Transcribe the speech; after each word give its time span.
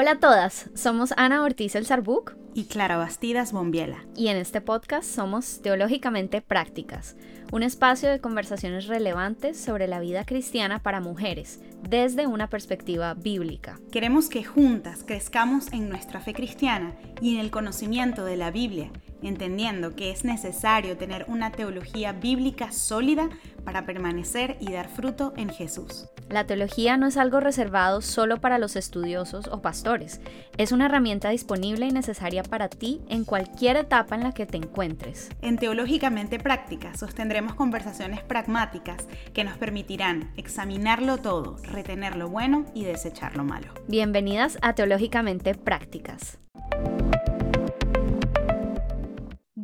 Hola 0.00 0.12
a 0.12 0.20
todas, 0.20 0.70
somos 0.76 1.12
Ana 1.16 1.42
Ortiz 1.42 1.74
El 1.74 1.84
Sarbuc 1.84 2.36
y 2.54 2.66
Clara 2.66 2.98
Bastidas 2.98 3.50
Bombiela. 3.50 4.06
Y 4.14 4.28
en 4.28 4.36
este 4.36 4.60
podcast 4.60 5.12
somos 5.12 5.60
Teológicamente 5.60 6.40
Prácticas, 6.40 7.16
un 7.50 7.64
espacio 7.64 8.08
de 8.08 8.20
conversaciones 8.20 8.86
relevantes 8.86 9.58
sobre 9.58 9.88
la 9.88 9.98
vida 9.98 10.24
cristiana 10.24 10.84
para 10.84 11.00
mujeres, 11.00 11.58
desde 11.82 12.28
una 12.28 12.48
perspectiva 12.48 13.14
bíblica. 13.14 13.80
Queremos 13.90 14.28
que 14.28 14.44
juntas 14.44 15.02
crezcamos 15.04 15.72
en 15.72 15.88
nuestra 15.88 16.20
fe 16.20 16.32
cristiana 16.32 16.94
y 17.20 17.34
en 17.34 17.40
el 17.40 17.50
conocimiento 17.50 18.24
de 18.24 18.36
la 18.36 18.52
Biblia 18.52 18.92
entendiendo 19.22 19.94
que 19.94 20.10
es 20.10 20.24
necesario 20.24 20.96
tener 20.96 21.24
una 21.28 21.50
teología 21.52 22.12
bíblica 22.12 22.72
sólida 22.72 23.28
para 23.64 23.84
permanecer 23.84 24.56
y 24.60 24.72
dar 24.72 24.88
fruto 24.88 25.32
en 25.36 25.50
Jesús. 25.50 26.08
La 26.28 26.46
teología 26.46 26.96
no 26.96 27.06
es 27.06 27.16
algo 27.16 27.40
reservado 27.40 28.02
solo 28.02 28.38
para 28.38 28.58
los 28.58 28.76
estudiosos 28.76 29.46
o 29.48 29.62
pastores, 29.62 30.20
es 30.58 30.72
una 30.72 30.86
herramienta 30.86 31.30
disponible 31.30 31.86
y 31.86 31.90
necesaria 31.90 32.42
para 32.42 32.68
ti 32.68 33.00
en 33.08 33.24
cualquier 33.24 33.76
etapa 33.76 34.14
en 34.14 34.22
la 34.22 34.32
que 34.32 34.46
te 34.46 34.58
encuentres. 34.58 35.30
En 35.40 35.56
Teológicamente 35.56 36.38
Práctica 36.38 36.94
sostendremos 36.96 37.54
conversaciones 37.54 38.22
pragmáticas 38.22 39.06
que 39.32 39.44
nos 39.44 39.56
permitirán 39.56 40.32
examinarlo 40.36 41.18
todo, 41.18 41.56
retener 41.62 42.16
lo 42.16 42.28
bueno 42.28 42.66
y 42.74 42.84
desechar 42.84 43.36
lo 43.36 43.44
malo. 43.44 43.68
Bienvenidas 43.86 44.58
a 44.62 44.74
Teológicamente 44.74 45.54
Prácticas. 45.54 46.38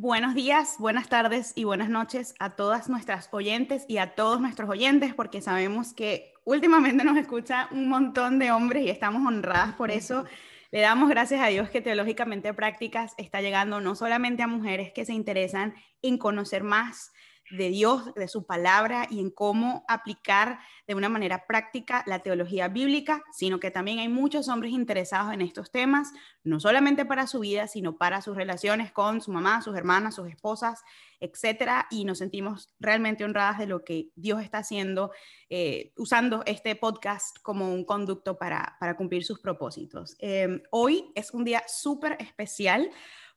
Buenos 0.04 0.34
días, 0.34 0.76
buenas 0.78 1.08
tardes 1.08 1.54
y 1.54 1.64
buenas 1.64 1.88
noches 1.88 2.34
a 2.38 2.50
todas 2.50 2.90
nuestras 2.90 3.30
oyentes 3.32 3.86
y 3.88 3.96
a 3.96 4.14
todos 4.14 4.38
nuestros 4.38 4.68
oyentes, 4.68 5.14
porque 5.14 5.40
sabemos 5.40 5.94
que 5.94 6.34
últimamente 6.44 7.04
nos 7.04 7.16
escucha 7.16 7.70
un 7.70 7.88
montón 7.88 8.38
de 8.38 8.52
hombres 8.52 8.84
y 8.84 8.90
estamos 8.90 9.26
honradas 9.26 9.72
por 9.76 9.90
eso. 9.90 10.26
Le 10.72 10.82
damos 10.82 11.08
gracias 11.08 11.40
a 11.40 11.46
Dios 11.46 11.70
que 11.70 11.80
Teológicamente 11.80 12.52
Prácticas 12.52 13.14
está 13.16 13.40
llegando 13.40 13.80
no 13.80 13.94
solamente 13.94 14.42
a 14.42 14.46
mujeres 14.46 14.92
que 14.92 15.06
se 15.06 15.14
interesan 15.14 15.74
en 16.02 16.18
conocer 16.18 16.64
más 16.64 17.10
de 17.56 17.70
Dios, 17.70 18.14
de 18.14 18.28
su 18.28 18.46
palabra 18.46 19.06
y 19.10 19.20
en 19.20 19.30
cómo 19.30 19.84
aplicar 19.88 20.58
de 20.86 20.94
una 20.94 21.08
manera 21.08 21.46
práctica 21.46 22.02
la 22.06 22.20
teología 22.20 22.68
bíblica, 22.68 23.22
sino 23.32 23.60
que 23.60 23.70
también 23.70 23.98
hay 23.98 24.08
muchos 24.08 24.48
hombres 24.48 24.72
interesados 24.72 25.32
en 25.32 25.40
estos 25.40 25.70
temas, 25.70 26.12
no 26.42 26.60
solamente 26.60 27.04
para 27.04 27.26
su 27.26 27.40
vida, 27.40 27.66
sino 27.66 27.96
para 27.96 28.20
sus 28.20 28.36
relaciones 28.36 28.92
con 28.92 29.20
su 29.20 29.32
mamá, 29.32 29.62
sus 29.62 29.76
hermanas, 29.76 30.14
sus 30.14 30.28
esposas, 30.28 30.82
etcétera, 31.20 31.86
y 31.90 32.04
nos 32.04 32.18
sentimos 32.18 32.70
realmente 32.78 33.24
honradas 33.24 33.58
de 33.58 33.66
lo 33.66 33.84
que 33.84 34.10
Dios 34.14 34.42
está 34.42 34.58
haciendo, 34.58 35.10
eh, 35.48 35.92
usando 35.96 36.42
este 36.46 36.76
podcast 36.76 37.38
como 37.42 37.72
un 37.72 37.84
conducto 37.84 38.36
para, 38.36 38.76
cumplir 38.96 39.24
sus 39.24 39.40
propósitos. 39.40 40.16
Eh, 40.18 40.62
hoy 40.70 41.10
es 41.14 41.32
un 41.32 41.44
día 41.44 41.62
súper 41.66 42.16
especial 42.20 42.90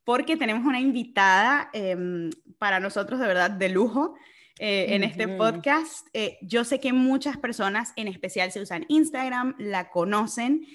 porque 0.08 0.38
tenemos 0.38 0.66
una 0.66 0.80
invitada 0.80 1.70
em, 1.74 2.30
para 2.58 2.80
nosotros 2.80 3.20
de 3.20 3.28
verdad 3.28 3.52
de 3.52 3.68
lujo. 3.68 4.16
Eh, 4.58 4.96
en 4.96 5.04
este 5.04 5.28
podcast. 5.28 6.08
Eh, 6.14 6.40
yo 6.42 6.64
sé 6.64 6.80
que 6.80 6.92
muchas 6.92 7.38
personas, 7.38 7.94
en 7.96 8.08
especial 8.08 8.52
si 8.52 8.60
usan 8.60 8.86
Instagram, 8.88 9.54
la 9.60 9.92
conocen 9.92 10.66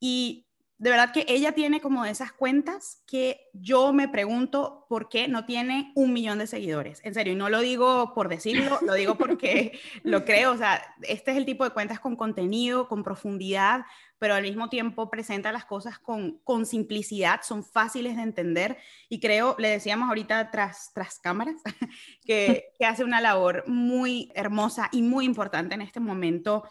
y 0.00 0.48
de 0.78 0.90
verdad 0.90 1.12
que 1.12 1.26
ella 1.28 1.52
tiene 1.52 1.80
como 1.80 2.04
esas 2.04 2.32
cuentas 2.32 3.02
que 3.06 3.50
yo 3.52 3.92
me 3.92 4.08
pregunto 4.08 4.86
por 4.88 5.08
qué 5.08 5.28
no 5.28 5.44
tiene 5.44 5.92
un 5.94 6.12
millón 6.12 6.38
de 6.38 6.46
seguidores. 6.46 7.00
En 7.04 7.14
serio, 7.14 7.34
y 7.34 7.36
no 7.36 7.50
lo 7.50 7.60
digo 7.60 8.14
por 8.14 8.28
decirlo, 8.28 8.78
lo 8.82 8.94
digo 8.94 9.16
porque 9.16 9.78
lo 10.02 10.24
creo. 10.24 10.52
O 10.52 10.56
sea, 10.56 10.82
este 11.02 11.32
es 11.32 11.36
el 11.36 11.44
tipo 11.44 11.62
de 11.64 11.70
cuentas 11.70 12.00
con 12.00 12.16
contenido, 12.16 12.88
con 12.88 13.04
profundidad, 13.04 13.82
pero 14.18 14.34
al 14.34 14.42
mismo 14.42 14.68
tiempo 14.68 15.10
presenta 15.10 15.52
las 15.52 15.64
cosas 15.64 15.98
con, 15.98 16.38
con 16.44 16.66
simplicidad, 16.66 17.40
son 17.42 17.64
fáciles 17.64 18.16
de 18.16 18.22
entender. 18.22 18.76
Y 19.08 19.20
creo, 19.20 19.54
le 19.58 19.68
decíamos 19.68 20.08
ahorita 20.08 20.50
tras, 20.50 20.92
tras 20.92 21.18
cámaras, 21.18 21.56
que, 22.24 22.70
que 22.78 22.84
hace 22.84 23.04
una 23.04 23.20
labor 23.20 23.64
muy 23.66 24.30
hermosa 24.34 24.88
y 24.92 25.02
muy 25.02 25.24
importante 25.24 25.74
en 25.74 25.82
este 25.82 26.00
momento, 26.00 26.64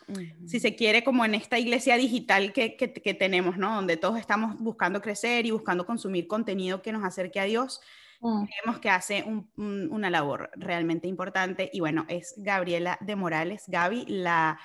si 0.45 0.59
se 0.59 0.75
quiere, 0.75 1.03
como 1.03 1.25
en 1.25 1.35
esta 1.35 1.57
iglesia 1.57 1.95
digital 1.97 2.53
que, 2.53 2.75
que, 2.75 2.93
que 2.93 3.13
tenemos, 3.13 3.57
¿no? 3.57 3.75
Donde 3.75 3.97
todos 3.97 4.19
estamos 4.19 4.57
buscando 4.59 5.01
crecer 5.01 5.45
y 5.45 5.51
buscando 5.51 5.85
consumir 5.85 6.27
contenido 6.27 6.81
que 6.81 6.91
nos 6.91 7.03
acerque 7.03 7.39
a 7.39 7.45
Dios. 7.45 7.81
Mm. 8.19 8.45
Creemos 8.45 8.79
que 8.81 8.89
hace 8.89 9.25
una 9.55 10.09
labor 10.09 10.49
realmente 10.55 11.07
importante 11.07 11.69
y 11.71 11.79
bueno, 11.79 12.05
es 12.09 12.33
Gabriela 12.37 12.97
de 12.99 13.15
Morales, 13.15 13.63
Gaby, 13.67 14.05
la, 14.07 14.59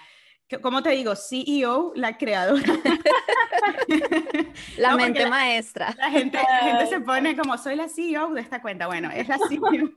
¿cómo 0.61 0.83
te 0.83 0.91
digo? 0.91 1.15
CEO, 1.17 1.93
la 1.95 2.19
creadora. 2.19 2.63
la 4.77 4.97
mente 4.97 5.27
maestra. 5.27 5.95
La 5.97 6.11
gente, 6.11 6.39
la 6.39 6.59
gente 6.59 6.87
se 6.87 7.01
pone 7.01 7.37
como, 7.37 7.57
soy 7.59 7.77
la 7.77 7.89
CEO 7.89 8.33
de 8.35 8.41
esta 8.41 8.61
cuenta. 8.61 8.87
Bueno, 8.87 9.11
es 9.11 9.29
la 9.29 9.39
CEO 9.49 9.91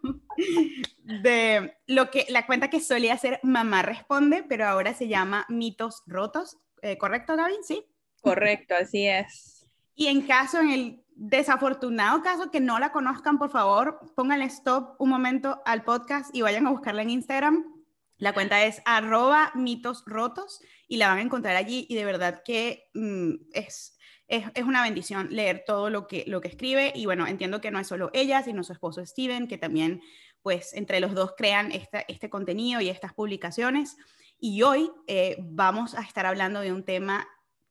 de 1.04 1.78
lo 1.88 2.10
que, 2.10 2.26
la 2.30 2.46
cuenta 2.46 2.70
que 2.70 2.80
solía 2.80 3.18
ser 3.18 3.40
Mamá 3.44 3.82
Responde, 3.82 4.44
pero 4.44 4.68
ahora 4.68 4.94
se 4.94 5.08
llama 5.08 5.46
Mitos 5.50 6.04
Rotos. 6.06 6.58
Eh, 6.82 6.98
¿Correcto, 6.98 7.36
Gaby? 7.36 7.56
Sí. 7.64 7.86
Correcto, 8.22 8.76
así 8.76 9.08
es. 9.08 9.68
Y 9.96 10.08
en 10.08 10.22
caso, 10.22 10.60
en 10.60 10.72
el 10.72 11.04
desafortunado 11.16 12.22
caso 12.22 12.52
que 12.52 12.60
no 12.60 12.80
la 12.80 12.92
conozcan, 12.92 13.38
por 13.38 13.50
favor, 13.50 14.00
pónganle 14.16 14.46
stop 14.46 14.96
un 15.00 15.10
momento 15.10 15.62
al 15.66 15.84
podcast 15.84 16.36
y 16.36 16.42
vayan 16.42 16.68
a 16.68 16.72
buscarla 16.72 17.02
en 17.02 17.12
Instagram. 17.12 17.75
La 18.18 18.34
cuenta 18.34 18.64
es 18.64 18.82
arroba 18.86 19.52
mitos 19.56 20.04
rotos 20.06 20.60
y 20.88 20.98
la 20.98 21.10
van 21.10 21.18
a 21.18 21.22
encontrar 21.22 21.56
allí 21.56 21.86
y 21.90 21.96
de 21.96 22.06
verdad 22.06 22.44
que 22.44 22.90
mm, 22.94 23.34
es, 23.54 23.98
es, 24.28 24.46
es, 24.54 24.64
una 24.64 24.84
bendición 24.84 25.28
leer 25.32 25.64
todo 25.66 25.90
lo 25.90 26.08
que, 26.08 26.24
lo 26.28 26.42
que 26.42 26.48
escribe 26.48 26.94
y 26.96 27.06
bueno, 27.06 27.28
entiendo 27.28 27.62
que 27.62 27.72
no 27.72 27.80
es 27.80 27.88
solo 27.88 28.10
ella, 28.14 28.42
sino 28.44 28.64
su 28.64 28.74
esposo 28.74 29.06
Steven, 29.06 29.48
que 29.48 29.58
también 29.58 30.02
pues 30.46 30.74
entre 30.74 31.00
los 31.00 31.16
dos 31.16 31.34
crean 31.36 31.72
este 31.72 32.30
contenido 32.30 32.80
y 32.80 32.90
estas 32.90 33.16
publicaciones. 33.16 33.98
Y 34.40 34.62
hoy 34.62 34.92
eh, 35.08 35.38
vamos 35.40 35.96
a 35.96 36.02
estar 36.02 36.28
hablando 36.28 36.60
de 36.60 36.72
un 36.72 36.84
tema 36.84 37.28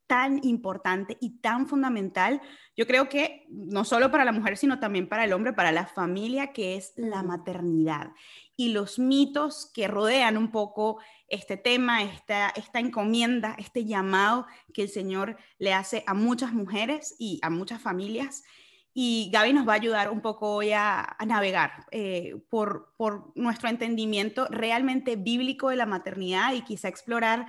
tan 0.07 0.45
importante 0.45 1.17
y 1.21 1.39
tan 1.41 1.67
fundamental, 1.67 2.41
yo 2.77 2.87
creo 2.87 3.09
que 3.09 3.47
no 3.49 3.85
solo 3.85 4.11
para 4.11 4.25
la 4.25 4.33
mujer, 4.33 4.57
sino 4.57 4.79
también 4.79 5.09
para 5.09 5.25
el 5.25 5.33
hombre, 5.33 5.53
para 5.53 5.73
la 5.73 5.87
familia, 5.87 6.53
que 6.53 6.77
es 6.77 6.93
la 6.97 7.23
maternidad 7.23 8.13
y 8.57 8.69
los 8.69 8.99
mitos 8.99 9.71
que 9.75 9.89
rodean 9.89 10.37
un 10.37 10.51
poco 10.51 10.99
este 11.29 11.57
tema, 11.57 12.03
esta, 12.03 12.51
esta 12.51 12.79
encomienda, 12.79 13.57
este 13.59 13.85
llamado 13.85 14.47
que 14.73 14.83
el 14.83 14.89
Señor 14.89 15.37
le 15.59 15.73
hace 15.73 16.05
a 16.07 16.15
muchas 16.15 16.53
mujeres 16.53 17.17
y 17.19 17.41
a 17.43 17.51
muchas 17.51 17.81
familias. 17.81 18.45
Y 18.93 19.31
Gaby 19.33 19.53
nos 19.53 19.67
va 19.67 19.73
a 19.73 19.77
ayudar 19.77 20.11
un 20.11 20.21
poco 20.21 20.55
hoy 20.55 20.71
a, 20.73 21.17
navegar 21.27 21.87
eh, 21.91 22.37
por, 22.49 22.95
por 22.97 23.33
nuestro 23.35 23.69
entendimiento 23.69 24.47
realmente 24.51 25.17
bíblico 25.17 25.71
de 25.71 25.77
la 25.77 25.87
maternidad 25.87 26.53
y 26.53 26.63
quizá 26.63 26.89
explorar 26.89 27.47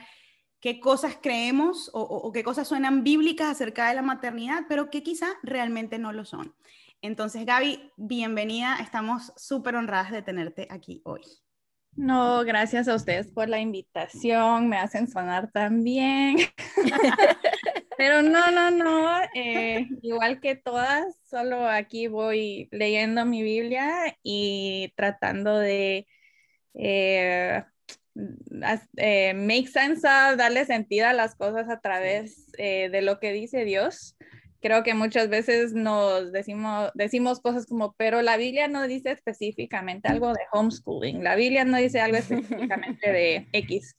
qué 0.65 0.79
cosas 0.79 1.19
creemos 1.21 1.91
o, 1.93 2.31
qué 2.31 2.43
cosas 2.43 2.67
suenan 2.67 3.03
bíblicas 3.03 3.51
acerca 3.51 3.87
de 3.87 3.93
la 3.93 4.01
maternidad, 4.01 4.63
pero 4.67 4.89
que 4.89 5.03
quizá 5.03 5.27
realmente 5.43 5.99
no 5.99 6.11
lo 6.11 6.25
son. 6.25 6.55
Entonces, 7.03 7.45
Gaby, 7.45 7.91
bienvenida. 7.97 8.77
Estamos 8.81 9.31
súper 9.37 9.75
honradas 9.75 10.11
de 10.11 10.23
tenerte 10.23 10.67
aquí 10.71 11.03
hoy. 11.05 11.21
No, 11.91 12.43
gracias 12.43 12.87
a 12.87 12.95
ustedes 12.95 13.31
por 13.31 13.47
la 13.47 13.59
invitación. 13.59 14.67
Me 14.67 14.77
hacen 14.77 15.07
sonar 15.07 15.51
tan 15.51 15.83
bien. 15.83 16.37
Pero 17.99 18.23
no, 18.23 18.49
no, 18.49 18.71
no. 18.71 19.19
Eh, 19.35 19.87
igual 20.01 20.39
que 20.39 20.55
todas, 20.55 21.15
solo 21.29 21.69
aquí 21.69 22.07
voy 22.07 22.69
leyendo 22.71 23.23
mi 23.23 23.43
Biblia 23.43 24.17
y 24.23 24.91
tratando 24.95 25.59
de 25.59 26.07
eh, 26.73 27.63
eh, 28.97 29.33
make 29.33 29.67
sense 29.67 30.07
darle 30.07 30.65
sentido 30.65 31.07
a 31.07 31.13
las 31.13 31.35
cosas 31.35 31.69
a 31.69 31.79
través 31.79 32.51
eh, 32.57 32.89
de 32.89 33.01
lo 33.01 33.19
que 33.19 33.33
dice 33.33 33.65
Dios. 33.65 34.17
Creo 34.61 34.81
que 34.81 34.95
muchas 34.95 35.29
veces 35.29 35.73
nos 35.73 36.31
decimos, 36.31 36.89
decimos 36.95 37.39
cosas 37.39 37.67
como, 37.67 37.93
pero 37.97 38.23
la 38.23 38.35
Biblia 38.35 38.67
no 38.67 38.87
dice 38.87 39.11
específicamente 39.11 40.07
algo 40.07 40.33
de 40.33 40.39
homeschooling, 40.51 41.23
la 41.23 41.35
Biblia 41.35 41.65
no 41.65 41.77
dice 41.77 41.99
algo 41.99 42.17
específicamente 42.17 43.11
de 43.11 43.47
X, 43.51 43.95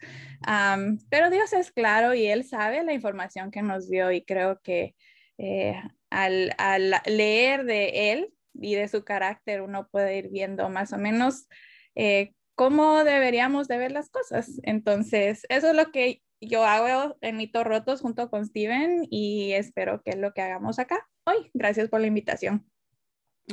pero 1.09 1.31
Dios 1.31 1.53
es 1.53 1.71
claro 1.71 2.15
y 2.15 2.27
Él 2.27 2.43
sabe 2.43 2.83
la 2.83 2.95
información 2.95 3.53
que 3.53 3.63
nos 3.63 3.89
dio 3.89 4.11
y 4.11 4.25
creo 4.25 4.61
que 4.61 4.97
eh, 5.39 5.81
al, 6.11 6.53
al 6.59 6.95
leer 7.07 7.65
de 7.65 8.13
Él 8.13 8.33
y 8.55 8.75
de 8.75 8.89
su 8.89 9.05
carácter 9.05 9.61
uno 9.61 9.89
puede 9.89 10.17
ir 10.17 10.31
viendo 10.31 10.69
más 10.69 10.93
o 10.93 10.99
menos 10.99 11.47
eh, 11.95 12.35
cómo 12.57 13.05
deberíamos 13.05 13.69
de 13.69 13.79
ver 13.79 13.93
las 13.93 14.11
cosas. 14.11 14.61
Entonces, 14.65 15.47
eso 15.49 15.71
es 15.71 15.77
lo 15.77 15.93
que 15.93 16.23
yo 16.41 16.65
hago 16.65 17.17
en 17.21 17.37
Mitos 17.37 17.65
Rotos 17.65 18.01
junto 18.01 18.29
con 18.29 18.45
Steven 18.45 19.07
y 19.09 19.53
espero 19.53 20.03
que 20.03 20.11
es 20.11 20.17
lo 20.17 20.33
que 20.33 20.43
hagamos 20.43 20.79
acá 20.79 21.09
hoy. 21.25 21.51
Gracias 21.55 21.89
por 21.89 22.01
la 22.01 22.09
invitación. 22.09 22.69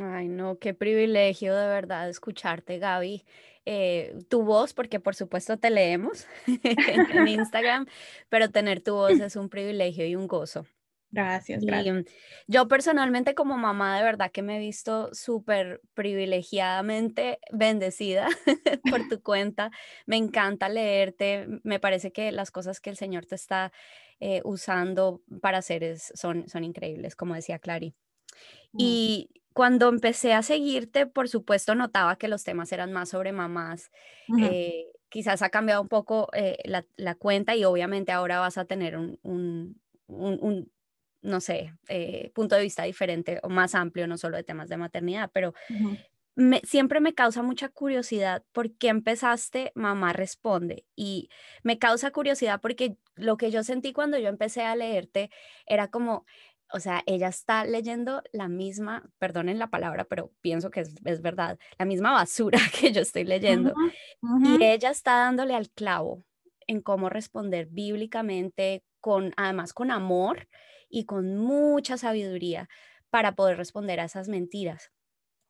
Ay, 0.01 0.27
no, 0.27 0.57
qué 0.57 0.73
privilegio 0.73 1.55
de 1.55 1.67
verdad 1.67 2.09
escucharte, 2.09 2.79
Gaby. 2.79 3.25
Eh, 3.65 4.17
tu 4.27 4.43
voz, 4.43 4.73
porque 4.73 4.99
por 4.99 5.15
supuesto 5.15 5.57
te 5.57 5.69
leemos 5.69 6.27
en 6.47 7.27
Instagram, 7.27 7.85
pero 8.27 8.49
tener 8.49 8.81
tu 8.81 8.93
voz 8.95 9.19
es 9.19 9.35
un 9.35 9.49
privilegio 9.49 10.05
y 10.05 10.15
un 10.15 10.27
gozo. 10.27 10.65
Gracias, 11.13 11.63
gracias. 11.63 12.05
Yo 12.47 12.67
personalmente 12.67 13.35
como 13.35 13.55
mamá 13.55 13.95
de 13.95 14.03
verdad 14.03 14.31
que 14.31 14.41
me 14.41 14.55
he 14.55 14.59
visto 14.59 15.13
súper 15.13 15.79
privilegiadamente 15.93 17.37
bendecida 17.51 18.27
por 18.89 19.07
tu 19.07 19.21
cuenta. 19.21 19.69
Me 20.07 20.17
encanta 20.17 20.69
leerte. 20.69 21.45
Me 21.61 21.79
parece 21.79 22.11
que 22.11 22.31
las 22.31 22.49
cosas 22.49 22.79
que 22.79 22.89
el 22.89 22.97
Señor 22.97 23.27
te 23.27 23.35
está 23.35 23.71
eh, 24.19 24.41
usando 24.43 25.21
para 25.39 25.59
hacer 25.59 25.99
son, 25.99 26.49
son 26.49 26.63
increíbles, 26.63 27.15
como 27.15 27.35
decía 27.35 27.59
Clary. 27.59 27.93
Mm. 28.71 28.77
Y 28.79 29.29
cuando 29.53 29.89
empecé 29.89 30.33
a 30.33 30.41
seguirte, 30.41 31.05
por 31.05 31.29
supuesto, 31.29 31.75
notaba 31.75 32.15
que 32.15 32.27
los 32.27 32.43
temas 32.43 32.71
eran 32.71 32.91
más 32.91 33.09
sobre 33.09 33.33
mamás. 33.33 33.91
Eh, 34.41 34.87
quizás 35.09 35.43
ha 35.43 35.49
cambiado 35.49 35.83
un 35.83 35.89
poco 35.89 36.29
eh, 36.33 36.57
la, 36.65 37.15
cuenta 37.15 37.55
y 37.55 37.65
obviamente 37.65 38.11
ahora 38.11 38.39
vas 38.39 38.57
a 38.57 38.65
tener 38.65 38.97
un 38.97 39.79
no 41.23 41.39
sé, 41.39 41.73
eh, 41.87 42.31
punto 42.35 42.55
de 42.55 42.61
vista 42.61 42.83
diferente 42.83 43.39
o 43.43 43.49
más 43.49 43.73
amplio, 43.73 44.07
no 44.07 44.17
solo 44.17 44.37
de 44.37 44.43
temas 44.43 44.69
de 44.69 44.77
maternidad, 44.77 45.31
pero 45.33 45.53
siempre 46.63 46.99
me 46.99 47.13
causa 47.13 47.43
mucha 47.43 47.69
curiosidad 47.69 48.43
por 48.51 48.75
qué 48.75 48.89
empezaste 48.89 49.71
Mamá 49.75 50.13
Responde. 50.13 50.85
Y 50.95 51.29
me 51.63 51.79
causa 51.79 52.11
curiosidad 52.11 52.59
porque 52.61 52.97
lo 53.15 53.37
que 53.37 53.51
yo 53.51 53.63
sentí 53.63 53.93
cuando 53.93 54.17
yo 54.17 54.29
empecé 54.29 54.63
a 54.63 54.75
leerte 54.75 55.29
era 55.65 55.89
como, 55.89 56.25
o 56.71 56.79
sea, 56.79 57.03
ella 57.05 57.27
está 57.27 57.65
leyendo 57.65 58.23
la 58.31 58.47
misma, 58.47 59.09
perdonen 59.19 59.59
la 59.59 59.69
palabra, 59.69 60.05
pero 60.05 60.31
pienso 60.41 60.71
que 60.71 60.81
es, 60.81 61.21
verdad, 61.21 61.57
la 61.77 61.85
misma 61.85 62.11
basura 62.11 62.59
que 62.79 62.91
yo 62.91 63.01
estoy 63.01 63.23
leyendo. 63.23 63.73
Y 64.43 64.63
ella 64.63 64.89
está 64.89 65.17
dándole 65.17 65.55
al 65.55 65.69
clavo 65.69 66.25
en 66.67 66.81
cómo 66.81 67.09
responder 67.09 67.67
bíblicamente, 67.67 68.83
con, 68.99 69.33
además 69.37 69.73
con 69.73 69.91
amor 69.91 70.47
y 70.93 71.05
con 71.05 71.37
mucha 71.37 71.97
sabiduría 71.97 72.69
para 73.09 73.33
poder 73.33 73.57
responder 73.57 73.99
a 73.99 74.05
esas 74.05 74.29
mentiras. 74.29 74.91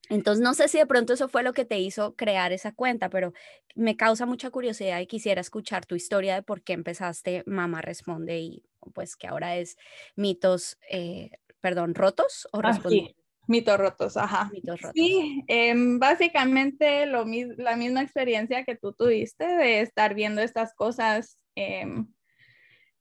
Entonces, 0.10 0.42
no 0.42 0.54
sé 0.54 0.68
si 0.70 0.78
de 0.78 0.86
pronto 0.86 1.14
eso 1.14 1.28
fue 1.28 1.44
lo 1.44 1.54
que 1.54 1.66
te 1.66 1.80
hizo 1.80 2.16
crear 2.16 2.52
esa 2.54 2.72
cuenta, 2.74 3.10
pero 3.10 3.34
me 3.76 3.96
causa 3.98 4.26
mucha 4.26 4.50
curiosidad 4.50 5.00
y 5.00 5.08
quisiera 5.08 5.42
escuchar 5.42 5.86
tu 5.86 5.96
historia 5.96 6.36
de 6.36 6.44
por 6.44 6.62
qué 6.62 6.74
empezaste 6.74 7.44
Mamá 7.46 7.82
Responde 7.82 8.40
y 8.40 8.64
pues 8.94 9.16
que 9.16 9.28
ahora 9.28 9.58
es 9.58 9.78
mitos, 10.16 10.78
eh, 10.90 11.32
perdón, 11.62 11.94
rotos 11.94 12.48
o 12.52 12.62
ah, 12.64 12.80
Mitos 13.46 13.78
rotos, 13.78 14.16
ajá. 14.16 14.50
Mitos 14.54 14.82
rotos. 14.82 14.94
Sí, 14.96 15.44
em, 15.48 16.00
básicamente 16.00 17.06
lo, 17.06 17.26
la 17.58 17.76
misma 17.76 18.02
experiencia 18.02 18.64
que 18.64 18.78
tú 18.78 18.94
tuviste 18.94 19.46
de 19.46 19.82
estar 19.82 20.14
viendo 20.14 20.42
estas 20.42 20.74
cosas 20.74 21.38
em, 21.56 22.08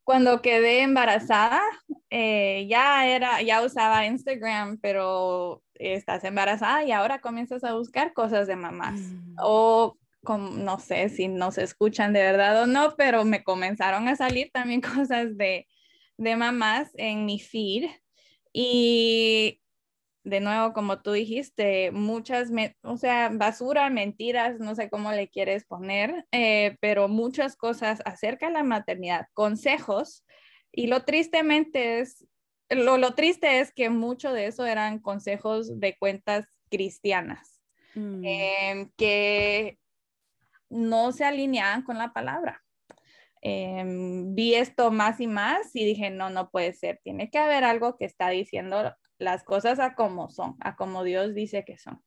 cuando 0.05 0.43
quedé 0.43 0.83
embarazada, 0.83 1.63
eh, 2.11 2.67
ya 2.69 3.07
era, 3.07 3.43
ya 3.43 3.63
usaba 3.63 4.07
Instagram, 4.07 4.79
pero 4.81 5.63
estás 5.75 6.25
embarazada 6.25 6.85
y 6.85 6.93
ahora 6.93 7.21
comienzas 7.21 7.65
a 7.65 7.75
buscar 7.75 8.13
cosas 8.13 8.47
de 8.47 8.57
mamás. 8.57 9.01
Mm. 9.01 9.37
O 9.39 9.97
no 10.29 10.79
sé 10.79 11.09
si 11.09 11.29
nos 11.29 11.59
escuchan 11.59 12.13
de 12.13 12.21
verdad 12.21 12.63
o 12.63 12.67
no, 12.67 12.95
pero 12.97 13.25
me 13.25 13.43
comenzaron 13.43 14.09
a 14.09 14.17
salir 14.17 14.51
también 14.53 14.81
cosas 15.07 15.37
de, 15.37 15.67
de 16.17 16.37
mamás 16.37 16.91
en 16.95 17.25
mi 17.25 17.41
feed. 17.41 17.91
Y 18.53 19.62
de 20.25 20.41
nuevo, 20.41 20.73
como 20.73 21.01
tú 21.03 21.13
dijiste, 21.13 21.91
muchas, 21.91 22.51
o 22.83 22.97
sea, 22.97 23.31
basura, 23.33 23.91
mentiras, 23.91 24.59
no 24.61 24.75
sé 24.75 24.89
cómo 24.89 25.11
le 25.13 25.29
quieres 25.29 25.65
poner, 25.65 26.27
eh, 26.31 26.77
pero 26.81 27.09
muchas 27.09 27.57
cosas 27.57 28.01
acerca 28.05 28.47
de 28.47 28.53
la 28.53 28.63
maternidad, 28.63 29.27
consejos. 29.35 30.25
Y 30.71 30.87
lo 30.87 31.05
tristemente 31.05 32.01
es, 32.01 32.27
lo, 32.71 32.99
lo 32.99 33.15
triste 33.15 33.61
es 33.61 33.73
que 33.73 33.91
mucho 33.91 34.33
de 34.33 34.47
eso 34.47 34.65
eran 34.65 35.01
consejos 35.01 35.81
de 35.81 35.97
cuentas 35.99 36.47
cristianas, 36.71 37.61
mm. 37.95 38.25
em, 38.25 38.91
que 38.97 39.79
no 40.71 41.13
se 41.13 41.25
alineaban 41.25 41.83
con 41.83 41.99
la 41.99 42.13
palabra. 42.13 42.63
Em, 43.45 44.37
vi 44.37 44.55
esto 44.55 44.93
más 44.93 45.21
y 45.21 45.27
más 45.27 45.75
y 45.75 45.85
dije, 45.85 46.11
no, 46.11 46.31
no 46.31 46.49
puede 46.51 46.73
ser, 46.75 47.01
tiene 47.03 47.29
que 47.29 47.39
haber 47.39 47.65
algo 47.65 47.97
que 47.97 48.05
está 48.05 48.29
diciendo 48.29 48.95
las 49.23 49.45
cosas 49.45 49.79
a 49.79 49.95
como 49.95 50.29
son, 50.29 50.57
a 50.61 50.77
como 50.77 51.05
Dios 51.05 51.35
dice 51.35 51.65
que 51.65 51.79
son. 51.79 52.03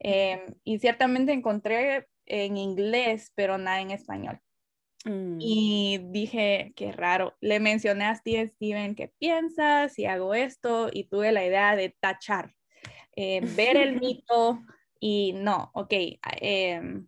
Em, 0.00 0.40
y 0.64 0.78
ciertamente 0.78 1.32
encontré 1.32 2.08
en 2.26 2.56
inglés, 2.56 3.32
pero 3.34 3.58
nada 3.58 3.80
en 3.80 3.90
español. 3.90 4.40
Mm. 5.04 5.38
Y 5.40 6.00
dije, 6.10 6.72
qué 6.76 6.92
raro. 6.92 7.36
Le 7.40 7.60
mencioné 7.60 8.04
a 8.04 8.14
Steve, 8.14 8.48
Steven, 8.48 8.94
¿qué 8.94 9.12
piensas? 9.18 9.94
Si 9.94 10.04
hago 10.04 10.34
esto, 10.34 10.90
y 10.92 11.04
tuve 11.04 11.32
la 11.32 11.44
idea 11.44 11.76
de 11.76 11.96
tachar, 12.00 12.54
eh, 13.16 13.40
ver 13.56 13.76
el 13.76 14.00
mito 14.00 14.60
y 15.00 15.32
no, 15.34 15.70
ok, 15.74 15.92
em, 16.40 17.06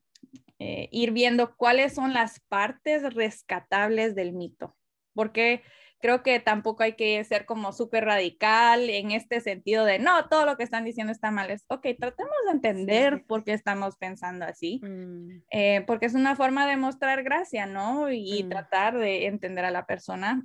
eh, 0.58 0.88
ir 0.93 1.11
viendo 1.11 1.56
cuáles 1.56 1.94
son 1.94 2.12
las 2.12 2.41
partes 2.49 3.14
rescatables 3.14 4.14
del 4.14 4.32
mito. 4.32 4.76
Porque 5.14 5.62
creo 6.00 6.23
que 6.23 6.41
tampoco 6.41 6.82
hay 6.82 6.94
que 6.94 7.23
ser 7.25 7.44
como 7.44 7.73
súper 7.73 8.05
radical 8.05 8.88
en 8.91 9.11
este 9.12 9.41
sentido 9.41 9.85
de, 9.85 9.99
no, 9.99 10.29
todo 10.29 10.47
lo 10.47 10.56
que 10.56 10.64
están 10.64 10.85
diciendo 10.85 11.12
está 11.12 11.31
mal. 11.31 11.50
Es, 11.50 11.64
ok, 11.69 11.87
tratemos 11.99 12.35
de 12.47 12.52
entender 12.52 13.25
por 13.26 13.44
qué 13.44 13.52
estamos 13.52 13.97
pensando 13.97 14.44
así, 14.47 14.81
mm. 14.82 15.43
eh, 15.50 15.85
porque 15.87 16.06
es 16.06 16.14
una 16.14 16.37
forma 16.37 16.67
de 16.67 16.76
mostrar 16.76 17.23
gracia, 17.23 17.67
¿no? 17.67 18.11
Y, 18.11 18.44
mm. 18.44 18.49
tratar 18.49 18.99
de 18.99 19.26
entender 19.26 19.64
a 19.64 19.70
la 19.70 19.87
persona. 19.87 20.43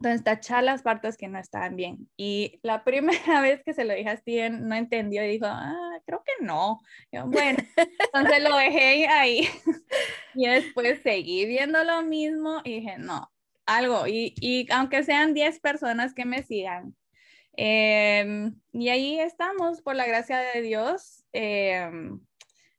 Entonces, 0.00 0.24
tachar 0.24 0.64
las 0.64 0.82
partes 0.82 1.16
que 1.16 1.28
no 1.28 1.38
estaban 1.38 1.76
bien. 1.76 2.10
Y 2.16 2.60
la 2.62 2.84
primera 2.84 3.40
vez 3.42 3.62
que 3.64 3.74
se 3.74 3.84
lo 3.84 3.94
dije 3.94 4.10
a 4.10 4.16
Steven, 4.16 4.68
no 4.68 4.74
entendió 4.74 5.24
y 5.24 5.28
dijo, 5.28 5.46
ah, 5.46 5.98
creo 6.06 6.22
que 6.24 6.44
no. 6.44 6.80
bueno, 7.26 7.58
entonces 8.14 8.42
lo 8.42 8.56
dejé 8.56 9.08
ahí. 9.08 9.48
y 10.34 10.46
después 10.46 11.00
seguí 11.02 11.46
viendo 11.46 11.82
lo 11.84 12.02
mismo 12.02 12.60
y 12.64 12.80
dije, 12.80 12.96
no, 12.98 13.33
algo, 13.66 14.06
y, 14.06 14.34
y 14.40 14.70
aunque 14.72 15.02
sean 15.04 15.34
10 15.34 15.60
personas 15.60 16.14
que 16.14 16.24
me 16.24 16.42
sigan. 16.42 16.94
Em, 17.56 18.54
y 18.72 18.88
ahí 18.88 19.20
estamos, 19.20 19.80
por 19.82 19.94
la 19.94 20.06
gracia 20.06 20.38
de 20.38 20.62
Dios. 20.62 21.24
Em, 21.32 22.20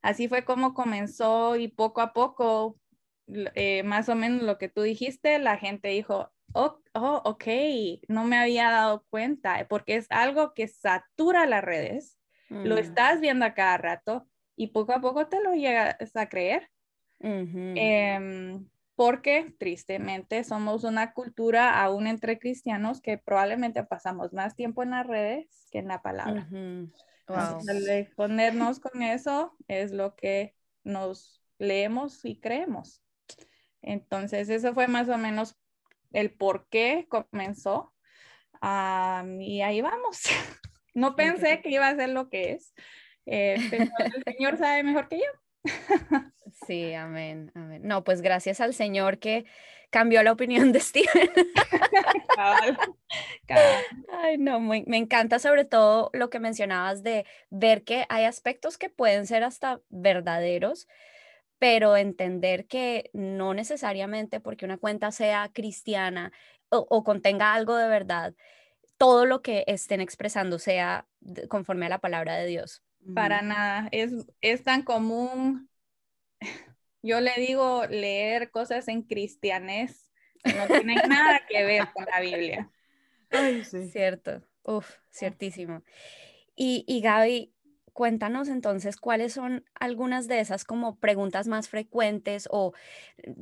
así 0.02 0.28
fue 0.28 0.44
como 0.44 0.74
comenzó 0.74 1.56
y 1.56 1.68
poco 1.68 2.00
a 2.00 2.12
poco, 2.12 2.78
eh, 3.26 3.82
más 3.84 4.08
o 4.08 4.14
menos 4.14 4.42
lo 4.42 4.58
que 4.58 4.68
tú 4.68 4.82
dijiste, 4.82 5.38
la 5.38 5.58
gente 5.58 5.88
dijo, 5.88 6.30
oh, 6.52 6.80
oh, 6.94 7.22
ok, 7.24 7.44
no 8.08 8.24
me 8.24 8.38
había 8.38 8.70
dado 8.70 9.04
cuenta, 9.10 9.66
porque 9.68 9.96
es 9.96 10.06
algo 10.10 10.54
que 10.54 10.68
satura 10.68 11.46
las 11.46 11.64
redes, 11.64 12.18
lo 12.48 12.76
mm. 12.76 12.78
estás 12.78 13.20
viendo 13.20 13.44
a 13.44 13.54
cada 13.54 13.76
rato 13.78 14.28
y 14.56 14.68
poco 14.68 14.92
a 14.92 15.00
poco 15.00 15.26
te 15.26 15.42
lo 15.42 15.54
llegas 15.54 15.96
a 16.14 16.28
creer 16.28 16.70
porque 18.96 19.54
tristemente 19.58 20.42
somos 20.42 20.82
una 20.82 21.12
cultura 21.12 21.82
aún 21.82 22.06
entre 22.06 22.38
cristianos 22.38 23.02
que 23.02 23.18
probablemente 23.18 23.84
pasamos 23.84 24.32
más 24.32 24.56
tiempo 24.56 24.82
en 24.82 24.90
las 24.90 25.06
redes 25.06 25.68
que 25.70 25.78
en 25.78 25.88
la 25.88 26.00
palabra. 26.00 26.48
ponernos 28.16 28.80
con 28.80 29.02
eso 29.02 29.54
es 29.68 29.92
lo 29.92 30.16
que 30.16 30.54
nos 30.82 31.42
leemos 31.58 32.24
y 32.24 32.40
creemos. 32.40 33.02
Entonces, 33.82 34.48
eso 34.48 34.72
fue 34.72 34.88
más 34.88 35.08
o 35.10 35.18
menos 35.18 35.56
el 36.12 36.32
por 36.32 36.66
qué 36.68 37.06
comenzó. 37.08 37.92
y 38.62 39.60
ahí 39.60 39.80
vamos. 39.82 40.22
No 40.94 41.14
pensé 41.14 41.60
que 41.60 41.68
iba 41.68 41.86
a 41.86 41.94
ser 41.94 42.08
lo 42.08 42.30
que 42.30 42.52
es, 42.52 42.72
eh, 43.26 43.58
pero 43.68 43.90
el 43.98 44.24
Señor 44.24 44.56
sabe 44.56 44.82
mejor 44.82 45.08
que 45.08 45.18
yo. 45.18 45.62
Sí, 46.64 46.94
amén, 46.94 47.52
amén. 47.54 47.82
No, 47.84 48.02
pues 48.04 48.22
gracias 48.22 48.60
al 48.60 48.72
Señor 48.72 49.18
que 49.18 49.44
cambió 49.90 50.22
la 50.22 50.32
opinión 50.32 50.72
de 50.72 50.80
Steven. 50.80 51.30
Ay, 54.12 54.38
no, 54.38 54.60
me 54.60 54.96
encanta 54.96 55.38
sobre 55.38 55.64
todo 55.64 56.10
lo 56.12 56.30
que 56.30 56.40
mencionabas 56.40 57.02
de 57.02 57.24
ver 57.50 57.84
que 57.84 58.06
hay 58.08 58.24
aspectos 58.24 58.78
que 58.78 58.90
pueden 58.90 59.26
ser 59.26 59.44
hasta 59.44 59.80
verdaderos, 59.90 60.88
pero 61.58 61.96
entender 61.96 62.66
que 62.66 63.10
no 63.12 63.54
necesariamente 63.54 64.40
porque 64.40 64.64
una 64.64 64.78
cuenta 64.78 65.12
sea 65.12 65.50
cristiana 65.52 66.32
o, 66.68 67.04
contenga 67.04 67.54
algo 67.54 67.76
de 67.76 67.88
verdad, 67.88 68.34
todo 68.98 69.24
lo 69.24 69.40
que 69.40 69.64
estén 69.66 70.00
expresando 70.00 70.58
sea 70.58 71.06
conforme 71.48 71.86
a 71.86 71.90
la 71.90 72.00
palabra 72.00 72.36
de 72.36 72.46
Dios. 72.46 72.82
Para 73.14 73.40
nada, 73.40 73.88
es, 73.92 74.12
es 74.40 74.64
tan 74.64 74.82
común 74.82 75.68
yo 77.02 77.20
le 77.20 77.32
digo 77.36 77.86
leer 77.86 78.50
cosas 78.50 78.88
en 78.88 79.02
cristianés, 79.02 80.10
no 80.44 80.66
tienen 80.66 81.00
nada 81.08 81.40
que 81.48 81.64
ver 81.64 81.88
con 81.92 82.04
la 82.04 82.20
Biblia. 82.20 82.70
Ay, 83.30 83.64
sí. 83.64 83.88
Cierto, 83.90 84.42
uf, 84.62 84.96
ciertísimo. 85.12 85.82
Y, 86.54 86.84
y 86.86 87.00
Gaby, 87.00 87.52
cuéntanos 87.96 88.48
entonces 88.48 88.98
cuáles 88.98 89.32
son 89.32 89.64
algunas 89.74 90.28
de 90.28 90.40
esas 90.40 90.64
como 90.64 90.98
preguntas 90.98 91.48
más 91.48 91.68
frecuentes 91.68 92.46
o 92.50 92.74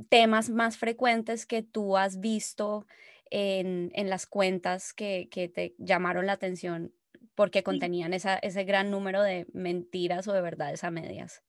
temas 0.08 0.48
más 0.48 0.78
frecuentes 0.78 1.44
que 1.44 1.62
tú 1.62 1.96
has 1.96 2.20
visto 2.20 2.86
en, 3.30 3.90
las 4.08 4.26
cuentas 4.26 4.92
que, 4.92 5.28
te 5.32 5.74
llamaron 5.78 6.26
la 6.26 6.34
atención 6.34 6.92
porque 7.34 7.64
contenían 7.64 8.14
ese 8.14 8.64
gran 8.64 8.92
número 8.92 9.22
de 9.22 9.46
mentiras 9.52 10.28
o 10.28 10.32
de 10.32 10.40
verdades 10.40 10.84
a 10.84 10.92
medias? 10.92 11.42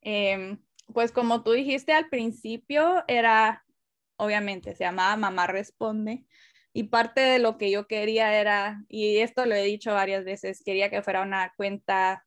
Em, 0.00 0.58
pues 0.92 1.12
como 1.12 1.42
tú 1.42 1.52
dijiste 1.52 1.92
al 1.92 2.08
principio, 2.08 3.04
era, 3.08 3.64
obviamente, 4.16 4.74
se 4.74 4.84
llamaba 4.84 5.16
Mamá 5.16 5.46
Responde. 5.46 6.24
Y 6.72 6.84
parte 6.84 7.20
de 7.20 7.40
lo 7.40 7.58
que 7.58 7.70
yo 7.70 7.88
quería 7.88 8.38
era, 8.38 8.84
y 8.88 9.18
esto 9.18 9.44
lo 9.44 9.54
he 9.56 9.64
dicho 9.64 9.92
varias 9.92 10.24
veces, 10.24 10.62
quería 10.64 10.88
que 10.88 11.02
fuera 11.02 11.22
una 11.22 11.52
cuenta 11.56 12.24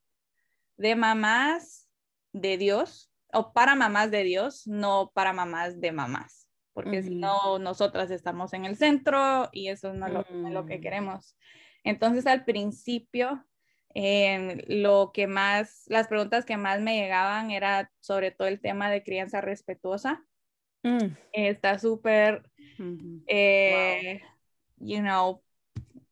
de 0.75 0.95
mamás 0.95 1.87
de 2.33 2.57
Dios 2.57 3.09
o 3.31 3.53
para 3.53 3.75
mamás 3.75 4.11
de 4.11 4.23
Dios, 4.23 4.67
no 4.67 5.11
para 5.13 5.31
mamás 5.31 5.79
de 5.79 5.91
mamás, 5.91 6.47
porque 6.73 7.03
si 7.03 7.15
no, 7.15 7.57
nosotras 7.59 8.11
estamos 8.11 8.53
en 8.53 8.65
el 8.65 8.75
centro 8.75 9.49
y 9.51 9.69
eso 9.69 9.93
no, 9.93 10.07
es 10.07 10.51
lo 10.51 10.65
que 10.65 10.77
mm. 10.77 10.81
queremos. 10.81 11.37
Entonces, 11.83 12.27
al 12.27 12.45
principio, 12.45 13.45
lo 13.95 15.11
que 15.13 15.27
más, 15.27 15.83
las 15.87 16.07
preguntas 16.07 16.45
que 16.45 16.57
más 16.57 16.81
me 16.81 16.99
llegaban 16.99 17.51
era 17.51 17.91
sobre 17.99 18.31
todo 18.31 18.47
el 18.47 18.59
tema 18.59 18.89
de 18.89 19.03
crianza 19.03 19.41
respetuosa. 19.41 20.25
Mm. 20.83 21.15
Está 21.31 21.79
súper, 21.79 22.43
eh, 23.27 24.21
you 24.77 24.99
know, 24.99 25.41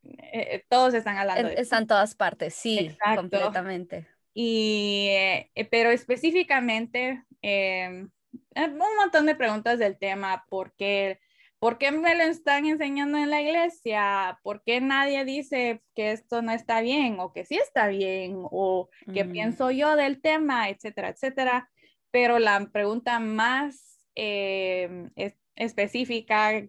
eh, 0.03 0.63
todos 0.69 0.93
están 0.93 1.17
hablando. 1.17 1.49
de 1.49 1.55
Están 1.55 1.87
todas 1.87 2.15
partes, 2.15 2.53
sí, 2.53 2.95
completamente. 3.15 4.07
Y, 4.33 5.07
eh, 5.09 5.67
pero 5.69 5.89
específicamente, 5.89 7.23
un 7.43 8.95
montón 8.97 9.25
de 9.25 9.35
preguntas 9.35 9.77
del 9.79 9.97
tema, 9.97 10.45
¿por 10.49 10.73
qué? 10.73 11.19
¿Por 11.61 11.77
qué 11.77 11.91
me 11.91 12.15
lo 12.15 12.23
están 12.23 12.65
enseñando 12.65 13.19
en 13.19 13.29
la 13.29 13.39
iglesia? 13.39 14.39
¿Por 14.41 14.63
qué 14.63 14.81
nadie 14.81 15.23
dice 15.25 15.83
que 15.93 16.11
esto 16.11 16.41
no 16.41 16.51
está 16.53 16.81
bien 16.81 17.19
o 17.19 17.33
que 17.33 17.45
sí 17.45 17.55
está 17.55 17.85
bien 17.85 18.33
o 18.49 18.89
qué 19.13 19.25
mm. 19.25 19.31
pienso 19.31 19.69
yo 19.69 19.95
del 19.95 20.21
tema, 20.21 20.69
etcétera, 20.69 21.09
etcétera? 21.09 21.69
Pero 22.09 22.39
la 22.39 22.67
pregunta 22.73 23.19
más 23.19 24.03
em, 24.15 25.11
específica 25.55 26.63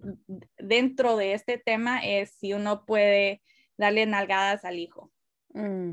dentro 0.59 1.17
de 1.17 1.33
este 1.33 1.57
tema 1.57 2.01
es 2.05 2.35
si 2.35 2.53
uno 2.53 2.85
puede 2.85 3.41
darle 3.79 4.05
nalgadas 4.05 4.67
al 4.67 4.79
hijo. 4.79 5.11
Mm. 5.55 5.93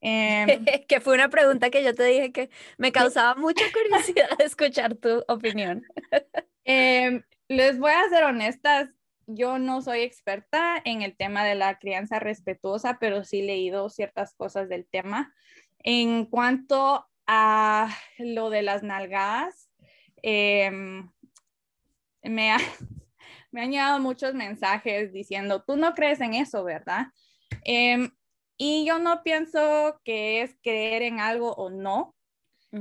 Em, 0.00 0.46
que 0.88 1.00
fue 1.02 1.12
una 1.12 1.28
pregunta 1.28 1.68
que 1.68 1.84
yo 1.84 1.94
te 1.94 2.04
dije 2.04 2.32
que 2.32 2.48
me 2.78 2.90
causaba 2.90 3.34
mucha 3.34 3.64
curiosidad 3.70 4.28
escuchar 4.40 4.94
tu 4.94 5.22
opinión. 5.28 5.82
Em, 6.64 7.22
les 7.48 7.78
voy 7.78 7.92
a 7.92 8.08
ser 8.08 8.24
honestas, 8.24 8.88
yo 9.26 9.58
no 9.58 9.80
soy 9.82 10.00
experta 10.00 10.80
en 10.84 11.02
el 11.02 11.16
tema 11.16 11.44
de 11.44 11.54
la 11.54 11.78
crianza 11.78 12.18
respetuosa, 12.18 12.98
pero 13.00 13.24
sí 13.24 13.40
he 13.40 13.44
leído 13.44 13.88
ciertas 13.88 14.34
cosas 14.34 14.68
del 14.68 14.86
tema. 14.86 15.34
En 15.78 16.26
cuanto 16.26 17.06
a 17.26 17.88
lo 18.18 18.50
de 18.50 18.62
las 18.62 18.82
nalgadas, 18.82 19.70
em, 20.22 21.10
me, 22.22 22.52
ha, 22.52 22.58
me 23.52 23.62
han 23.62 23.70
llegado 23.70 23.98
muchos 24.00 24.34
mensajes 24.34 25.12
diciendo, 25.12 25.62
tú 25.66 25.76
no 25.76 25.94
crees 25.94 26.20
en 26.20 26.34
eso, 26.34 26.64
¿verdad? 26.64 27.06
Em, 27.64 28.10
y 28.56 28.84
yo 28.86 28.98
no 28.98 29.22
pienso 29.22 30.00
que 30.04 30.42
es 30.42 30.56
creer 30.62 31.02
en 31.02 31.20
algo 31.20 31.54
o 31.54 31.70
no. 31.70 32.13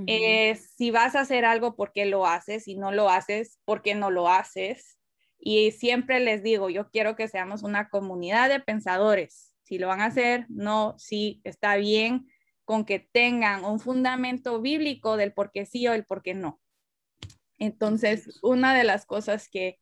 Eh, 0.07 0.55
si 0.55 0.91
vas 0.91 1.15
a 1.15 1.21
hacer 1.21 1.45
algo, 1.45 1.75
¿por 1.75 1.91
qué 1.91 2.05
lo 2.05 2.25
haces? 2.25 2.63
Si 2.63 2.75
no 2.75 2.91
lo 2.91 3.09
haces, 3.09 3.59
¿por 3.65 3.81
qué 3.81 3.95
no 3.95 4.09
lo 4.09 4.27
haces? 4.27 4.97
Y 5.37 5.71
siempre 5.71 6.19
les 6.19 6.41
digo, 6.41 6.69
yo 6.69 6.89
quiero 6.89 7.15
que 7.15 7.27
seamos 7.27 7.63
una 7.63 7.89
comunidad 7.89 8.49
de 8.49 8.59
pensadores. 8.59 9.53
Si 9.63 9.77
lo 9.77 9.87
van 9.87 10.01
a 10.01 10.05
hacer, 10.05 10.45
no, 10.49 10.95
sí, 10.97 11.41
está 11.43 11.75
bien 11.75 12.27
con 12.65 12.85
que 12.85 12.99
tengan 12.99 13.65
un 13.65 13.79
fundamento 13.79 14.61
bíblico 14.61 15.17
del 15.17 15.33
por 15.33 15.51
qué 15.51 15.65
sí 15.65 15.87
o 15.87 15.93
el 15.93 16.05
por 16.05 16.23
qué 16.23 16.33
no. 16.33 16.61
Entonces, 17.59 18.39
una 18.41 18.73
de 18.73 18.83
las 18.83 19.05
cosas 19.05 19.49
que 19.49 19.79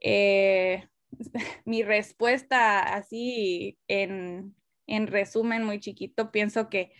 eh, 0.00 0.88
mi 1.64 1.82
respuesta 1.82 2.80
así 2.80 3.78
en, 3.88 4.54
en 4.86 5.06
resumen 5.06 5.64
muy 5.64 5.80
chiquito, 5.80 6.30
pienso 6.30 6.68
que 6.68 6.92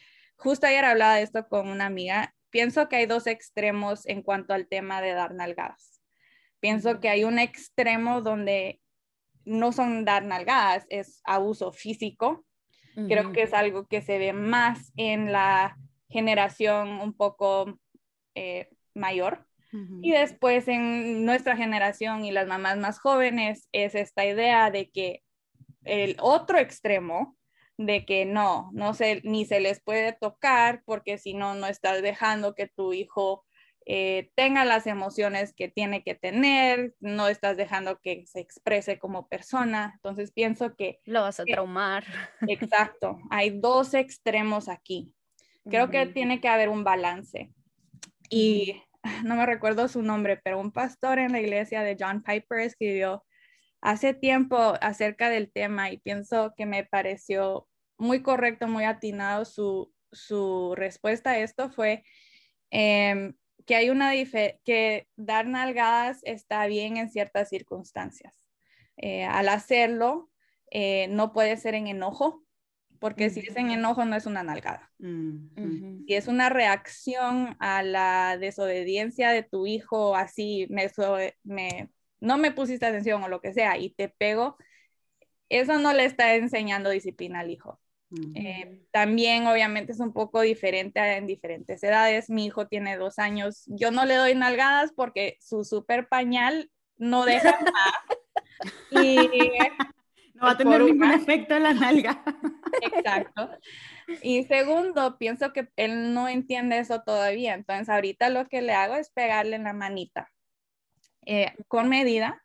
justo 0.45 0.67
ayer 0.67 0.85
hablaba 0.85 1.17
de 1.17 1.23
esto 1.23 1.49
con 1.49 1.69
una 1.69 1.87
amiga, 1.87 2.35
pienso 2.51 2.89
que 2.89 2.97
hay 2.97 3.07
dos 3.07 3.27
extremos 3.27 4.07
en 4.07 4.23
cuanto 4.23 4.53
al 4.53 4.69
tema 4.69 5.01
de 5.01 5.15
dar 5.15 5.35
nalgadas. 5.35 6.03
Pienso 6.61 7.01
que 7.01 7.09
hay 7.09 7.25
un 7.25 7.39
extremo 7.39 8.21
donde 8.21 8.81
no 9.45 9.73
son 9.73 10.05
dar 10.05 10.25
nalgadas, 10.25 10.87
es 10.91 11.21
abuso 11.25 11.73
físico. 11.73 12.45
Creo 13.09 13.33
que 13.33 13.43
es 13.43 13.53
algo 13.53 13.89
que 13.89 14.03
se 14.03 14.19
ve 14.19 14.33
más 14.33 14.93
en 14.97 15.33
la 15.33 15.77
generación 16.09 17.01
un 17.01 17.13
poco 17.13 17.81
eh, 18.37 18.69
mayor. 18.95 19.49
Y 20.01 20.13
después 20.13 20.69
en 20.69 21.25
nuestra 21.25 21.57
generación 21.57 22.25
y 22.25 22.31
las 22.31 22.47
mamás 22.47 22.79
más 22.79 23.01
jóvenes 23.01 23.69
es 23.73 23.97
esta 23.97 24.25
idea 24.25 24.71
de 24.71 24.91
que 24.91 25.25
el 25.83 26.17
otro 26.21 26.59
extremo 26.59 27.37
de 27.76 28.04
que 28.04 28.25
no, 28.25 28.71
no 28.73 28.95
se, 28.95 29.21
ni 29.25 29.45
se 29.45 29.61
les 29.61 29.81
puede 29.81 30.12
tocar 30.12 30.83
porque 30.85 31.19
si 31.19 31.35
no, 31.35 31.54
no 31.54 31.66
estás 31.66 32.02
dejando 32.02 32.54
que 32.54 32.69
tu 32.69 32.93
hijo 32.93 33.45
eh, 33.87 34.31
tenga 34.35 34.64
las 34.64 34.87
emociones 34.87 35.52
que 35.52 35.69
tiene 35.69 36.02
que 36.02 36.14
tener, 36.14 36.95
no 37.00 37.28
estás 37.28 37.57
dejando 37.57 38.00
que 38.00 38.25
se 38.26 38.40
exprese 38.40 38.99
como 38.99 39.28
persona. 39.28 39.93
Entonces 39.97 40.33
pienso 40.33 40.75
que... 40.75 41.00
Lo 41.04 41.21
vas 41.21 41.40
a 41.40 41.45
traumar. 41.45 42.04
Exacto, 42.49 43.19
hay 43.31 43.50
dos 43.50 43.95
extremos 43.95 44.69
aquí. 44.69 45.12
Creo 45.69 45.90
que 45.90 46.07
tiene 46.07 46.40
que 46.40 46.49
haber 46.49 46.69
un 46.69 46.85
balance. 46.85 47.50
Y 48.31 48.83
no 49.25 49.37
me 49.37 49.47
recuerdo 49.47 49.88
su 49.88 50.02
nombre, 50.02 50.38
pero 50.43 50.61
un 50.61 50.73
pastor 50.73 51.19
en 51.19 51.33
la 51.33 51.40
iglesia 51.40 51.83
de 51.83 51.97
John 51.99 52.23
Piper 52.23 52.61
escribió 52.61 53.25
hace 53.85 54.14
tiempo 54.14 54.57
acerca 54.81 55.29
del 55.29 55.53
tema 55.53 55.93
y 55.93 55.99
pienso 55.99 56.55
que 56.57 56.64
me 56.64 56.85
pareció 56.85 57.69
muy 57.99 58.23
correcto, 58.23 58.67
muy 58.67 58.85
atinado 58.85 59.45
su, 59.45 59.93
respuesta 60.75 61.33
a 61.33 61.38
esto 61.38 61.71
fue 61.71 62.03
em, 62.71 63.35
que 63.67 63.76
hay 63.76 63.91
una 63.91 64.12
que 64.64 65.07
dar 65.17 65.47
nalgadas 65.47 66.21
está 66.23 66.67
bien 66.67 66.97
en 66.97 67.11
ciertas 67.11 67.50
circunstancias. 67.50 68.35
Eh, 68.97 69.25
al 69.25 69.49
hacerlo, 69.49 70.31
eh, 70.71 71.09
no 71.09 71.33
puede 71.33 71.57
ser 71.59 71.75
en 71.75 71.88
enojo, 71.88 72.43
porque 73.00 73.29
si 73.29 73.41
es 73.41 73.57
en 73.57 73.71
enojo 73.71 74.07
no 74.07 74.17
es 74.17 74.25
una 74.25 74.43
nalgada. 74.43 74.91
Si 74.99 76.14
es 76.14 76.26
una 76.26 76.49
reacción 76.49 77.55
a 77.59 77.83
la 77.83 78.38
desobediencia 78.38 79.31
de 79.31 79.43
tu 79.43 79.67
hijo, 79.67 80.17
así 80.17 80.67
me, 80.71 80.91
me, 81.43 81.91
no 82.25 82.38
me 82.38 82.52
pusiste 82.52 82.87
atención 82.87 83.23
o 83.23 83.28
lo 83.28 83.40
que 83.40 83.52
sea 83.52 83.78
y 83.78 83.90
te 83.90 84.09
pego, 84.09 84.57
eso 85.49 85.78
no 85.78 85.93
le 85.93 86.04
está 86.04 86.35
enseñando 86.35 86.90
disciplina 86.90 87.40
al 87.40 87.50
hijo. 87.50 87.81
Eh, 88.37 88.87
también 88.93 89.47
obviamente 89.49 89.90
es 89.90 89.99
un 89.99 90.12
poco 90.12 90.40
diferente 90.40 91.00
en 91.16 91.26
diferentes 91.26 91.83
edades. 91.83 92.31
Mi 92.31 92.47
hijo 92.47 92.69
tiene 92.69 92.97
dos 92.97 93.19
años. 93.19 93.64
Yo 93.66 93.90
no 93.90 94.04
le 94.04 94.14
doy 94.14 94.35
nalgadas 94.35 94.93
porque 94.95 95.37
su 95.40 95.64
super 95.64 96.09
pañal 96.09 96.71
no 96.97 97.25
deja 97.25 97.59
nada. 98.93 99.04
y 99.09 99.16
no 100.35 100.45
va 100.47 100.52
a 100.52 100.57
tener 100.57 100.81
ningún 100.83 101.11
efecto 101.11 101.57
en 101.57 101.62
la 101.64 101.75
nalga. 101.75 102.23
Exacto. 102.81 103.50
Y 104.23 104.45
segundo, 104.45 105.19
pienso 105.19 105.52
que 105.52 105.69
él 105.76 106.14
no 106.14 106.28
entiende 106.28 106.78
eso 106.78 107.02
todavía. 107.02 107.54
Entonces 107.54 107.88
ahorita 107.88 108.31
lo 108.31 108.49
que 108.49 108.62
le 108.62 108.75
hago 108.75 108.95
es 108.95 109.11
pegarle 109.11 109.57
en 109.57 109.64
la 109.64 109.73
manita. 109.73 110.31
Eh, 111.26 111.52
con 111.69 111.88
medida. 111.88 112.45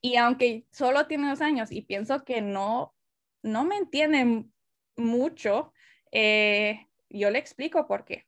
Y 0.00 0.16
aunque 0.16 0.64
solo 0.70 1.06
tiene 1.06 1.28
dos 1.28 1.40
años 1.40 1.72
y 1.72 1.82
pienso 1.82 2.24
que 2.24 2.40
no, 2.40 2.94
no 3.42 3.64
me 3.64 3.76
entiende 3.76 4.44
mucho, 4.96 5.72
eh, 6.12 6.86
yo 7.10 7.30
le 7.30 7.38
explico 7.38 7.86
por 7.86 8.04
qué. 8.04 8.26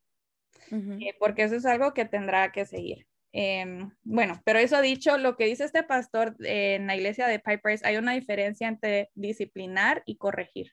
Eh, 0.70 1.14
porque 1.18 1.44
eso 1.44 1.56
es 1.56 1.64
algo 1.64 1.94
que 1.94 2.04
tendrá 2.04 2.52
que 2.52 2.66
seguir. 2.66 3.06
Em, 3.32 3.90
bueno, 4.02 4.40
pero 4.44 4.58
eso 4.58 4.80
dicho, 4.82 5.16
lo 5.16 5.36
que 5.36 5.46
dice 5.46 5.64
este 5.64 5.82
pastor 5.82 6.36
en 6.40 6.86
la 6.86 6.96
iglesia 6.96 7.26
de 7.26 7.38
Pipers, 7.38 7.84
hay 7.84 7.96
una 7.96 8.12
diferencia 8.12 8.68
entre 8.68 9.10
disciplinar 9.14 10.02
y 10.04 10.16
corregir. 10.16 10.72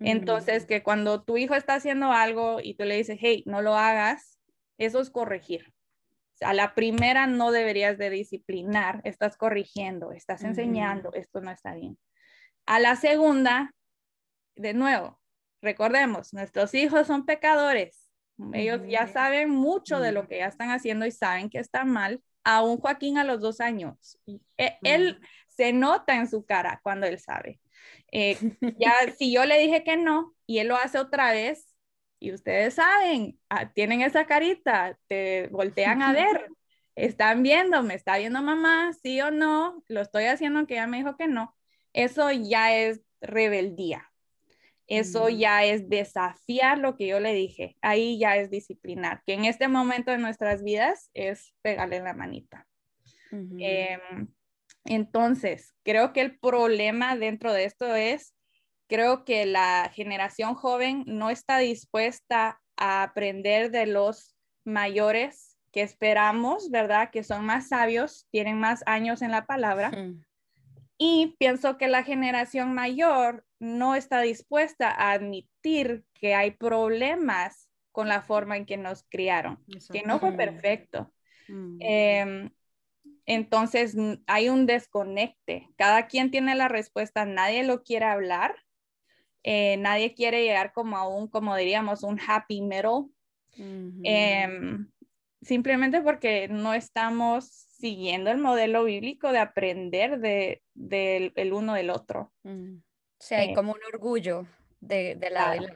Entonces, 0.00 0.66
que 0.66 0.82
cuando 0.82 1.22
tu 1.22 1.36
hijo 1.36 1.54
está 1.54 1.74
haciendo 1.74 2.10
algo 2.10 2.58
y 2.60 2.74
tú 2.74 2.84
le 2.84 2.96
dices, 2.96 3.18
hey, 3.20 3.44
no 3.46 3.62
lo 3.62 3.76
hagas, 3.76 4.38
eso 4.76 5.00
es 5.00 5.10
corregir 5.10 5.72
a 6.44 6.54
la 6.54 6.74
primera 6.74 7.26
no 7.26 7.50
deberías 7.50 7.98
de 7.98 8.10
disciplinar, 8.10 9.00
estás 9.04 9.36
corrigiendo, 9.36 10.12
estás 10.12 10.42
enseñando, 10.44 11.12
esto 11.14 11.40
no 11.40 11.50
está 11.50 11.74
bien. 11.74 11.98
A 12.66 12.78
la 12.78 12.96
segunda, 12.96 13.74
de 14.56 14.74
nuevo, 14.74 15.20
recordemos, 15.60 16.32
nuestros 16.32 16.74
hijos 16.74 17.06
son 17.06 17.24
pecadores. 17.24 18.08
Ellos 18.52 18.80
ya 18.88 19.06
saben 19.06 19.50
mucho 19.50 20.00
de 20.00 20.10
lo 20.10 20.26
que 20.26 20.38
ya 20.38 20.46
están 20.46 20.70
haciendo 20.70 21.06
y 21.06 21.12
saben 21.12 21.48
que 21.48 21.58
está 21.58 21.84
mal. 21.84 22.22
Aún 22.44 22.78
Joaquín 22.78 23.18
a 23.18 23.24
los 23.24 23.40
dos 23.40 23.60
años, 23.60 24.18
e, 24.58 24.78
él 24.82 25.20
se 25.46 25.72
nota 25.72 26.16
en 26.16 26.28
su 26.28 26.44
cara 26.44 26.80
cuando 26.82 27.06
él 27.06 27.20
sabe. 27.20 27.60
Eh, 28.10 28.36
ya 28.78 28.92
si 29.16 29.32
yo 29.32 29.44
le 29.44 29.58
dije 29.58 29.84
que 29.84 29.96
no 29.96 30.34
y 30.46 30.58
él 30.58 30.68
lo 30.68 30.76
hace 30.76 30.98
otra 30.98 31.30
vez, 31.30 31.71
y 32.22 32.32
ustedes 32.32 32.74
saben, 32.74 33.36
ah, 33.48 33.72
tienen 33.72 34.00
esa 34.00 34.26
carita, 34.26 34.96
te 35.08 35.48
voltean 35.48 36.02
a 36.02 36.12
ver, 36.12 36.48
están 36.94 37.42
viendo, 37.42 37.82
me 37.82 37.94
está 37.94 38.16
viendo 38.16 38.40
mamá, 38.40 38.92
sí 39.02 39.20
o 39.20 39.32
no, 39.32 39.82
lo 39.88 40.00
estoy 40.00 40.24
haciendo 40.26 40.64
que 40.66 40.74
ella 40.74 40.86
me 40.86 40.98
dijo 40.98 41.16
que 41.16 41.26
no. 41.26 41.56
Eso 41.92 42.30
ya 42.30 42.76
es 42.76 43.00
rebeldía. 43.20 44.08
Eso 44.86 45.24
mm. 45.24 45.36
ya 45.36 45.64
es 45.64 45.88
desafiar 45.88 46.78
lo 46.78 46.96
que 46.96 47.08
yo 47.08 47.18
le 47.18 47.34
dije. 47.34 47.76
Ahí 47.82 48.20
ya 48.20 48.36
es 48.36 48.50
disciplinar, 48.50 49.22
que 49.26 49.32
en 49.32 49.44
este 49.44 49.66
momento 49.66 50.12
de 50.12 50.18
nuestras 50.18 50.62
vidas 50.62 51.10
es 51.14 51.52
pegarle 51.60 52.00
la 52.00 52.14
manita. 52.14 52.68
Em, 53.32 54.28
entonces, 54.84 55.74
creo 55.82 56.12
que 56.12 56.20
el 56.20 56.38
problema 56.38 57.16
dentro 57.16 57.52
de 57.52 57.64
esto 57.64 57.96
es, 57.96 58.34
creo 58.92 59.24
que 59.24 59.46
la 59.46 59.90
generación 59.94 60.54
joven 60.54 61.04
no 61.06 61.30
está 61.30 61.56
dispuesta 61.56 62.60
a 62.76 63.02
aprender 63.02 63.70
de 63.70 63.86
los 63.86 64.36
mayores 64.66 65.56
que 65.72 65.80
esperamos, 65.80 66.70
¿verdad? 66.70 67.08
Que 67.10 67.24
son 67.24 67.46
más 67.46 67.68
sabios, 67.68 68.26
tienen 68.30 68.60
más 68.60 68.82
años 68.84 69.22
en 69.22 69.30
la 69.30 69.46
palabra. 69.46 69.92
Y 70.98 71.34
pienso 71.38 71.78
que 71.78 71.88
la 71.88 72.02
generación 72.04 72.74
mayor 72.74 73.46
no 73.58 73.94
está 73.94 74.20
dispuesta 74.20 74.90
a 74.90 75.12
admitir 75.12 76.04
que 76.12 76.34
hay 76.34 76.50
problemas 76.50 77.70
con 77.92 78.08
la 78.08 78.20
forma 78.20 78.58
en 78.58 78.66
que 78.66 78.76
nos 78.76 79.04
criaron, 79.04 79.64
que 79.90 80.02
no 80.02 80.18
fue 80.18 80.32
perfecto. 80.32 81.10
Mm. 81.48 81.78
Em, 81.80 82.50
entonces 83.24 83.96
hay 84.26 84.50
un 84.50 84.66
desconecte. 84.66 85.70
Cada 85.78 86.08
quien 86.08 86.30
tiene 86.30 86.54
la 86.54 86.68
respuesta, 86.68 87.24
nadie 87.24 87.64
lo 87.64 87.84
quiere 87.84 88.04
hablar, 88.04 88.54
eh, 89.42 89.76
nadie 89.78 90.14
quiere 90.14 90.42
llegar 90.42 90.72
como 90.72 90.96
a 90.96 91.08
un, 91.08 91.28
como 91.28 91.56
diríamos, 91.56 92.02
un 92.02 92.20
happy 92.20 92.60
middle. 92.62 93.06
Em, 93.54 94.88
simplemente 95.42 96.00
porque 96.00 96.48
no 96.48 96.72
estamos 96.72 97.44
siguiendo 97.46 98.30
el 98.30 98.38
modelo 98.38 98.84
bíblico 98.84 99.30
de 99.32 99.38
aprender 99.38 100.20
de, 100.20 100.62
el 101.34 101.52
uno 101.52 101.74
del 101.74 101.90
otro. 101.90 102.32
Mm. 102.44 102.76
Sí, 103.18 103.34
hay 103.34 103.54
como 103.54 103.72
un 103.72 103.80
orgullo 103.92 104.46
de, 104.80 105.14
de 105.16 105.30
la, 105.30 105.56
claro, 105.56 105.74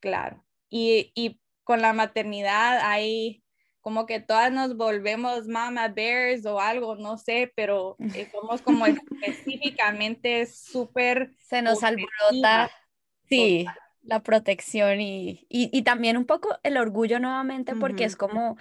claro. 0.00 0.44
Y, 0.68 1.12
y, 1.14 1.40
con 1.62 1.82
la 1.82 1.92
maternidad 1.92 2.78
hay 2.82 3.42
como 3.86 4.04
que 4.04 4.18
todas 4.18 4.50
nos 4.50 4.76
volvemos 4.76 5.46
mama 5.46 5.86
bears 5.86 6.44
o 6.44 6.58
algo, 6.58 6.96
no 6.96 7.18
sé, 7.18 7.52
pero 7.54 7.94
eh, 8.16 8.28
somos 8.32 8.60
como 8.60 8.84
específicamente 8.84 10.46
súper... 10.46 11.30
Se 11.46 11.62
nos 11.62 11.84
alborota, 11.84 12.68
sí, 13.28 13.64
la 14.02 14.24
protección 14.24 15.00
y, 15.00 15.46
y, 15.48 15.70
y, 15.72 15.82
también 15.82 16.16
un 16.16 16.24
poco 16.26 16.58
el 16.64 16.78
orgullo 16.78 17.20
nuevamente 17.20 17.76
porque 17.76 18.02
es 18.02 18.16
como, 18.16 18.56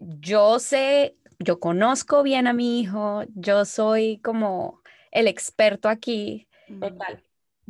yo 0.00 0.58
sé, 0.58 1.16
yo 1.38 1.60
conozco 1.60 2.24
bien 2.24 2.48
a 2.48 2.52
mi 2.52 2.80
hijo, 2.80 3.22
yo 3.36 3.64
soy 3.64 4.18
como 4.24 4.82
el 5.12 5.28
experto 5.28 5.88
aquí. 5.88 6.48
Total 6.80 7.22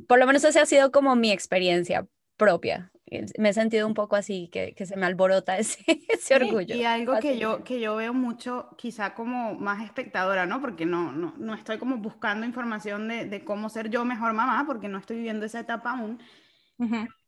por 0.06 0.18
lo 0.18 0.26
menos 0.26 0.44
esa 0.44 0.62
ha 0.62 0.66
sido 0.66 0.90
como 0.90 1.16
mi 1.16 1.30
experiencia 1.30 2.06
propia. 2.36 2.90
Me 3.38 3.50
he 3.50 3.52
sentido 3.52 3.86
un 3.86 3.94
poco 3.94 4.16
así, 4.16 4.48
que, 4.48 4.74
se 4.86 4.96
me 4.96 5.06
alborota 5.06 5.58
ese, 5.58 5.84
ese 6.08 6.34
orgullo. 6.34 6.74
Y 6.74 6.84
algo 6.84 7.18
que 7.20 7.38
yo, 7.38 7.64
que 7.64 7.80
yo 7.80 7.96
veo 7.96 8.14
mucho, 8.14 8.68
quizá 8.76 9.14
como 9.14 9.54
más 9.54 9.84
espectadora, 9.84 10.46
¿no? 10.46 10.60
Porque 10.60 10.86
no, 10.86 11.12
no, 11.12 11.34
no 11.36 11.54
estoy 11.54 11.78
como 11.78 11.98
buscando 11.98 12.46
información 12.46 13.08
de, 13.08 13.24
de, 13.26 13.44
cómo 13.44 13.68
ser 13.68 13.90
yo 13.90 14.04
mejor 14.04 14.32
mamá, 14.32 14.64
porque 14.66 14.88
no 14.88 14.98
estoy 14.98 15.16
viviendo 15.16 15.46
esa 15.46 15.60
etapa 15.60 15.92
aún. 15.92 16.18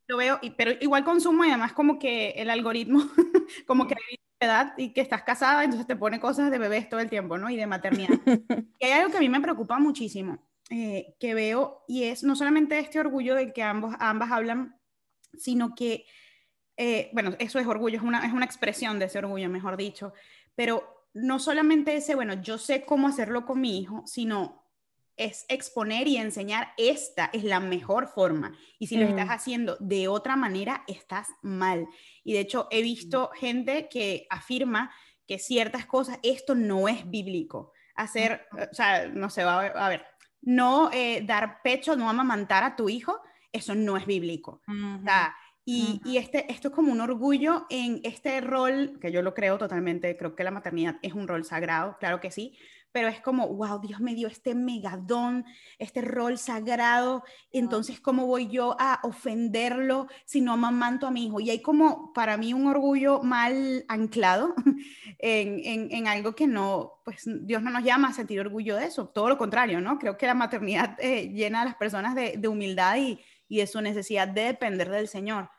Lo 0.08 0.16
veo, 0.16 0.38
y, 0.42 0.50
pero 0.50 0.72
igual 0.80 1.04
consumo 1.04 1.44
y 1.44 1.48
además 1.48 1.72
como 1.72 1.98
que 1.98 2.30
el 2.30 2.50
algoritmo, 2.50 3.00
como 3.66 3.86
que 3.86 3.96
edad 4.40 4.74
y 4.76 4.92
que 4.92 5.00
estás 5.00 5.22
casada, 5.22 5.64
entonces 5.64 5.86
te 5.86 5.96
pone 5.96 6.20
cosas 6.20 6.50
de 6.50 6.58
bebés 6.58 6.88
todo 6.88 7.00
el 7.00 7.10
tiempo, 7.10 7.38
¿no? 7.38 7.50
Y 7.50 7.56
de 7.56 7.66
maternidad. 7.66 8.08
y 8.78 8.84
hay 8.84 8.92
algo 8.92 9.10
que 9.10 9.16
a 9.16 9.20
mí 9.20 9.28
me 9.28 9.40
preocupa 9.40 9.78
muchísimo 9.78 10.38
eh, 10.70 11.14
que 11.20 11.34
veo 11.34 11.84
y 11.86 12.04
es 12.04 12.24
no 12.24 12.34
solamente 12.34 12.78
este 12.78 12.98
orgullo 12.98 13.34
del 13.34 13.52
que 13.52 13.62
ambos, 13.62 13.94
ambas 14.00 14.32
hablan, 14.32 14.75
sino 15.38 15.74
que, 15.74 16.06
eh, 16.76 17.10
bueno, 17.12 17.34
eso 17.38 17.58
es 17.58 17.66
orgullo, 17.66 17.98
es 17.98 18.04
una, 18.04 18.26
es 18.26 18.32
una 18.32 18.44
expresión 18.44 18.98
de 18.98 19.06
ese 19.06 19.18
orgullo, 19.18 19.48
mejor 19.48 19.76
dicho, 19.76 20.12
pero 20.54 21.08
no 21.14 21.38
solamente 21.38 21.96
ese, 21.96 22.14
bueno, 22.14 22.34
yo 22.42 22.58
sé 22.58 22.84
cómo 22.84 23.08
hacerlo 23.08 23.46
con 23.46 23.60
mi 23.60 23.78
hijo, 23.78 24.02
sino 24.06 24.66
es 25.16 25.46
exponer 25.48 26.06
y 26.08 26.18
enseñar, 26.18 26.72
esta 26.76 27.30
es 27.32 27.42
la 27.42 27.58
mejor 27.58 28.06
forma. 28.08 28.56
Y 28.78 28.86
si 28.86 28.96
lo 28.98 29.06
estás 29.06 29.28
mm. 29.28 29.30
haciendo 29.30 29.76
de 29.80 30.08
otra 30.08 30.36
manera, 30.36 30.84
estás 30.86 31.28
mal. 31.40 31.88
Y 32.22 32.34
de 32.34 32.40
hecho, 32.40 32.68
he 32.70 32.82
visto 32.82 33.30
gente 33.34 33.88
que 33.88 34.26
afirma 34.28 34.92
que 35.26 35.38
ciertas 35.38 35.86
cosas, 35.86 36.18
esto 36.22 36.54
no 36.54 36.86
es 36.86 37.08
bíblico. 37.08 37.72
Hacer, 37.94 38.46
o 38.52 38.74
sea, 38.74 39.08
no 39.08 39.30
sé, 39.30 39.42
va 39.42 39.64
a 39.64 39.88
ver, 39.88 40.04
no 40.42 40.90
eh, 40.92 41.22
dar 41.26 41.62
pecho, 41.62 41.96
no 41.96 42.10
amamantar 42.10 42.62
a 42.62 42.76
tu 42.76 42.90
hijo, 42.90 43.18
eso 43.56 43.74
no 43.74 43.96
es 43.96 44.06
bíblico. 44.06 44.60
y, 45.64 46.00
y, 46.04 46.18
este, 46.18 46.50
esto 46.52 46.68
es 46.68 46.74
como 46.74 46.92
un 46.92 47.00
orgullo 47.00 47.66
en 47.70 48.00
este 48.04 48.40
rol, 48.40 48.98
que 49.00 49.10
yo 49.10 49.22
lo 49.22 49.34
creo 49.34 49.58
totalmente, 49.58 50.16
creo 50.16 50.36
que 50.36 50.44
la 50.44 50.50
maternidad 50.50 50.96
es 51.02 51.12
un 51.12 51.26
rol 51.26 51.44
sagrado, 51.44 51.96
claro 51.98 52.20
que 52.20 52.30
sí, 52.30 52.56
pero 52.96 53.08
es 53.08 53.20
como, 53.20 53.46
wow, 53.48 53.78
Dios 53.78 54.00
me 54.00 54.14
dio 54.14 54.26
este 54.26 54.54
megadón, 54.54 55.44
este 55.78 56.00
rol 56.00 56.38
sagrado, 56.38 57.24
entonces, 57.52 58.00
¿cómo 58.00 58.24
voy 58.24 58.48
yo 58.48 58.74
a 58.78 59.00
ofenderlo 59.02 60.06
si 60.24 60.40
no 60.40 60.54
amamanto 60.54 61.06
a 61.06 61.10
mi 61.10 61.26
hijo? 61.26 61.38
Y 61.38 61.50
hay 61.50 61.60
como, 61.60 62.14
para 62.14 62.38
mí, 62.38 62.54
un 62.54 62.66
orgullo 62.66 63.22
mal 63.22 63.84
anclado 63.88 64.54
en, 65.18 65.90
en, 65.92 66.08
algo 66.08 66.34
que 66.34 66.46
no, 66.46 67.02
pues 67.04 67.24
Dios 67.26 67.62
no 67.62 67.68
nos 67.68 67.84
llama 67.84 68.08
a 68.08 68.12
sentir 68.14 68.40
orgullo 68.40 68.76
de 68.76 68.86
eso, 68.86 69.08
todo 69.08 69.28
lo 69.28 69.36
contrario, 69.36 69.82
¿no? 69.82 69.98
Creo 69.98 70.16
que 70.16 70.26
la 70.26 70.32
maternidad 70.32 70.96
eh, 70.98 71.28
llena 71.34 71.60
a 71.60 71.64
las 71.66 71.74
personas 71.74 72.14
de, 72.14 72.38
de 72.38 72.48
humildad 72.48 72.96
y, 72.96 73.20
y, 73.48 73.58
de 73.58 73.66
su 73.66 73.80
necesidad 73.80 74.28
de 74.28 74.42
depender 74.42 74.90
del 74.90 75.08
Señor. 75.08 75.50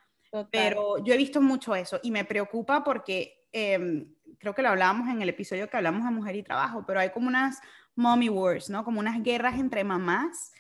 Pero 0.52 1.04
yo 1.04 1.14
he 1.14 1.18
visto 1.18 1.42
mucho 1.42 1.76
eso 1.76 2.00
y 2.04 2.12
me 2.12 2.26
preocupa 2.26 2.84
porque... 2.84 3.46
Eh, 3.54 4.08
creo 4.40 4.54
que 4.54 4.62
lo 4.62 4.70
hablábamos 4.70 5.10
en 5.10 5.22
el 5.22 5.30
episodio 5.30 5.70
que 5.70 5.78
hablamos 5.78 6.04
de 6.04 6.12
mujer 6.12 6.36
y 6.36 6.44
trabajo, 6.44 6.84
pero 6.86 7.00
hay 7.00 7.10
como 7.10 7.28
unas 7.28 7.60
mommy 7.96 8.30
wars, 8.30 8.70
¿no? 8.70 8.84
Como 8.84 9.00
unas 9.00 9.22
guerras 9.24 9.60
entre 9.60 9.84
mamás 9.84 10.52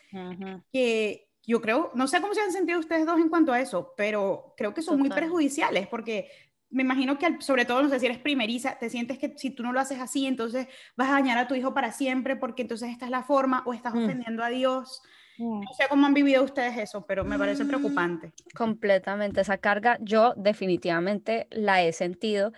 que 0.72 1.30
yo 1.46 1.62
creo, 1.62 1.92
no 1.94 2.08
sé 2.08 2.20
cómo 2.20 2.34
se 2.34 2.42
han 2.42 2.52
sentido 2.52 2.80
ustedes 2.80 3.06
dos 3.06 3.20
en 3.20 3.30
cuanto 3.30 3.54
a 3.54 3.60
eso, 3.60 3.94
pero 3.96 4.54
creo 4.58 4.74
que 4.74 4.82
son 4.82 5.00
muy 5.00 5.10
perjudiciales 5.10 5.88
porque 5.88 6.30
me 6.70 6.84
imagino 6.84 7.18
que 7.18 7.40
sobre 7.40 7.66
todo, 7.66 7.82
no 7.84 7.90
sé 7.90 8.00
si 8.00 8.08
eres 8.08 8.18
primeriza, 8.18 8.78
te 8.78 8.90
sientes 8.90 9.18
que 9.18 9.34
si 9.38 9.52
tú 9.52 9.63
no 9.63 9.72
lo 9.72 9.80
haces 9.80 10.00
así, 10.00 10.26
entonces 10.26 10.68
vas 10.98 11.10
a 11.10 11.13
dañar 11.13 11.38
a 11.38 11.48
tu 11.48 11.56
hijo 11.56 11.74
para 11.74 11.92
siempre 11.92 12.36
porque 12.36 12.63
entonces 12.63 12.90
esta 12.90 13.06
es 13.06 13.12
la 13.12 13.24
forma 13.24 13.63
o 13.66 13.74
estás 13.74 13.94
mm. 13.94 14.04
ofendiendo 14.04 14.44
a 14.44 14.50
Dios. 14.50 15.02
Mm. 15.38 15.62
No 15.62 15.73
sé 15.73 15.86
cómo 15.89 16.06
han 16.06 16.13
vivido 16.13 16.43
ustedes 16.43 16.78
eso, 16.78 17.06
pero 17.06 17.23
me 17.23 17.38
parece 17.38 17.63
mm. 17.63 17.67
preocupante. 17.67 18.34
Completamente, 18.56 19.41
esa 19.41 19.58
carga 19.58 19.97
yo 20.02 20.34
definitivamente 20.36 21.47
la 21.52 21.84
he 21.84 21.93
sentido 21.93 22.52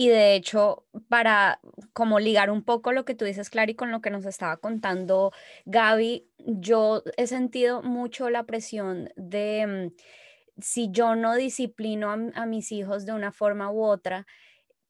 y 0.00 0.08
de 0.08 0.34
hecho, 0.34 0.86
para 1.08 1.60
como 1.92 2.20
ligar 2.20 2.50
un 2.50 2.62
poco 2.62 2.90
lo 2.90 3.04
que 3.04 3.14
tú 3.14 3.26
dices, 3.26 3.50
Clary, 3.50 3.74
con 3.74 3.90
lo 3.90 4.00
que 4.00 4.08
nos 4.08 4.24
estaba 4.24 4.56
contando 4.56 5.30
Gaby, 5.66 6.26
yo 6.38 7.02
he 7.18 7.26
sentido 7.26 7.82
mucho 7.82 8.30
la 8.30 8.44
presión 8.44 9.10
de 9.16 9.90
mm, 9.92 10.62
si 10.62 10.90
yo 10.90 11.16
no 11.16 11.34
disciplino 11.34 12.10
a, 12.34 12.46
mis 12.46 12.72
hijos 12.72 13.04
de 13.04 13.12
una 13.12 13.30
forma 13.30 13.70
u 13.70 13.82
otra, 13.82 14.26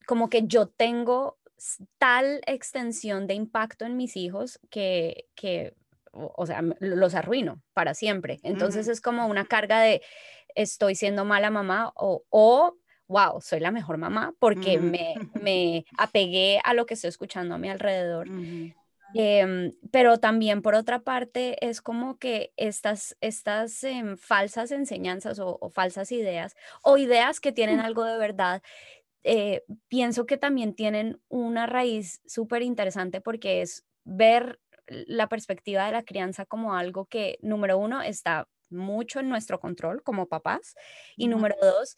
como 0.07 0.29
que 0.29 0.47
yo 0.47 0.69
tengo 0.69 1.41
tal 1.99 2.41
extensión 2.47 3.27
de 3.27 3.35
impacto 3.35 3.87
en 3.87 3.97
mis 3.97 4.17
hijos 4.17 4.61
que, 4.71 5.27
que 5.35 5.75
o, 6.13 6.47
sea, 6.47 6.63
los 6.81 7.15
arruino 7.15 7.63
para 7.73 7.95
siempre. 7.95 8.41
Entonces 8.43 8.89
es 8.89 9.01
como 9.01 9.27
una 9.27 9.45
carga 9.45 9.81
de 9.81 10.03
estoy 10.55 10.95
siendo 10.95 11.25
mala 11.25 11.51
mamá 11.51 11.93
o, 11.95 12.25
o 12.31 12.77
wow, 13.09 13.41
soy 13.41 13.61
la 13.61 13.71
mejor 13.71 13.99
mamá 13.99 14.35
porque 14.39 14.79
me, 14.79 15.15
me, 15.43 15.85
apegué 15.99 16.61
a 16.65 16.75
lo 16.75 16.87
que 16.87 16.95
estoy 16.95 17.09
escuchando 17.09 17.55
a 17.55 17.59
mi 17.59 17.69
alrededor. 17.69 18.29
Em, 19.13 19.73
pero 19.91 20.19
también 20.19 20.63
por 20.63 20.77
otra 20.77 21.01
parte 21.01 21.57
es 21.69 21.81
como 21.81 22.19
que 22.19 22.53
estas, 22.57 23.17
estas 23.21 23.83
em, 23.83 24.17
falsas 24.17 24.71
enseñanzas 24.71 25.41
o, 25.41 25.59
falsas 25.71 26.13
ideas 26.13 26.55
o 26.83 26.97
ideas 26.97 27.41
que 27.41 27.51
tienen 27.51 27.81
algo 27.81 28.05
de 28.05 28.19
verdad, 28.19 28.63
eh, 29.25 29.65
pienso 29.89 30.27
que 30.27 30.37
también 30.37 30.75
tienen 30.75 31.21
una 31.29 31.67
raíz 31.67 32.23
súper 32.25 32.63
interesante 32.63 33.21
porque 33.21 33.63
es 33.63 33.85
ver 34.05 34.61
la 34.91 35.29
perspectiva 35.29 35.87
de 35.87 35.93
la 35.93 36.03
crianza 36.03 36.45
como 36.45 36.75
algo 36.75 37.07
que, 37.07 37.39
número 37.43 37.79
uno, 37.79 38.03
está 38.03 38.49
mucho 38.69 39.21
en 39.21 39.29
nuestro 39.29 39.61
control 39.61 40.03
como 40.03 40.27
papás 40.27 40.75
y 41.17 41.29
número 41.29 41.57
dos, 41.61 41.97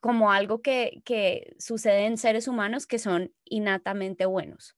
como 0.00 0.32
algo 0.32 0.62
que, 0.62 1.02
que 1.04 1.54
sucede 1.58 2.06
en 2.06 2.18
seres 2.18 2.48
humanos 2.48 2.86
que 2.86 2.98
son 2.98 3.32
innatamente 3.44 4.26
buenos. 4.26 4.76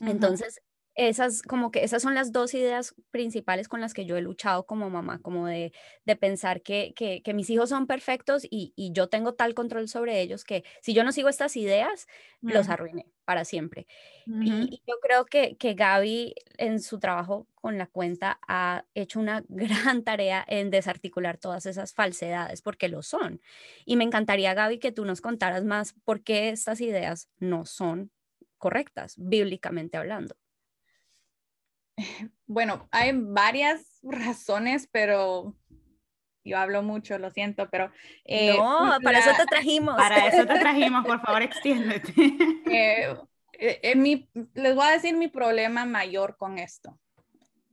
Entonces, 0.00 0.60
esas, 0.94 1.42
como 1.42 1.70
que 1.70 1.84
esas 1.84 2.02
son 2.02 2.14
las 2.14 2.32
dos 2.32 2.52
ideas 2.54 2.94
principales 3.10 3.68
con 3.68 3.80
las 3.80 3.94
que 3.94 4.04
yo 4.04 4.16
he 4.16 4.20
luchado 4.20 4.66
como 4.66 4.90
mamá, 4.90 5.20
como 5.22 5.46
de, 5.46 5.72
de 6.04 6.16
pensar 6.16 6.62
que, 6.62 6.92
que, 6.94 7.22
que, 7.22 7.34
mis 7.34 7.48
hijos 7.48 7.70
son 7.70 7.86
perfectos 7.86 8.44
y, 8.44 8.72
y, 8.76 8.92
yo 8.92 9.08
tengo 9.08 9.32
tal 9.34 9.54
control 9.54 9.88
sobre 9.88 10.20
ellos 10.20 10.44
que 10.44 10.64
si 10.82 10.92
yo 10.92 11.02
no 11.02 11.12
sigo 11.12 11.28
estas 11.28 11.56
ideas, 11.56 12.06
los 12.42 12.68
arruiné 12.68 13.06
para 13.24 13.44
siempre. 13.44 13.86
y, 14.26 14.52
y, 14.52 14.82
yo 14.86 14.96
creo 15.00 15.24
que, 15.24 15.56
que 15.56 15.74
Gaby 15.74 16.34
en 16.58 16.80
su 16.80 16.98
trabajo 16.98 17.46
con 17.54 17.78
la 17.78 17.86
cuenta 17.86 18.38
ha 18.46 18.84
hecho 18.94 19.18
una 19.18 19.44
gran 19.48 20.04
tarea 20.04 20.44
en 20.46 20.70
desarticular 20.70 21.38
todas 21.38 21.64
esas 21.64 21.94
falsedades, 21.94 22.60
porque 22.60 22.88
lo 22.88 23.02
son. 23.02 23.40
Y 23.86 23.96
me 23.96 24.04
encantaría, 24.04 24.52
Gaby, 24.52 24.78
que 24.78 24.92
tú 24.92 25.06
nos 25.06 25.22
contaras 25.22 25.64
más 25.64 25.94
por 26.04 26.22
qué 26.22 26.50
estas 26.50 26.80
ideas 26.82 27.30
no 27.38 27.64
son 27.64 28.10
correctas, 28.58 29.14
bíblicamente 29.16 29.96
hablando. 29.96 30.36
Bueno, 32.46 32.86
hay 32.90 33.12
varias 33.14 33.98
razones, 34.02 34.86
pero 34.92 35.56
yo 36.44 36.58
hablo 36.58 36.82
mucho, 36.82 37.18
lo 37.18 37.30
siento, 37.30 37.68
pero... 37.70 37.90
Eh, 38.24 38.54
no, 38.56 38.98
para 39.02 39.20
eso 39.20 39.30
te 39.36 39.46
trajimos. 39.46 39.96
Para 39.96 40.26
eso 40.26 40.46
te 40.46 40.58
trajimos, 40.58 41.06
por 41.06 41.20
favor, 41.22 41.42
extiéndete. 41.42 42.12
Eh, 42.70 43.16
eh, 43.54 43.94
mi, 43.96 44.28
les 44.54 44.74
voy 44.74 44.86
a 44.86 44.90
decir 44.90 45.16
mi 45.16 45.28
problema 45.28 45.84
mayor 45.86 46.36
con 46.36 46.58
esto. 46.58 46.98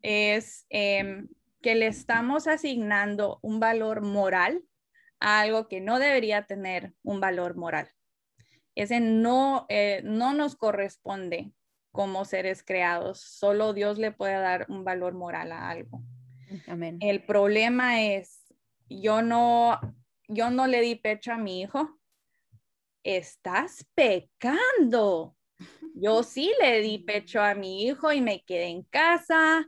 Es 0.01 0.65
em, 0.69 1.27
que 1.61 1.75
le 1.75 1.87
estamos 1.87 2.47
asignando 2.47 3.39
un 3.41 3.59
valor 3.59 4.01
moral 4.01 4.63
a 5.19 5.41
algo 5.41 5.67
que 5.67 5.81
no 5.81 5.99
debería 5.99 6.45
tener 6.45 6.93
un 7.03 7.19
valor 7.19 7.55
moral. 7.55 7.89
Ese 8.75 9.01
no, 9.01 9.67
no 10.03 10.33
nos 10.33 10.55
corresponde 10.55 11.51
como 11.91 12.25
seres 12.25 12.63
creados. 12.63 13.19
Solo 13.19 13.73
Dios 13.73 13.97
le 13.97 14.11
puede 14.11 14.33
dar 14.33 14.65
un 14.69 14.83
valor 14.83 15.13
moral 15.13 15.51
a 15.51 15.69
algo. 15.69 16.01
Amén. 16.67 16.97
El 17.01 17.23
problema 17.23 18.03
es, 18.03 18.53
yo 18.89 19.21
no, 19.21 19.79
yo 20.27 20.49
no 20.49 20.67
le 20.67 20.81
di 20.81 20.95
pecho 20.95 21.31
a 21.31 21.37
mi 21.37 21.61
hijo. 21.61 21.99
Estás 23.03 23.85
pecando. 23.95 25.35
Yo 25.95 26.23
sí 26.23 26.51
le 26.61 26.81
di 26.81 26.99
pecho 27.05 27.41
a 27.41 27.53
mi 27.53 27.83
hijo 27.83 28.11
y 28.11 28.21
me 28.21 28.43
quedé 28.43 28.67
en 28.67 28.83
casa 28.83 29.67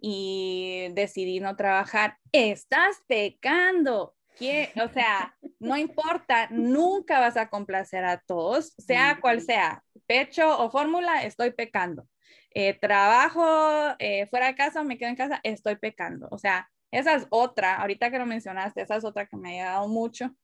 y 0.00 0.88
decidí 0.92 1.40
no 1.40 1.56
trabajar. 1.56 2.18
Estás 2.32 3.02
pecando. 3.06 4.15
O 4.38 4.88
sea, 4.92 5.34
no 5.58 5.76
importa, 5.76 6.48
nunca 6.50 7.20
vas 7.20 7.36
a 7.36 7.48
complacer 7.48 8.04
a 8.04 8.18
todos, 8.18 8.74
sea 8.78 9.18
cual 9.20 9.40
sea, 9.40 9.82
pecho 10.06 10.58
o 10.58 10.70
fórmula, 10.70 11.24
estoy 11.24 11.52
pecando. 11.52 12.06
Eh, 12.50 12.74
trabajo 12.74 13.94
eh, 13.98 14.26
fuera 14.26 14.46
de 14.46 14.54
casa 14.54 14.80
o 14.80 14.84
me 14.84 14.98
quedo 14.98 15.10
en 15.10 15.16
casa, 15.16 15.40
estoy 15.42 15.76
pecando. 15.76 16.28
O 16.30 16.38
sea, 16.38 16.68
esa 16.90 17.14
es 17.14 17.26
otra, 17.30 17.76
ahorita 17.76 18.10
que 18.10 18.18
lo 18.18 18.26
mencionaste, 18.26 18.82
esa 18.82 18.96
es 18.96 19.04
otra 19.04 19.26
que 19.26 19.36
me 19.36 19.60
ha 19.60 19.64
ayudado 19.64 19.88
mucho. 19.88 20.34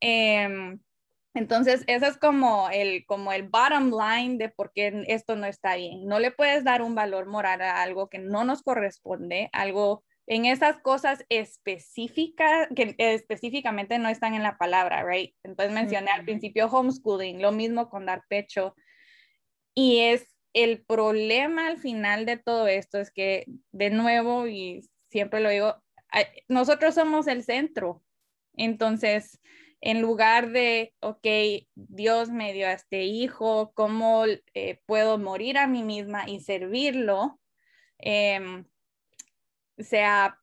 Em, 0.00 0.80
entonces, 1.34 1.84
ese 1.86 2.06
es 2.06 2.18
como 2.18 2.68
el, 2.70 3.06
como 3.06 3.32
el 3.32 3.48
bottom 3.48 3.90
line 3.90 4.36
de 4.36 4.48
por 4.50 4.72
qué 4.72 5.04
esto 5.06 5.36
no 5.36 5.46
está 5.46 5.76
bien. 5.76 6.06
No 6.06 6.18
le 6.18 6.30
puedes 6.30 6.64
dar 6.64 6.82
un 6.82 6.94
valor 6.94 7.26
moral 7.26 7.62
a 7.62 7.82
algo 7.82 8.08
que 8.08 8.18
no 8.18 8.44
nos 8.44 8.62
corresponde, 8.62 9.48
algo 9.52 10.04
en 10.26 10.46
esas 10.46 10.78
cosas 10.78 11.24
específicas 11.28 12.68
que 12.74 12.94
específicamente 12.98 13.98
no 13.98 14.08
están 14.08 14.34
en 14.34 14.42
la 14.42 14.56
palabra, 14.56 15.04
right? 15.04 15.34
Entonces 15.42 15.74
mencioné 15.74 16.10
al 16.10 16.24
principio 16.24 16.66
homeschooling, 16.66 17.42
lo 17.42 17.52
mismo 17.52 17.88
con 17.90 18.06
dar 18.06 18.24
pecho. 18.28 18.74
Y 19.74 20.00
es 20.00 20.26
el 20.52 20.84
problema 20.84 21.68
al 21.68 21.78
final 21.78 22.26
de 22.26 22.36
todo 22.36 22.68
esto 22.68 22.98
es 22.98 23.10
que, 23.10 23.46
de 23.72 23.90
nuevo, 23.90 24.46
y 24.46 24.88
siempre 25.10 25.40
lo 25.40 25.48
digo, 25.48 25.82
nosotros 26.48 26.94
somos 26.94 27.26
el 27.26 27.42
centro. 27.42 28.02
Entonces, 28.54 29.40
en 29.80 30.00
lugar 30.00 30.50
de, 30.50 30.94
ok, 31.00 31.26
Dios 31.74 32.30
me 32.30 32.52
dio 32.52 32.68
a 32.68 32.72
este 32.72 33.04
hijo, 33.04 33.72
¿cómo 33.74 34.24
eh, 34.54 34.80
puedo 34.86 35.18
morir 35.18 35.58
a 35.58 35.66
mí 35.66 35.82
misma 35.82 36.28
y 36.28 36.40
servirlo? 36.40 37.40
Eh, 37.98 38.64
sea 39.78 40.38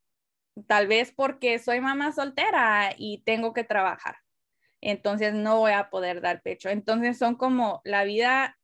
tal 0.67 0.87
vez 0.87 1.11
porque 1.15 1.59
soy 1.59 1.81
mamá 1.81 2.11
soltera 2.11 2.93
y 2.97 3.23
tengo 3.23 3.53
que 3.53 3.63
trabajar. 3.63 4.15
Entonces 4.81 5.33
no 5.33 5.59
voy 5.59 5.73
a 5.73 5.89
poder 5.89 6.21
dar 6.21 6.41
pecho. 6.41 6.69
Entonces 6.69 7.17
son 7.17 7.35
como 7.35 7.81
la 7.83 8.03
vida, 8.03 8.57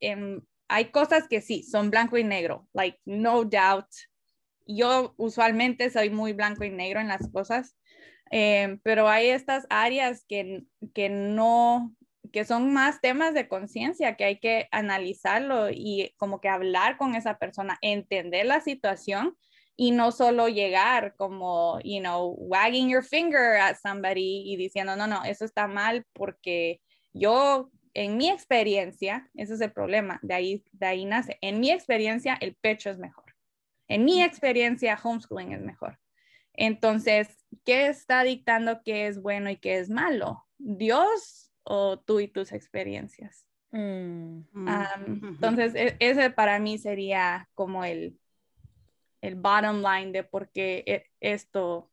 hay 0.68 0.86
cosas 0.92 1.28
que 1.28 1.42
sí, 1.42 1.64
son 1.64 1.92
blanco 1.92 2.18
y 2.18 2.24
negro, 2.24 2.68
like 2.74 3.00
no 3.06 3.44
doubt. 3.44 3.88
Yo 4.66 5.14
usualmente 5.18 5.90
soy 5.90 6.10
muy 6.10 6.34
blanco 6.34 6.64
y 6.64 6.70
negro 6.72 7.00
en 7.00 7.08
las 7.08 7.30
cosas, 7.32 7.78
em, 8.32 8.80
pero 8.84 9.08
hay 9.08 9.30
estas 9.30 9.68
áreas 9.70 10.26
que, 10.28 10.64
que 10.94 11.10
no, 11.10 11.94
que 12.32 12.46
son 12.46 12.74
más 12.74 13.00
temas 13.02 13.34
de 13.34 13.48
conciencia, 13.48 14.16
que 14.16 14.26
hay 14.26 14.40
que 14.40 14.68
analizarlo 14.72 15.70
y 15.70 16.14
como 16.18 16.42
que 16.42 16.50
hablar 16.50 16.98
con 16.98 17.14
esa 17.14 17.38
persona, 17.38 17.78
entender 17.82 18.48
la 18.48 18.62
situación 18.62 19.38
y 19.78 19.92
no 19.92 20.12
solo 20.12 20.48
llegar 20.48 21.16
como, 21.16 21.80
you 21.84 22.00
know, 22.00 22.36
wagging 22.38 22.90
your 22.90 23.04
finger 23.04 23.58
at 23.58 23.78
somebody 23.78 24.44
y 24.46 24.56
diciendo, 24.56 24.96
no, 24.96 25.06
no, 25.08 25.24
eso 25.26 25.44
está 25.44 25.68
mal 25.68 26.06
porque 26.14 26.82
yo, 27.14 27.72
en 27.94 28.18
mi 28.18 28.30
experiencia, 28.30 29.30
ese 29.34 29.56
es 29.56 29.62
el 29.62 29.72
problema, 29.72 30.20
de 30.22 30.34
ahí, 30.34 30.64
de 30.72 30.86
ahí 30.86 31.06
nace, 31.06 31.38
en 31.42 31.60
mi 31.60 31.72
experiencia 31.72 32.38
el 32.40 32.56
pecho 32.56 32.90
es 32.90 32.98
mejor. 32.98 33.26
En 33.88 34.04
mi 34.04 34.24
experiencia, 34.24 35.00
homeschooling 35.02 35.52
es 35.52 35.62
mejor. 35.62 36.00
Entonces, 36.54 37.46
¿qué 37.66 37.88
está 37.88 38.24
dictando 38.24 38.82
qué 38.84 39.08
es 39.08 39.22
bueno 39.22 39.50
y 39.50 39.58
qué 39.58 39.78
es 39.80 39.90
malo? 39.90 40.46
¿Dios 40.58 41.52
o 41.64 42.00
tú 42.00 42.20
y 42.20 42.28
tus 42.28 42.52
experiencias? 42.52 43.48
Mm. 43.72 44.40
entonces, 44.56 45.76
e, 45.76 45.98
ese 46.00 46.30
para 46.30 46.60
mí 46.60 46.78
sería 46.78 47.50
como 47.56 47.84
el, 47.84 48.18
el 49.26 49.36
bottom 49.36 49.82
line 49.82 50.12
de 50.12 50.24
por 50.24 50.50
qué 50.50 50.84
e, 50.86 51.06
esto 51.20 51.90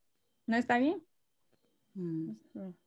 no 0.47 0.57
está 0.57 0.79
bien. 0.79 1.03
Mm. 1.95 2.33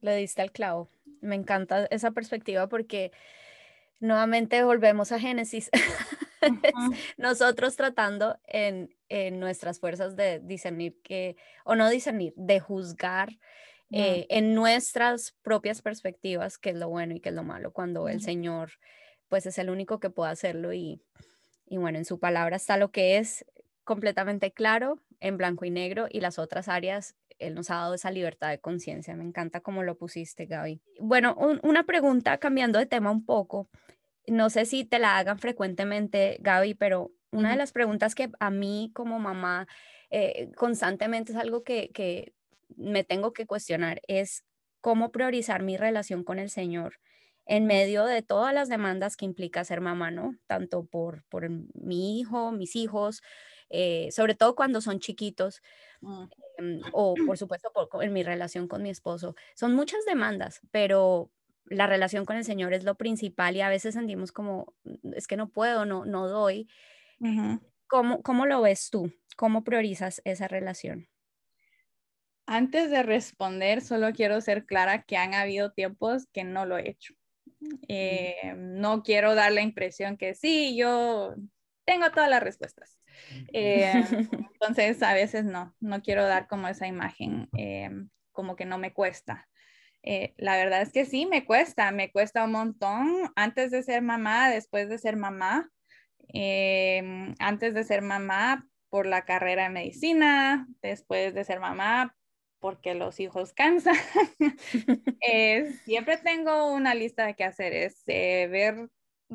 Le 0.01 0.15
diste 0.15 0.41
al 0.41 0.51
clavo. 0.51 0.89
Me 1.21 1.35
encanta 1.35 1.85
esa 1.85 2.11
perspectiva 2.11 2.67
porque 2.67 3.11
nuevamente 3.99 4.63
volvemos 4.63 5.11
a 5.11 5.19
Génesis. 5.19 5.69
Nosotros 7.17 7.75
tratando 7.75 8.37
en, 8.45 8.95
en, 9.09 9.39
nuestras 9.39 9.79
fuerzas 9.79 10.15
de 10.15 10.39
discernir 10.39 11.01
que, 11.01 11.37
o 11.63 11.75
no 11.75 11.89
discernir, 11.89 12.33
de 12.35 12.59
juzgar 12.59 13.29
eh, 13.91 14.27
en 14.29 14.53
nuestras 14.53 15.35
propias 15.41 15.81
perspectivas 15.81 16.57
qué 16.57 16.71
es 16.71 16.75
lo 16.75 16.89
bueno 16.89 17.15
y 17.15 17.19
qué 17.19 17.29
es 17.29 17.35
lo 17.35 17.43
malo, 17.43 17.71
cuando 17.71 18.09
el 18.09 18.21
Señor 18.21 18.71
pues 19.27 19.45
es 19.45 19.57
el 19.57 19.69
único 19.69 19.99
que 19.99 20.09
puede 20.09 20.31
hacerlo 20.31 20.73
y, 20.73 21.01
y 21.67 21.77
bueno, 21.77 21.97
en 21.97 22.05
su 22.05 22.19
palabra 22.19 22.57
está 22.57 22.77
lo 22.77 22.91
que 22.91 23.17
es 23.17 23.45
completamente 23.85 24.51
claro, 24.51 24.99
en 25.21 25.37
blanco 25.37 25.63
y 25.63 25.69
negro, 25.69 26.07
y 26.09 26.19
las 26.19 26.37
otras 26.39 26.67
áreas, 26.67 27.15
él 27.39 27.55
nos 27.55 27.69
ha 27.69 27.75
dado 27.75 27.93
esa 27.93 28.11
libertad 28.11 28.49
de 28.49 28.59
conciencia. 28.59 29.15
Me 29.15 29.23
encanta 29.23 29.61
cómo 29.61 29.83
lo 29.83 29.97
pusiste, 29.97 30.45
Gaby. 30.45 30.81
Bueno, 30.99 31.35
una 31.63 31.83
pregunta 31.83 32.37
cambiando 32.37 32.79
de 32.79 32.85
tema 32.85 33.11
un 33.11 33.25
poco. 33.25 33.69
No 34.27 34.49
sé 34.49 34.65
si 34.65 34.83
te 34.83 34.99
la 34.99 35.17
hagan 35.17 35.39
frecuentemente, 35.39 36.37
Gaby, 36.41 36.73
pero 36.73 37.11
una 37.31 37.51
de 37.51 37.57
las 37.57 37.71
preguntas 37.71 38.15
que 38.15 38.29
a 38.39 38.49
mí 38.49 38.91
como 38.93 39.19
mamá 39.19 39.67
eh, 40.09 40.51
constantemente 40.55 41.31
es 41.31 41.37
algo 41.37 41.63
que, 41.63 41.91
que 41.93 42.33
me 42.75 43.03
tengo 43.03 43.33
que 43.33 43.45
cuestionar 43.45 44.01
es 44.07 44.43
cómo 44.81 45.11
priorizar 45.11 45.61
mi 45.63 45.77
relación 45.77 46.23
con 46.23 46.39
el 46.39 46.49
Señor 46.49 46.99
en 47.45 47.65
medio 47.65 48.05
de 48.05 48.21
todas 48.21 48.53
las 48.53 48.69
demandas 48.69 49.15
que 49.17 49.25
implica 49.25 49.63
ser 49.63 49.81
mamá, 49.81 50.11
¿no? 50.11 50.35
Tanto 50.47 50.85
por, 50.85 51.23
por 51.25 51.47
mi 51.49 52.19
hijo, 52.19 52.51
mis 52.51 52.75
hijos, 52.75 53.21
eh, 53.69 54.09
sobre 54.11 54.35
todo 54.35 54.55
cuando 54.55 54.81
son 54.81 54.99
chiquitos, 54.99 55.61
mm. 56.01 56.23
em, 56.57 56.81
o 56.93 57.15
por 57.25 57.37
supuesto 57.37 57.71
en 58.01 58.13
mi 58.13 58.23
relación 58.23 58.67
con 58.67 58.83
mi 58.83 58.89
esposo. 58.89 59.35
Son 59.55 59.73
muchas 59.73 60.05
demandas, 60.05 60.61
pero 60.71 61.31
la 61.65 61.87
relación 61.87 62.25
con 62.25 62.37
el 62.37 62.45
Señor 62.45 62.73
es 62.73 62.83
lo 62.83 62.95
principal 62.95 63.55
y 63.55 63.61
a 63.61 63.69
veces 63.69 63.95
sentimos 63.95 64.31
como, 64.31 64.73
mm, 64.83 65.13
es 65.15 65.27
que 65.27 65.37
no 65.37 65.49
puedo, 65.49 65.85
no, 65.85 66.05
no 66.05 66.27
doy. 66.27 66.67
¿Cómo, 67.87 68.21
¿Cómo 68.21 68.45
lo 68.45 68.61
ves 68.61 68.89
tú? 68.89 69.11
¿Cómo 69.35 69.63
priorizas 69.63 70.21
esa 70.25 70.47
relación? 70.47 71.07
Antes 72.45 72.91
de 72.91 73.01
responder, 73.01 73.81
solo 73.81 74.11
quiero 74.13 74.39
ser 74.41 74.65
clara 74.65 75.03
que 75.03 75.17
han 75.17 75.33
habido 75.33 75.71
tiempos 75.71 76.27
que 76.27 76.43
no 76.43 76.65
lo 76.65 76.77
he 76.77 76.89
hecho. 76.89 77.15
Eh, 77.87 78.53
no 78.55 79.01
quiero 79.01 79.33
dar 79.33 79.51
la 79.51 79.61
impresión 79.61 80.17
que 80.17 80.35
sí, 80.35 80.75
yo 80.77 81.35
tengo 81.85 82.11
todas 82.11 82.29
las 82.29 82.43
respuestas. 82.43 82.99
Eh, 83.53 83.91
entonces, 84.53 85.01
a 85.03 85.13
veces 85.13 85.45
no, 85.45 85.75
no 85.79 86.01
quiero 86.01 86.25
dar 86.25 86.47
como 86.47 86.67
esa 86.67 86.87
imagen, 86.87 87.49
eh, 87.57 87.89
como 88.31 88.55
que 88.55 88.65
no 88.65 88.77
me 88.77 88.93
cuesta. 88.93 89.47
Eh, 90.03 90.35
la 90.37 90.55
verdad 90.55 90.81
es 90.81 90.91
que 90.91 91.05
sí, 91.05 91.25
me 91.25 91.45
cuesta, 91.45 91.91
me 91.91 92.11
cuesta 92.11 92.43
un 92.43 92.51
montón 92.51 93.31
antes 93.35 93.71
de 93.71 93.81
ser 93.81 94.01
mamá, 94.01 94.49
después 94.49 94.87
de 94.87 94.97
ser 94.97 95.17
mamá. 95.17 95.69
Em, 96.29 97.33
antes 97.39 97.73
de 97.73 97.83
ser 97.83 98.01
mamá, 98.01 98.67
por 98.89 99.07
la 99.07 99.25
carrera 99.25 99.63
de 99.63 99.69
medicina, 99.69 100.67
después 100.81 101.33
de 101.33 101.43
ser 101.43 101.59
mamá, 101.59 102.15
porque 102.59 102.93
los 102.93 103.19
hijos 103.19 103.53
cansan. 103.53 103.95
siempre 105.85 106.17
tengo 106.17 106.71
una 106.73 106.95
lista 106.95 107.25
de 107.25 107.35
qué 107.35 107.43
hacer, 107.43 107.73
es 107.73 108.03
eh, 108.07 108.47
ver, 108.49 108.89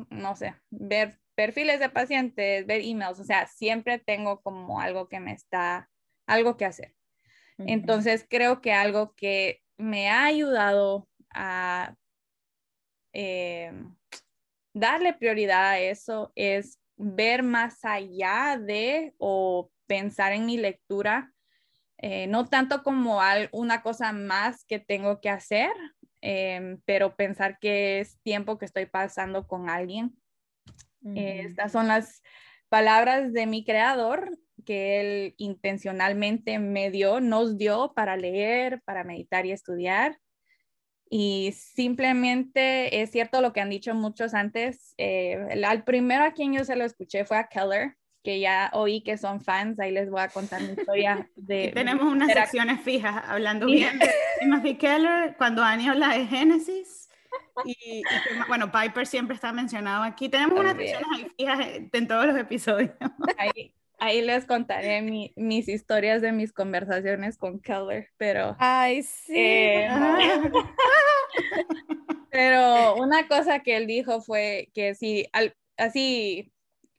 no 0.09 0.35
sé, 0.35 0.55
ver 0.69 1.19
perfiles 1.41 1.79
de 1.79 1.89
pacientes, 1.89 2.67
ver 2.67 2.81
emails, 2.81 3.19
o 3.19 3.23
sea, 3.23 3.47
siempre 3.47 3.97
tengo 3.97 4.41
como 4.41 4.79
algo 4.79 5.09
que 5.09 5.19
me 5.19 5.33
está, 5.33 5.89
algo 6.27 6.55
que 6.55 6.65
hacer. 6.65 6.93
Entonces, 7.57 8.27
creo 8.29 8.61
que 8.61 8.73
algo 8.73 9.15
que 9.15 9.59
me 9.75 10.07
ha 10.07 10.25
ayudado 10.25 11.07
a 11.33 11.95
eh, 13.13 13.73
darle 14.75 15.13
prioridad 15.13 15.65
a 15.65 15.79
eso 15.79 16.31
es 16.35 16.79
ver 16.95 17.41
más 17.41 17.83
allá 17.85 18.59
de 18.63 19.15
o 19.17 19.71
pensar 19.87 20.33
en 20.33 20.45
mi 20.45 20.57
lectura, 20.57 21.33
eh, 21.97 22.27
no 22.27 22.45
tanto 22.45 22.83
como 22.83 23.19
una 23.51 23.81
cosa 23.81 24.13
más 24.13 24.63
que 24.65 24.77
tengo 24.77 25.19
que 25.21 25.29
hacer, 25.29 25.71
em, 26.21 26.79
pero 26.85 27.15
pensar 27.15 27.57
que 27.57 27.99
es 27.99 28.19
tiempo 28.21 28.59
que 28.59 28.65
estoy 28.65 28.85
pasando 28.85 29.47
con 29.47 29.71
alguien. 29.71 30.20
Estas 31.15 31.71
son 31.71 31.87
las 31.87 32.21
palabras 32.69 33.33
de 33.33 33.45
mi 33.47 33.63
creador 33.65 34.37
que 34.63 34.99
él 34.99 35.35
intencionalmente 35.37 36.59
me 36.59 36.91
dio, 36.91 37.19
nos 37.19 37.57
dio 37.57 37.93
para 37.95 38.17
leer, 38.17 38.81
para 38.85 39.03
meditar 39.03 39.45
y 39.45 39.51
estudiar. 39.51 40.17
Y 41.09 41.53
simplemente 41.53 43.01
es 43.01 43.11
cierto 43.11 43.41
lo 43.41 43.51
que 43.51 43.59
han 43.59 43.69
dicho 43.69 43.93
muchos 43.93 44.33
antes. 44.33 44.93
Eh, 44.97 45.37
al 45.65 45.83
primero 45.83 46.23
a 46.23 46.31
quien 46.31 46.53
yo 46.53 46.63
se 46.63 46.75
lo 46.77 46.85
escuché 46.85 47.25
fue 47.25 47.37
a 47.37 47.47
Keller, 47.47 47.97
que 48.23 48.39
ya 48.39 48.71
oí 48.73 49.03
que 49.03 49.17
son 49.17 49.41
fans. 49.41 49.79
Ahí 49.79 49.91
les 49.91 50.09
voy 50.09 50.21
a 50.21 50.29
contar 50.29 50.61
mi 50.61 50.69
historia. 50.69 51.29
De, 51.35 51.71
tenemos 51.73 52.05
unas 52.09 52.31
secciones 52.31 52.79
fijas 52.81 53.23
hablando 53.27 53.65
bien 53.65 53.99
de 53.99 54.09
Timothy 54.39 54.77
Keller, 54.77 55.35
cuando 55.37 55.63
Annie 55.63 55.89
habla 55.89 56.17
de 56.17 56.25
Génesis. 56.27 57.00
Y, 57.65 58.03
bueno, 58.47 58.71
Piper 58.71 59.05
siempre 59.05 59.35
está 59.35 59.51
mencionado 59.51 60.03
aquí. 60.03 60.29
Tenemos 60.29 60.59
unas 60.59 60.75
secciones 60.75 61.31
fijas 61.37 61.67
en 61.91 62.07
todos 62.07 62.25
los 62.25 62.37
episodios. 62.37 62.91
Ahí, 63.37 63.73
ahí 63.99 64.21
les 64.21 64.45
contaré 64.45 65.31
mis 65.35 65.67
historias 65.67 66.21
de 66.21 66.31
mis 66.31 66.51
conversaciones 66.51 67.37
con 67.37 67.59
Keller, 67.59 68.09
pero... 68.17 68.55
Ay, 68.59 69.03
sí. 69.03 69.33
Eh, 69.35 69.87
pero 72.31 72.95
una 72.95 73.27
cosa 73.27 73.59
que 73.59 73.77
él 73.77 73.85
dijo 73.85 74.21
fue 74.21 74.69
que 74.73 74.95
si 74.95 75.27
así, 75.77 76.51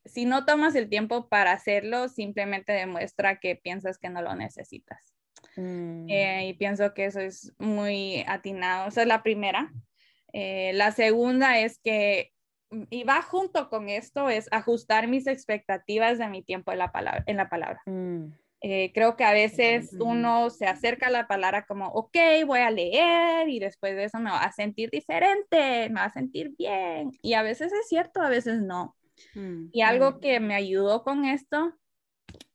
si 0.05 0.25
no 0.25 0.45
tomas 0.45 0.75
el 0.75 0.89
tiempo 0.89 1.29
para 1.29 1.53
hacerlo, 1.53 2.09
simplemente 2.09 2.73
demuestra 2.73 3.41
que 3.41 3.57
piensas 3.57 3.99
que 3.99 4.09
no 4.09 4.23
lo 4.23 4.35
necesitas. 4.35 5.13
Mm. 5.57 6.07
Eh, 6.09 6.49
y 6.49 6.55
pienso 6.55 6.95
que 6.95 7.07
eso 7.07 7.21
es 7.21 7.53
muy 7.59 8.25
atinado. 8.27 8.89
Esa 8.89 9.03
es 9.03 9.09
la 9.09 9.23
primera. 9.23 9.71
Eh, 10.33 10.73
la 10.75 10.93
segunda 10.93 11.59
es 11.59 11.79
que 11.79 12.33
y 12.91 13.05
va 13.05 13.23
junto 13.23 13.69
con 13.69 13.89
esto, 13.89 14.31
es 14.31 14.49
ajustar 14.51 15.07
mis 15.07 15.27
expectativas 15.27 16.19
de 16.19 16.29
mi 16.29 16.43
tiempo 16.43 16.73
en 16.73 16.79
la 16.79 16.91
palabra. 16.91 17.23
En 17.27 17.37
la 17.37 17.49
palabra. 17.49 17.83
Mm. 17.87 18.33
Eh, 18.65 18.93
creo 18.95 19.17
que 19.17 19.25
a 19.25 19.33
veces 19.33 19.91
uno 19.99 20.49
se 20.49 20.67
acerca 20.67 21.09
a 21.09 21.11
la 21.11 21.27
palabra 21.27 21.67
como, 21.67 21.89
ok, 21.89 22.17
voy 22.47 22.61
a 22.61 22.71
leer 22.71 23.49
y 23.49 23.59
después 23.59 23.97
de 23.97 24.05
eso 24.05 24.21
me 24.21 24.31
va 24.31 24.45
a 24.45 24.53
sentir 24.53 24.89
diferente, 24.91 25.89
me 25.91 26.01
va 26.01 26.05
a 26.05 26.13
sentir 26.13 26.53
bien. 26.57 27.11
Y 27.23 27.35
a 27.35 27.43
veces 27.43 27.73
es 27.73 27.89
cierto, 27.89 28.21
a 28.21 28.29
veces 28.29 28.63
no. 28.63 28.97
Mm, 29.35 29.67
y 29.73 29.83
algo 29.83 30.13
mm. 30.13 30.21
que 30.21 30.41
me 30.41 30.55
ayudó 30.55 31.03
con 31.03 31.25
esto 31.25 31.75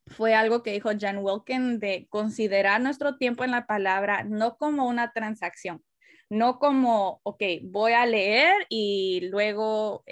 fue 0.06 0.34
algo 0.34 0.62
que 0.62 0.72
dijo 0.72 0.90
Jan 0.98 1.18
Wilkin 1.18 1.78
de 1.78 2.06
considerar 2.08 2.80
nuestro 2.80 3.18
tiempo 3.18 3.44
en 3.44 3.50
la 3.50 3.66
palabra 3.66 4.24
no 4.24 4.56
como 4.56 4.88
una 4.88 5.12
transacción, 5.12 5.84
no 6.30 6.58
como, 6.58 7.20
ok, 7.22 7.42
voy 7.62 7.92
a 7.92 8.06
leer 8.06 8.66
y 8.68 9.28
luego 9.30 10.04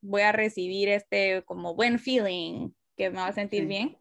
voy 0.00 0.22
a 0.22 0.32
recibir 0.32 0.88
este 0.88 1.42
como 1.44 1.74
buen 1.74 1.98
feeling 1.98 2.70
que 2.96 3.10
me 3.10 3.16
va 3.16 3.28
a 3.28 3.32
sentir 3.32 3.66
bien, 3.66 3.98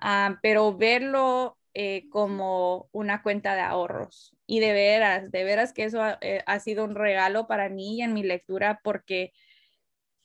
ah, 0.00 0.38
pero 0.42 0.76
verlo 0.76 1.58
eh, 1.74 2.08
como 2.10 2.88
una 2.92 3.22
cuenta 3.22 3.54
de 3.54 3.60
ahorros. 3.62 4.36
Y 4.46 4.58
de 4.60 4.72
veras, 4.72 5.30
de 5.30 5.44
veras 5.44 5.72
que 5.72 5.84
eso 5.84 6.02
eh, 6.20 6.42
ha 6.46 6.58
sido 6.58 6.84
un 6.84 6.96
regalo 6.96 7.46
para 7.46 7.68
mí 7.68 7.98
y 7.98 8.02
en 8.02 8.12
mi 8.12 8.24
lectura 8.24 8.80
porque 8.82 9.32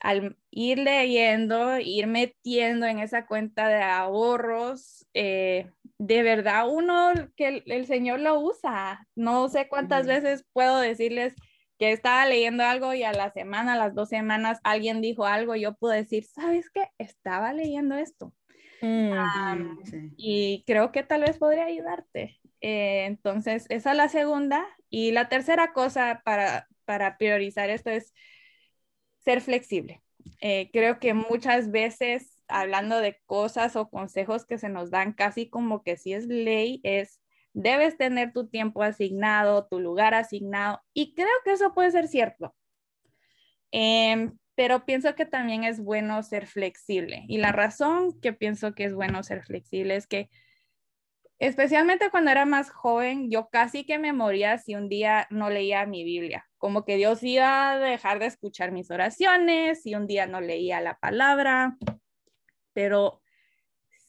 al 0.05 0.37
ir 0.51 0.77
leyendo, 0.77 1.79
ir 1.79 2.05
metiendo 2.05 2.85
en 2.85 2.99
esa 2.99 3.25
cuenta 3.25 3.67
de 3.67 3.81
ahorros, 3.81 5.07
eh, 5.15 5.71
de 5.97 6.21
verdad 6.21 6.69
uno 6.69 7.11
que 7.35 7.63
el, 7.65 7.87
Señor 7.87 8.19
lo 8.19 8.39
usa. 8.39 9.07
No 9.15 9.49
sé 9.49 9.67
cuántas 9.67 10.05
veces 10.05 10.45
puedo 10.53 10.79
decirles 10.79 11.33
que 11.79 11.91
estaba 11.91 12.27
leyendo 12.27 12.63
algo 12.63 12.93
y 12.93 13.01
a 13.01 13.13
la 13.13 13.31
semana, 13.31 13.73
a 13.73 13.77
las 13.77 13.95
dos 13.95 14.09
semanas, 14.09 14.59
alguien 14.63 15.01
dijo 15.01 15.25
algo 15.25 15.55
y 15.55 15.61
yo 15.61 15.73
puedo 15.73 15.95
decir, 15.95 16.23
¿sabes 16.23 16.69
qué? 16.69 16.87
Estaba 16.99 17.51
leyendo 17.51 17.95
esto. 17.95 18.31
Y 20.17 20.63
creo 20.67 20.91
que 20.91 21.01
tal 21.01 21.21
vez 21.21 21.39
podría 21.39 21.65
ayudarte. 21.65 22.39
Eh, 22.61 23.05
entonces, 23.05 23.65
esa 23.69 23.91
es 23.91 23.97
la 23.97 24.09
segunda. 24.09 24.67
Y 24.91 25.13
la 25.13 25.29
tercera 25.29 25.73
cosa 25.73 26.21
para, 26.23 26.67
para 26.85 27.17
priorizar 27.17 27.71
esto 27.71 27.89
es 27.89 28.13
ser 29.25 29.41
flexible. 29.41 30.01
Eh, 30.39 30.69
creo 30.71 30.99
que 30.99 31.13
muchas 31.13 31.71
veces 31.71 32.43
hablando 32.47 32.99
de 32.99 33.19
cosas 33.25 33.75
o 33.75 33.89
consejos 33.89 34.45
que 34.45 34.57
se 34.57 34.69
nos 34.69 34.91
dan 34.91 35.13
casi 35.13 35.49
como 35.49 35.83
que 35.83 35.97
si 35.97 36.13
es 36.13 36.27
ley, 36.27 36.79
es 36.83 37.19
debes 37.53 37.97
tener 37.97 38.33
tu 38.33 38.47
tiempo 38.47 38.83
asignado, 38.83 39.67
tu 39.67 39.79
lugar 39.79 40.13
asignado, 40.13 40.81
y 40.93 41.13
creo 41.15 41.27
que 41.43 41.51
eso 41.53 41.73
puede 41.73 41.89
ser 41.91 42.07
cierto. 42.07 42.53
Em, 43.71 44.38
pero 44.55 44.85
pienso 44.85 45.15
que 45.15 45.25
también 45.25 45.63
es 45.63 45.79
bueno 45.81 46.21
ser 46.23 46.47
flexible. 46.47 47.25
Y 47.27 47.38
la 47.38 47.51
razón 47.51 48.19
que 48.21 48.33
pienso 48.33 48.73
que 48.73 48.85
es 48.85 48.93
bueno 48.93 49.23
ser 49.23 49.43
flexible 49.43 49.95
es 49.95 50.07
que 50.07 50.29
especialmente 51.39 52.09
cuando 52.09 52.31
era 52.31 52.45
más 52.45 52.69
joven, 52.69 53.29
yo 53.29 53.49
casi 53.49 53.85
que 53.85 53.99
me 53.99 54.13
moría 54.13 54.57
si 54.57 54.75
un 54.75 54.89
día 54.89 55.27
no 55.29 55.49
leía 55.49 55.85
mi 55.85 56.03
Biblia, 56.03 56.45
como 56.65 56.84
que 56.84 56.97
Dios 56.97 57.21
iba 57.21 57.73
a 57.73 57.78
dejar 57.78 58.17
de 58.17 58.25
escuchar 58.25 58.71
mis 58.71 58.89
oraciones, 58.89 59.84
si 59.84 59.93
un 59.93 60.08
día 60.08 60.25
no 60.25 60.41
leía 60.41 60.82
la 60.82 60.97
palabra, 60.97 61.78
pero 62.73 63.21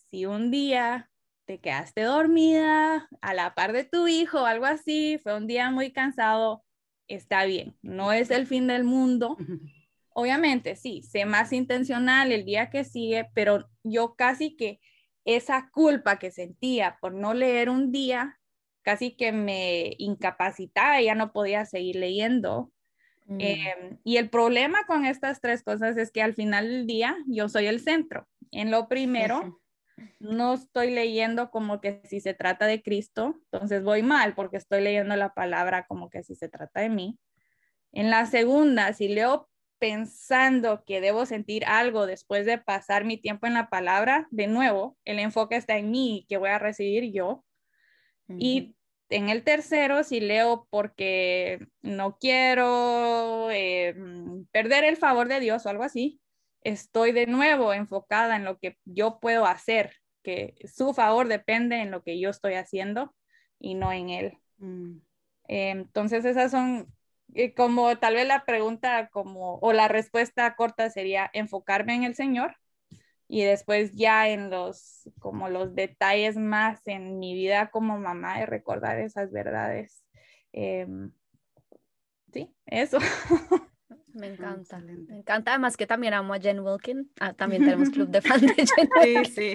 si 0.08 0.24
un 0.24 0.50
día 0.50 1.10
te 1.44 1.60
quedaste 1.60 2.04
dormida 2.04 3.10
a 3.20 3.34
la 3.34 3.54
par 3.54 3.74
de 3.74 3.84
tu 3.84 4.08
hijo 4.08 4.40
o 4.40 4.46
algo 4.46 4.64
así, 4.64 5.20
fue 5.22 5.36
un 5.36 5.46
día 5.46 5.70
muy 5.70 5.92
cansado, 5.92 6.64
está 7.08 7.44
bien, 7.44 7.76
no 7.82 8.10
es 8.10 8.30
el 8.30 8.46
fin 8.46 8.68
del 8.68 8.84
mundo. 8.84 9.36
Obviamente, 10.14 10.76
sí, 10.76 11.02
sé 11.02 11.26
más 11.26 11.52
intencional 11.52 12.32
el 12.32 12.46
día 12.46 12.70
que 12.70 12.84
sigue, 12.84 13.28
pero 13.34 13.68
yo 13.82 14.14
casi 14.14 14.56
que 14.56 14.80
esa 15.26 15.68
culpa 15.70 16.18
que 16.18 16.30
sentía 16.30 16.96
por 17.02 17.12
no 17.12 17.34
leer 17.34 17.68
un 17.68 17.92
día, 17.92 18.35
casi 18.86 19.16
que 19.16 19.32
me 19.32 19.96
incapacitaba, 19.98 21.02
ya 21.02 21.16
no 21.16 21.32
podía 21.32 21.66
seguir 21.66 21.96
leyendo. 21.96 22.70
Mm. 23.24 23.40
Em, 23.40 23.98
y 24.04 24.16
el 24.18 24.30
problema 24.30 24.86
con 24.86 25.04
estas 25.04 25.40
tres 25.40 25.64
cosas 25.64 25.96
es 25.96 26.12
que 26.12 26.22
al 26.22 26.34
final 26.34 26.68
del 26.68 26.86
día 26.86 27.16
yo 27.26 27.48
soy 27.48 27.66
el 27.66 27.80
centro. 27.80 28.28
En 28.52 28.70
lo 28.70 28.86
primero, 28.86 29.60
no 30.20 30.54
estoy 30.54 30.92
leyendo 30.92 31.50
como 31.50 31.80
que 31.80 32.00
si 32.04 32.20
se 32.20 32.32
trata 32.32 32.66
de 32.66 32.80
Cristo, 32.80 33.34
entonces 33.50 33.82
voy 33.82 34.04
mal 34.04 34.36
porque 34.36 34.56
estoy 34.56 34.82
leyendo 34.82 35.16
la 35.16 35.34
palabra 35.34 35.84
como 35.88 36.08
que 36.08 36.22
si 36.22 36.36
se 36.36 36.48
trata 36.48 36.80
de 36.80 36.88
mí. 36.88 37.18
En 37.90 38.08
la 38.08 38.24
segunda, 38.26 38.92
si 38.92 39.08
leo 39.08 39.48
pensando 39.80 40.84
que 40.86 41.00
debo 41.00 41.26
sentir 41.26 41.64
algo 41.64 42.06
después 42.06 42.46
de 42.46 42.58
pasar 42.58 43.04
mi 43.04 43.16
tiempo 43.16 43.48
en 43.48 43.54
la 43.54 43.68
palabra, 43.68 44.28
de 44.30 44.46
nuevo, 44.46 44.96
el 45.04 45.18
enfoque 45.18 45.56
está 45.56 45.76
en 45.76 45.90
mí, 45.90 46.24
que 46.28 46.36
voy 46.36 46.50
a 46.50 46.60
recibir 46.60 47.12
yo. 47.12 47.42
Y 48.28 48.75
en 49.08 49.28
el 49.28 49.44
tercero, 49.44 50.02
si 50.02 50.20
leo 50.20 50.66
porque 50.70 51.66
no 51.82 52.18
quiero 52.18 53.50
eh, 53.50 53.94
perder 54.52 54.84
el 54.84 54.96
favor 54.96 55.28
de 55.28 55.40
Dios 55.40 55.64
o 55.64 55.68
algo 55.68 55.84
así, 55.84 56.20
estoy 56.62 57.12
de 57.12 57.26
nuevo 57.26 57.72
enfocada 57.72 58.36
en 58.36 58.44
lo 58.44 58.58
que 58.58 58.76
yo 58.84 59.20
puedo 59.20 59.46
hacer, 59.46 59.94
que 60.22 60.54
su 60.64 60.94
favor 60.94 61.28
depende 61.28 61.80
en 61.80 61.90
lo 61.90 62.02
que 62.02 62.18
yo 62.18 62.30
estoy 62.30 62.54
haciendo 62.54 63.14
y 63.58 63.74
no 63.74 63.92
en 63.92 64.10
Él. 64.10 64.38
Mm. 64.58 64.98
entonces, 65.48 66.24
esas 66.24 66.50
son 66.50 66.92
como 67.56 67.96
tal 67.98 68.14
vez 68.14 68.26
la 68.26 68.44
pregunta 68.44 69.08
como 69.10 69.58
o 69.58 69.72
la 69.72 69.88
respuesta 69.88 70.54
corta 70.56 70.90
sería 70.90 71.30
enfocarme 71.32 71.94
en 71.94 72.04
el 72.04 72.14
Señor 72.14 72.56
y 73.28 73.42
después 73.42 73.92
ya 73.92 74.28
en 74.28 74.50
los 74.50 75.10
como 75.18 75.48
los 75.48 75.74
detalles 75.74 76.36
más 76.36 76.80
en 76.86 77.18
mi 77.18 77.34
vida 77.34 77.70
como 77.70 77.98
mamá 77.98 78.38
de 78.38 78.46
recordar 78.46 78.98
esas 79.00 79.32
verdades. 79.32 80.04
Em, 80.52 81.12
sí, 82.32 82.54
eso. 82.66 82.98
Me 84.16 84.28
encanta, 84.28 84.78
me 84.78 85.18
encanta. 85.18 85.50
Además 85.50 85.76
que 85.76 85.86
también 85.86 86.14
amo 86.14 86.32
a 86.32 86.40
Jen 86.40 86.60
Wilkin. 86.60 87.10
Ah, 87.20 87.34
también 87.34 87.62
tenemos 87.62 87.90
club 87.90 88.08
de 88.08 88.20
fans 88.22 88.40
de 88.40 88.54
Jen 88.54 88.88
Wilkin. 88.98 89.24
Sí, 89.26 89.54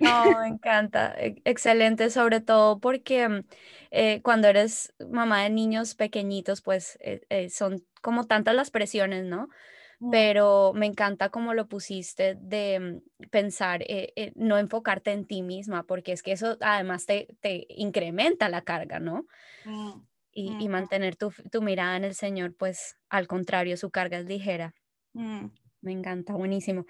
No, 0.00 0.40
me 0.40 0.48
encanta. 0.48 1.14
E, 1.16 1.40
excelente, 1.44 2.10
sobre 2.10 2.40
todo 2.40 2.78
porque 2.78 3.28
mm, 3.28 3.44
eh, 3.90 4.20
cuando 4.22 4.48
eres 4.48 4.92
mamá 5.10 5.44
de 5.44 5.50
niños 5.50 5.94
pequeñitos, 5.94 6.60
pues 6.60 6.98
eh, 7.00 7.22
eh, 7.30 7.48
son 7.48 7.84
como 8.02 8.26
tantas 8.26 8.54
las 8.54 8.70
presiones, 8.70 9.24
¿no? 9.24 9.48
Mm. 9.98 10.10
Pero 10.10 10.72
me 10.74 10.86
encanta 10.86 11.30
como 11.30 11.54
lo 11.54 11.68
pusiste 11.68 12.36
de 12.40 12.80
mm, 12.80 13.28
pensar, 13.30 13.84
no 14.34 14.58
enfocarte 14.58 15.12
en 15.12 15.26
ti 15.26 15.42
misma, 15.42 15.84
porque 15.84 16.12
es 16.12 16.22
que 16.22 16.32
eso 16.32 16.56
además 16.60 17.06
te, 17.06 17.28
te 17.40 17.66
incrementa 17.70 18.48
la 18.48 18.62
carga, 18.62 19.00
¿no? 19.00 19.26
Y, 20.32 20.68
mantener 20.68 21.16
tu, 21.16 21.32
tu, 21.50 21.62
mirada 21.62 21.96
en 21.96 22.04
el 22.04 22.14
Señor, 22.14 22.54
pues 22.54 22.98
al 23.08 23.26
contrario, 23.26 23.78
su 23.78 23.90
carga 23.90 24.18
es 24.18 24.26
ligera. 24.26 24.74
Me 25.14 25.92
encanta, 25.92 26.34
buenísimo. 26.34 26.84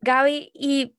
Gaby, 0.00 0.50
y 0.54 0.96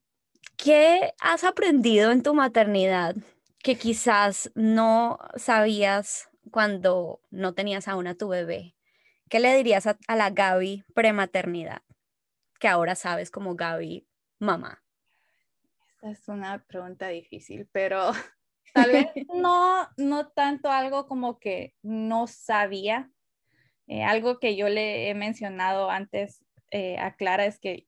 ¿Qué 0.62 1.14
has 1.22 1.46
aprendido 1.46 2.12
en 2.12 2.22
tu 2.22 2.34
maternidad 2.34 3.16
que 3.64 3.78
quizás 3.78 4.52
no 4.56 5.18
sabías 5.38 6.30
cuando 6.52 7.22
no 7.32 7.54
tenías 7.54 7.88
aún 7.88 8.08
a 8.08 8.16
tu 8.16 8.28
bebé? 8.28 8.76
¿Qué 9.30 9.40
le 9.40 9.56
dirías 9.56 9.86
a, 9.86 9.98
la 10.16 10.32
Gaby 10.32 10.84
prematernidad 10.96 11.84
que 12.60 12.68
ahora 12.68 12.96
sabes 12.96 13.30
como 13.30 13.56
Gaby 13.56 14.08
mamá? 14.40 14.84
Esta 15.94 16.10
es 16.10 16.28
una 16.28 16.66
pregunta 16.66 17.10
difícil, 17.10 17.70
pero 17.72 18.12
tal 18.74 18.92
vez 18.92 19.06
no, 19.36 19.88
no 19.98 20.30
tanto 20.30 20.72
algo 20.72 21.08
como 21.08 21.40
que 21.40 21.76
no 21.84 22.26
sabía. 22.26 23.12
Eh, 23.86 24.04
algo 24.04 24.40
que 24.40 24.56
yo 24.56 24.68
le 24.68 25.10
he 25.10 25.14
mencionado 25.14 25.92
antes 25.92 26.44
eh, 26.72 26.98
a 26.98 27.16
Clara 27.16 27.46
es 27.46 27.60
que 27.60 27.88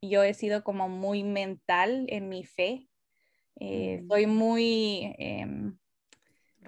yo 0.00 0.22
he 0.22 0.32
sido 0.32 0.64
como 0.64 0.88
muy 0.88 1.22
mental 1.22 2.06
en 2.08 2.30
mi 2.30 2.44
fe. 2.44 2.88
Eh, 3.60 4.04
soy 4.08 4.26
muy... 4.26 5.14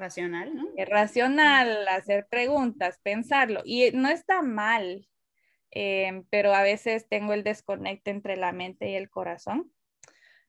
Racional, 0.01 0.57
¿no? 0.57 0.69
Eh, 0.77 0.87
racional, 0.87 1.87
hacer 1.89 2.27
preguntas, 2.27 2.99
pensarlo. 3.03 3.61
Y 3.67 3.91
no 3.93 4.09
está 4.09 4.41
mal, 4.41 5.07
em, 5.71 6.25
pero 6.31 6.55
a 6.55 6.63
veces 6.63 7.07
tengo 7.09 7.35
el 7.35 7.45
desconecte 7.45 8.11
entre 8.11 8.37
la 8.37 8.53
mente 8.53 8.91
y 8.91 8.95
el 8.95 9.11
corazón. 9.11 9.71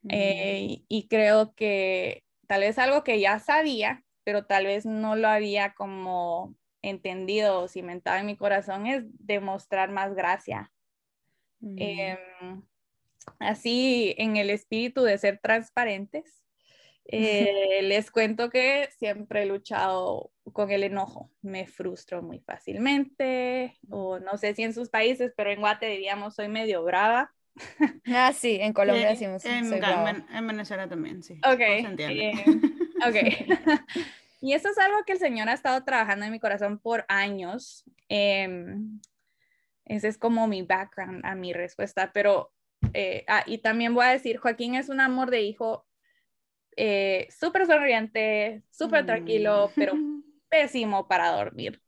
Eh, 0.09 0.83
y 0.87 1.07
creo 1.09 1.53
que 1.53 2.23
tal 2.47 2.61
vez 2.61 2.79
algo 2.79 3.03
que 3.03 3.19
ya 3.19 3.39
sabía, 3.39 4.03
pero 4.23 4.45
tal 4.45 4.65
vez 4.65 4.85
no 4.85 5.15
lo 5.15 5.27
había 5.27 5.73
como 5.73 6.55
entendido 6.81 7.59
o 7.59 7.67
cimentado 7.67 8.17
en 8.17 8.25
mi 8.25 8.37
corazón 8.37 8.87
es 8.87 9.03
demostrar 9.19 9.91
más 9.91 10.15
gracia. 10.15 10.71
Em, 11.61 12.63
así 13.37 14.15
en 14.17 14.37
el 14.37 14.49
espíritu 14.49 15.03
de 15.03 15.17
ser 15.17 15.39
transparentes, 15.39 16.40
eh, 17.05 17.79
les 17.83 18.11
cuento 18.11 18.49
que 18.49 18.89
siempre 18.97 19.43
he 19.43 19.45
luchado 19.45 20.31
con 20.53 20.71
el 20.71 20.83
enojo. 20.83 21.31
Me 21.41 21.67
frustro 21.67 22.21
muy 22.21 22.39
fácilmente, 22.39 23.77
o 23.89 24.19
no 24.19 24.37
sé 24.37 24.53
si 24.55 24.63
en 24.63 24.73
sus 24.73 24.89
países, 24.89 25.33
pero 25.35 25.51
en 25.51 25.59
Guate 25.59 25.87
diríamos 25.87 26.35
soy 26.35 26.47
medio 26.47 26.83
brava. 26.83 27.31
Ah, 28.07 28.31
sí, 28.33 28.57
en 28.61 28.71
Colombia 28.71 29.09
decimos 29.09 29.43
en, 29.43 29.67
soy 29.67 29.79
brava. 29.79 30.25
en, 30.33 30.47
Venezuela 30.47 30.87
también, 30.87 31.21
sí. 31.21 31.37
Ok. 31.45 31.59
Eh, 31.59 32.31
ok. 33.05 33.79
y 34.39 34.53
eso 34.53 34.69
es 34.69 34.77
algo 34.77 35.03
que 35.05 35.13
el 35.13 35.19
Señor 35.19 35.49
ha 35.49 35.53
estado 35.53 35.83
trabajando 35.83 36.25
en 36.25 36.31
mi 36.31 36.39
corazón 36.39 36.79
por 36.79 37.05
años. 37.09 37.83
Em, 38.07 39.01
ese 39.85 40.07
es 40.07 40.17
como 40.17 40.47
mi 40.47 40.61
background 40.61 41.25
a 41.25 41.35
mi 41.35 41.51
respuesta, 41.51 42.11
pero 42.13 42.53
eh, 42.93 43.25
ah, 43.27 43.43
y 43.45 43.59
también 43.59 43.93
voy 43.93 44.05
a 44.05 44.11
decir, 44.11 44.37
Joaquín 44.37 44.75
es 44.75 44.89
un 44.89 45.01
amor 45.01 45.29
de 45.29 45.41
hijo 45.41 45.85
eh, 46.75 47.27
súper 47.29 47.65
sonriente, 47.65 48.63
súper 48.69 49.05
tranquilo, 49.05 49.69
mm. 49.69 49.71
pero 49.75 49.93
pésimo 50.49 51.07
para 51.07 51.31
dormir. 51.31 51.81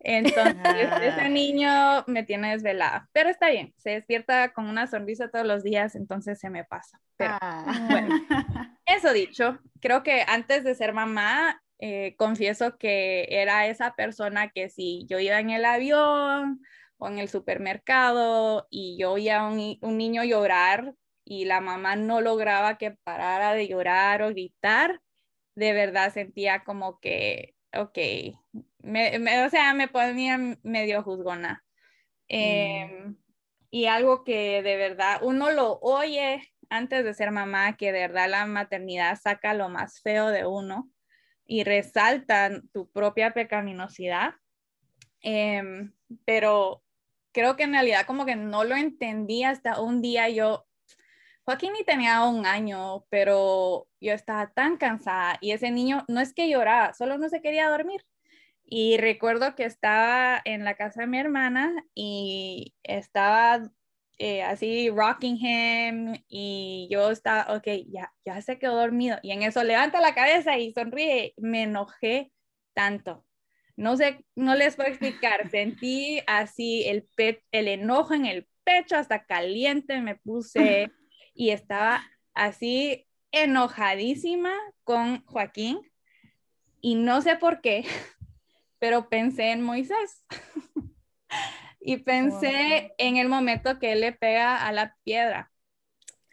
Entonces, 0.00 0.54
ese 1.02 1.20
ah. 1.20 1.28
niño 1.28 2.04
me 2.06 2.22
tiene 2.22 2.52
desvelada, 2.52 3.08
pero 3.12 3.30
está 3.30 3.50
bien, 3.50 3.74
se 3.78 3.90
despierta 3.90 4.52
con 4.52 4.66
una 4.66 4.86
sonrisa 4.86 5.28
todos 5.28 5.46
los 5.46 5.64
días, 5.64 5.96
entonces 5.96 6.38
se 6.38 6.50
me 6.50 6.64
pasa. 6.64 7.00
Pero 7.16 7.36
ah. 7.40 7.86
bueno, 7.90 8.14
eso 8.86 9.12
dicho, 9.12 9.58
creo 9.80 10.02
que 10.04 10.24
antes 10.26 10.62
de 10.62 10.76
ser 10.76 10.92
mamá, 10.92 11.60
eh, 11.80 12.14
confieso 12.16 12.76
que 12.76 13.26
era 13.28 13.66
esa 13.66 13.94
persona 13.94 14.50
que 14.50 14.68
si 14.68 15.04
yo 15.08 15.18
iba 15.18 15.38
en 15.40 15.50
el 15.50 15.64
avión 15.64 16.60
o 16.96 17.08
en 17.08 17.18
el 17.18 17.28
supermercado 17.28 18.66
y 18.70 18.96
yo 18.98 19.12
oía 19.12 19.40
a 19.40 19.48
un, 19.48 19.78
un 19.80 19.98
niño 19.98 20.24
llorar 20.24 20.94
y 21.30 21.44
la 21.44 21.60
mamá 21.60 21.94
no 21.94 22.22
lograba 22.22 22.78
que 22.78 22.92
parara 22.92 23.52
de 23.52 23.68
llorar 23.68 24.22
o 24.22 24.30
gritar, 24.30 25.02
de 25.54 25.74
verdad 25.74 26.10
sentía 26.10 26.64
como 26.64 27.00
que, 27.00 27.54
ok, 27.74 27.98
me, 28.78 29.44
o 29.44 29.50
sea, 29.50 29.74
me 29.74 29.88
ponía 29.88 30.38
medio 30.62 31.02
juzgona. 31.02 31.64
Mm. 32.30 32.34
Em, 32.34 33.16
y 33.70 33.86
algo 33.86 34.24
que 34.24 34.62
de 34.62 34.76
verdad 34.76 35.20
uno 35.22 35.50
lo 35.50 35.78
oye 35.80 36.50
antes 36.70 37.04
de 37.04 37.12
ser 37.12 37.30
mamá, 37.30 37.76
que 37.76 37.92
de 37.92 38.00
verdad 38.00 38.30
la 38.30 38.46
maternidad 38.46 39.18
saca 39.20 39.52
lo 39.52 39.68
más 39.68 40.00
feo 40.00 40.28
de 40.28 40.46
uno 40.46 40.90
y 41.44 41.64
resalta 41.64 42.62
tu 42.72 42.90
propia 42.90 43.34
pecaminosidad. 43.34 44.34
Em, 45.20 45.92
pero 46.24 46.82
creo 47.32 47.56
que 47.56 47.64
en 47.64 47.72
realidad 47.72 48.06
como 48.06 48.24
que 48.24 48.36
no 48.36 48.64
lo 48.64 48.76
entendí 48.76 49.44
hasta 49.44 49.80
un 49.80 50.00
día 50.00 50.30
yo, 50.30 50.67
Joaquín 51.48 51.72
ni 51.72 51.82
tenía 51.82 52.24
un 52.24 52.44
año, 52.44 53.06
pero 53.08 53.88
yo 54.02 54.12
estaba 54.12 54.50
tan 54.50 54.76
cansada 54.76 55.38
y 55.40 55.52
ese 55.52 55.70
niño 55.70 56.04
no 56.06 56.20
es 56.20 56.34
que 56.34 56.50
lloraba, 56.50 56.92
solo 56.92 57.16
no 57.16 57.30
se 57.30 57.40
quería 57.40 57.70
dormir. 57.70 58.04
Y 58.66 58.98
recuerdo 58.98 59.54
que 59.54 59.64
estaba 59.64 60.42
en 60.44 60.62
la 60.62 60.74
casa 60.74 61.00
de 61.00 61.06
mi 61.06 61.18
hermana 61.18 61.72
y 61.94 62.74
estaba 62.82 63.62
eh, 64.18 64.42
así 64.42 64.90
rocking 64.90 65.38
him 65.38 66.22
y 66.28 66.86
yo 66.90 67.10
estaba, 67.10 67.56
ok, 67.56 67.66
ya, 67.88 68.12
ya 68.26 68.42
se 68.42 68.58
quedó 68.58 68.76
dormido. 68.76 69.18
Y 69.22 69.30
en 69.32 69.42
eso 69.42 69.64
levanta 69.64 70.02
la 70.02 70.14
cabeza 70.14 70.58
y 70.58 70.74
sonríe. 70.74 71.32
Me 71.38 71.62
enojé 71.62 72.30
tanto 72.74 73.24
no 73.76 73.96
sé, 73.96 74.24
no 74.34 74.56
les 74.56 74.74
puedo 74.76 74.88
explicar, 74.88 75.48
sentí 75.50 76.20
así 76.26 76.84
el, 76.86 77.08
el 77.52 77.68
enojo 77.68 78.12
en 78.12 78.26
el 78.26 78.48
pecho, 78.64 78.96
hasta 78.96 79.24
caliente 79.24 80.00
me 80.00 80.16
puse 80.16 80.90
y 81.38 81.50
estaba 81.50 82.02
así 82.34 83.06
enojadísima 83.30 84.52
con 84.82 85.24
Joaquín 85.24 85.80
y 86.80 86.96
no 86.96 87.22
sé 87.22 87.36
por 87.36 87.60
qué, 87.60 87.84
pero 88.80 89.08
pensé 89.08 89.52
en 89.52 89.62
Moisés 89.62 90.26
y 91.80 91.98
pensé 91.98 92.92
en 92.98 93.18
el 93.18 93.28
momento 93.28 93.78
que 93.78 93.92
él 93.92 94.00
le 94.00 94.12
pega 94.12 94.66
a 94.66 94.72
la 94.72 94.96
piedra. 95.04 95.52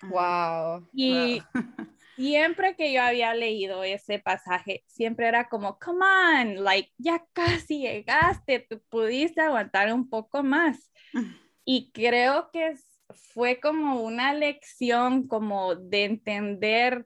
Wow. 0.10 0.90
Y 0.92 1.44
siempre 2.16 2.76
que 2.76 2.92
yo 2.92 3.04
había 3.04 3.36
leído 3.36 3.84
ese 3.84 4.18
pasaje, 4.18 4.84
siempre 4.88 5.28
era 5.28 5.50
como, 5.50 5.78
come 5.78 6.04
on, 6.04 6.64
like, 6.64 6.92
ya 6.98 7.24
casi 7.32 7.82
llegaste, 7.82 8.60
tú 8.68 8.82
pudiste 8.90 9.42
aguantar 9.42 9.94
un 9.94 10.10
poco 10.10 10.42
más. 10.42 10.92
Y 11.64 11.92
creo 11.92 12.50
que 12.52 12.76
fue 13.16 13.60
como 13.60 14.02
una 14.02 14.34
lección 14.34 15.28
como 15.28 15.76
de 15.76 16.06
entender 16.06 17.06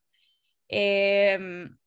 em, 0.67 1.77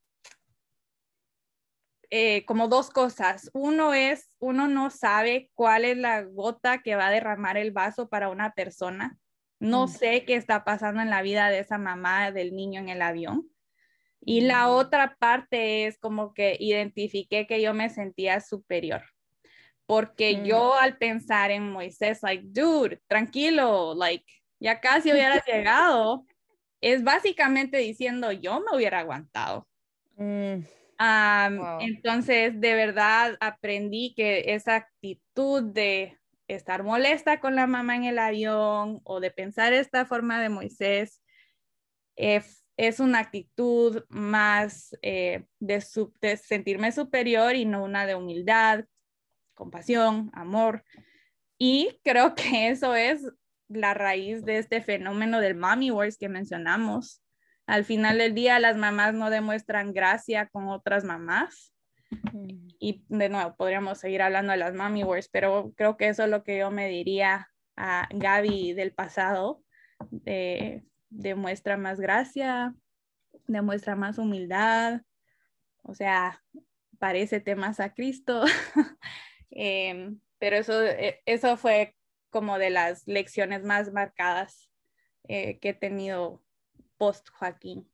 eh, 2.11 2.45
como 2.47 2.69
dos 2.69 2.91
cosas. 2.91 3.51
Uno 3.55 3.95
es, 3.95 4.31
uno 4.39 4.69
no 4.69 4.91
sabe 4.91 5.51
cuál 5.55 5.85
es 5.85 5.97
la 5.97 6.23
gota 6.23 6.83
que 6.83 6.96
va 6.96 7.09
a 7.09 7.11
derramar 7.11 7.57
el 7.57 7.71
vaso 7.73 8.09
para 8.09 8.29
una 8.29 8.53
persona 8.53 9.19
no 9.63 9.87
mm. 9.87 9.88
sé 9.88 10.25
qué 10.25 10.35
está 10.35 10.65
pasando 10.65 11.01
en 11.01 11.09
la 11.09 11.23
vida 11.23 11.49
de 11.49 11.61
esa 11.61 11.79
mamá 11.79 12.33
del 12.33 12.53
niño 12.53 12.81
en 12.81 12.88
el 12.88 13.01
avión. 13.01 13.49
Y 14.21 14.40
la 14.40 14.67
mm. 14.67 14.71
otra 14.71 15.17
parte 15.21 15.87
es 15.87 15.99
como 15.99 16.35
que 16.35 16.57
identifiqué 16.59 17.46
que 17.46 17.63
yo 17.63 17.73
me 17.73 17.88
sentía 17.88 18.40
superior. 18.40 19.03
Porque 19.87 20.37
mm. 20.37 20.45
yo 20.45 20.75
al 20.75 20.97
pensar 20.97 21.51
en 21.51 21.71
Moisés, 21.71 22.21
like, 22.23 22.45
dude, 22.47 23.01
tranquilo, 23.07 23.95
like, 23.95 24.25
ya 24.61 24.81
casi 24.81 25.13
hubiera 25.13 25.43
llegado, 25.47 26.25
es 26.81 27.03
básicamente 27.03 27.79
diciendo, 27.79 28.33
yo 28.33 28.61
me 28.61 28.77
hubiera 28.77 29.01
aguantado. 29.01 29.67
Entonces, 31.81 32.61
de 32.61 32.75
verdad, 32.75 33.37
aprendí 33.41 34.15
que 34.15 34.55
esa 34.55 34.77
actitud 34.77 35.63
de 35.63 36.19
estar 36.47 36.83
molesta 36.83 37.41
con 37.41 37.57
la 37.57 37.67
mamá 37.67 37.97
en 37.97 38.05
el 38.05 38.19
avión 38.19 39.01
o 39.05 39.21
de 39.21 39.31
pensar 39.31 39.73
esta 39.73 40.07
forma 40.07 40.41
de 40.41 40.49
Moisés 40.49 41.23
eh, 42.17 42.43
es 42.77 43.01
una 43.01 43.21
actitud 43.21 44.05
más 44.09 44.97
eh, 45.03 45.45
de, 45.61 45.81
sentirme 46.37 46.93
superior 46.93 47.55
y 47.55 47.65
no 47.65 47.85
una 47.85 48.07
de 48.07 48.15
humildad. 48.15 48.85
Compasión, 49.55 50.31
amor. 50.35 50.85
Y 51.59 52.00
creo 52.05 52.35
que 52.35 52.69
eso 52.69 52.94
es 52.94 53.27
la 53.69 53.94
raíz 53.94 54.44
de 54.44 54.59
este 54.59 54.83
fenómeno 54.83 55.40
del 55.40 55.55
mommy 55.55 55.90
wars 55.90 56.19
que 56.19 56.29
mencionamos. 56.29 57.23
Al 57.67 57.85
final 57.85 58.19
del 58.19 58.35
día, 58.35 58.59
las 58.59 58.77
mamás 58.77 59.15
no 59.15 59.31
demuestran 59.31 59.92
gracia 59.92 60.48
con 60.48 60.69
otras 60.69 61.05
mamás. 61.05 61.73
Y 62.79 63.05
de 63.09 63.29
nuevo, 63.29 63.55
podríamos 63.57 63.98
seguir 63.98 64.21
hablando 64.21 64.53
de 64.53 64.59
las 64.59 64.75
mommy 64.75 65.05
wars, 65.05 65.29
pero 65.33 65.73
creo 65.77 65.96
que 65.96 66.09
eso 66.09 66.25
es 66.25 66.31
lo 66.31 66.42
que 66.42 66.59
yo 66.59 66.71
me 66.71 66.88
diría 66.88 67.48
a 67.77 68.09
Gaby 68.11 68.75
del 68.75 68.92
pasado. 68.92 69.63
demuestra 71.09 71.77
más 71.77 72.00
gracia, 72.00 72.75
demuestra 73.46 73.96
más 73.96 74.19
humildad, 74.19 75.03
o 75.83 75.94
sea, 75.94 76.42
parece 76.98 77.42
más 77.57 77.81
a 77.81 77.94
Cristo. 77.94 78.44
Em, 79.53 80.19
pero 80.38 80.57
eso, 80.57 80.83
eh, 80.83 81.23
eso 81.27 81.57
fue 81.57 81.94
como 82.31 82.59
de 82.59 82.71
las 82.71 83.07
lecciones 83.07 83.63
más 83.63 83.92
marcadas 83.92 84.71
eh, 85.29 85.59
que 85.59 85.71
he 85.71 85.75
tenido 85.75 86.42
post 86.96 87.29
Joaquín. 87.31 87.88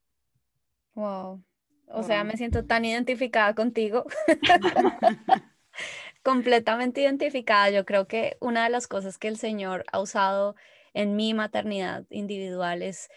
Wow. 0.95 1.43
O 1.87 2.03
sea, 2.03 2.23
me 2.23 2.37
siento 2.37 2.65
tan 2.65 2.85
identificada 2.85 3.53
contigo. 3.55 4.05
Completamente 6.23 7.01
identificada. 7.01 7.69
Yo 7.69 7.85
creo 7.85 8.07
que 8.07 8.37
una 8.39 8.63
de 8.63 8.69
las 8.69 8.87
cosas 8.87 9.17
que 9.17 9.27
el 9.27 9.37
Señor 9.37 9.85
ha 9.91 9.99
usado 9.99 10.55
en 10.93 11.15
mi 11.15 11.33
maternidad 11.33 12.05
individual 12.09 12.81
es 12.81 13.09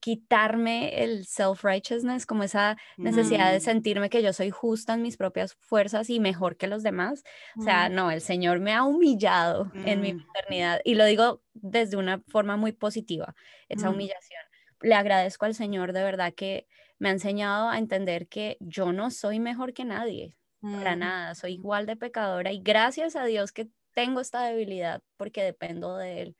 quitarme 0.00 1.02
el 1.02 1.26
self-righteousness, 1.26 2.24
como 2.26 2.42
esa 2.42 2.76
necesidad 2.96 3.52
de 3.52 3.58
mm. 3.58 3.62
sentirme 3.62 4.10
que 4.10 4.22
yo 4.22 4.32
soy 4.32 4.50
justa 4.50 4.94
en 4.94 5.02
mis 5.02 5.16
propias 5.16 5.54
fuerzas 5.60 6.08
y 6.10 6.20
mejor 6.20 6.56
que 6.56 6.66
los 6.66 6.82
demás. 6.82 7.22
O 7.58 7.62
sea, 7.62 7.88
mm. 7.88 7.94
no, 7.94 8.10
el 8.10 8.22
Señor 8.22 8.60
me 8.60 8.72
ha 8.72 8.82
humillado 8.84 9.70
en 9.74 10.00
mi 10.00 10.14
maternidad 10.14 10.78
mm. 10.78 10.88
y 10.88 10.94
lo 10.94 11.04
digo 11.04 11.42
desde 11.52 11.96
una 11.96 12.22
forma 12.28 12.56
muy 12.56 12.72
positiva, 12.72 13.34
esa 13.68 13.90
humillación. 13.90 14.42
Le 14.80 14.94
agradezco 14.94 15.44
al 15.44 15.54
Señor 15.54 15.92
de 15.92 16.02
verdad 16.02 16.32
que 16.32 16.66
me 16.98 17.10
ha 17.10 17.12
enseñado 17.12 17.68
a 17.68 17.78
entender 17.78 18.26
que 18.28 18.56
yo 18.60 18.92
no 18.92 19.10
soy 19.10 19.38
mejor 19.38 19.74
que 19.74 19.84
nadie, 19.84 20.36
para 20.60 20.94
nada, 20.94 21.34
soy 21.34 21.54
igual 21.54 21.86
de 21.86 21.96
pecadora 21.96 22.52
y 22.52 22.60
gracias 22.60 23.16
a 23.16 23.24
Dios 23.24 23.50
que 23.50 23.70
tengo 23.94 24.20
esta 24.20 24.44
debilidad 24.44 25.02
porque 25.16 25.42
dependo 25.42 25.96
de 25.96 26.22
Él. 26.22 26.36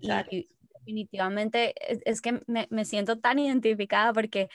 Y, 0.00 0.48
definitivamente 0.80 1.74
es, 2.08 2.20
que 2.20 2.40
me, 2.46 2.84
siento 2.84 3.18
tan 3.18 3.38
identificada 3.38 4.12
porque 4.12 4.48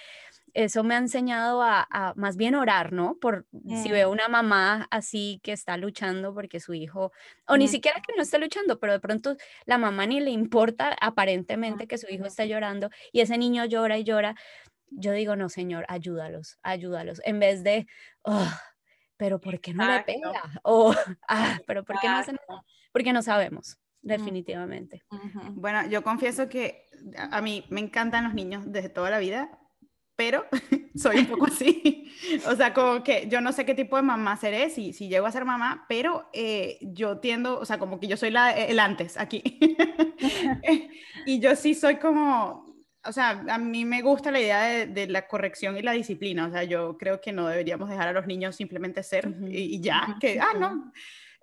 eso 0.54 0.84
me 0.84 0.96
ha 0.96 0.98
enseñado 0.98 1.62
a, 1.62 2.14
más 2.16 2.38
bien 2.38 2.56
orar, 2.56 2.94
¿no? 2.94 3.18
Por 3.20 3.46
si 3.84 3.92
veo 3.92 4.10
mm. 4.10 4.12
una 4.14 4.28
mamá 4.30 4.88
así 4.90 5.40
que 5.44 5.52
está 5.52 5.78
luchando 5.78 6.34
porque 6.34 6.60
su 6.60 6.74
hijo, 6.74 7.12
o 7.48 7.58
ni 7.58 7.68
siquiera 7.68 8.02
que 8.02 8.14
no 8.16 8.22
esté 8.24 8.40
luchando, 8.40 8.80
pero 8.80 8.94
de 8.94 9.00
pronto 9.00 9.36
la 9.66 9.78
mamá 9.78 10.06
ni 10.06 10.20
le 10.22 10.32
importa 10.32 10.96
aparentemente 11.02 11.88
que 11.88 11.98
su 11.98 12.08
hijo 12.10 12.26
esté 12.26 12.48
llorando 12.48 12.90
y 13.12 13.20
ese 13.20 13.38
niño 13.38 13.66
llora 13.66 13.98
y 13.98 14.04
llora. 14.04 14.36
Yo 14.90 15.12
digo, 15.12 15.36
no, 15.36 15.50
Señor, 15.50 15.86
ayúdalos, 15.90 16.58
ayúdalos, 16.64 17.22
en 17.26 17.40
vez 17.40 17.64
de, 17.64 17.86
oh, 18.22 18.50
pero 19.18 19.42
¿por 19.42 19.60
qué 19.60 19.74
no 19.74 19.86
le 19.92 20.04
pega? 20.04 20.32
O, 20.64 20.94
ah, 21.28 21.60
pero 21.68 21.84
¿por 21.84 22.00
qué 22.00 22.08
no 22.08 22.18
hacen 22.18 22.38
Porque 22.94 23.12
no 23.12 23.22
sabemos 23.22 23.78
definitivamente. 24.06 25.04
Bueno, 25.54 25.88
yo 25.88 26.04
confieso 26.04 26.48
que 26.48 26.86
a 27.18 27.42
mí 27.42 27.66
me 27.70 27.82
encantan 27.82 28.24
los 28.24 28.34
niños 28.34 28.72
desde 28.72 28.90
toda 28.90 29.10
la 29.10 29.20
vida, 29.20 29.60
pero 30.16 30.46
soy 30.96 31.18
un 31.18 31.26
poco 31.26 31.48
así. 31.48 32.12
o 32.48 32.56
sea, 32.56 32.74
como 32.74 33.04
que 33.04 33.28
yo 33.28 33.42
no 33.42 33.52
sé 33.52 33.66
qué 33.66 33.74
tipo 33.74 33.96
de 33.96 34.04
mamá 34.04 34.38
seré 34.38 34.70
si, 34.70 34.94
si 34.94 35.10
llego 35.10 35.26
a 35.26 35.32
ser 35.32 35.44
mamá, 35.44 35.86
pero 35.90 36.30
eh, 36.34 36.78
yo 36.82 37.18
tiendo, 37.18 37.60
o 37.60 37.66
sea, 37.66 37.80
como 37.80 38.00
que 38.00 38.08
yo 38.08 38.16
soy 38.16 38.30
la, 38.30 38.52
el 38.52 38.80
antes 38.80 39.18
aquí. 39.18 39.44
y 41.26 41.40
yo 41.40 41.56
sí 41.56 41.74
soy 41.74 41.96
como, 41.96 42.76
o 43.04 43.12
sea, 43.12 43.44
a 43.50 43.58
mí 43.58 43.86
me 43.86 44.04
gusta 44.04 44.30
la 44.32 44.40
idea 44.40 44.86
de, 44.86 45.08
la 45.08 45.28
corrección 45.28 45.78
y 45.78 45.82
la 45.82 45.94
disciplina. 45.94 46.46
O 46.46 46.52
sea, 46.52 46.64
yo 46.64 46.96
creo 46.96 47.20
que 47.20 47.32
no 47.32 47.48
deberíamos 47.48 47.90
dejar 47.90 48.08
a 48.10 48.14
los 48.14 48.28
niños 48.28 48.56
simplemente 48.56 49.02
ser 49.02 49.34
y, 49.48 49.76
y, 49.76 49.82
ya, 49.82 50.16
que, 50.22 50.40
ah, 50.40 50.54
no 50.58 50.92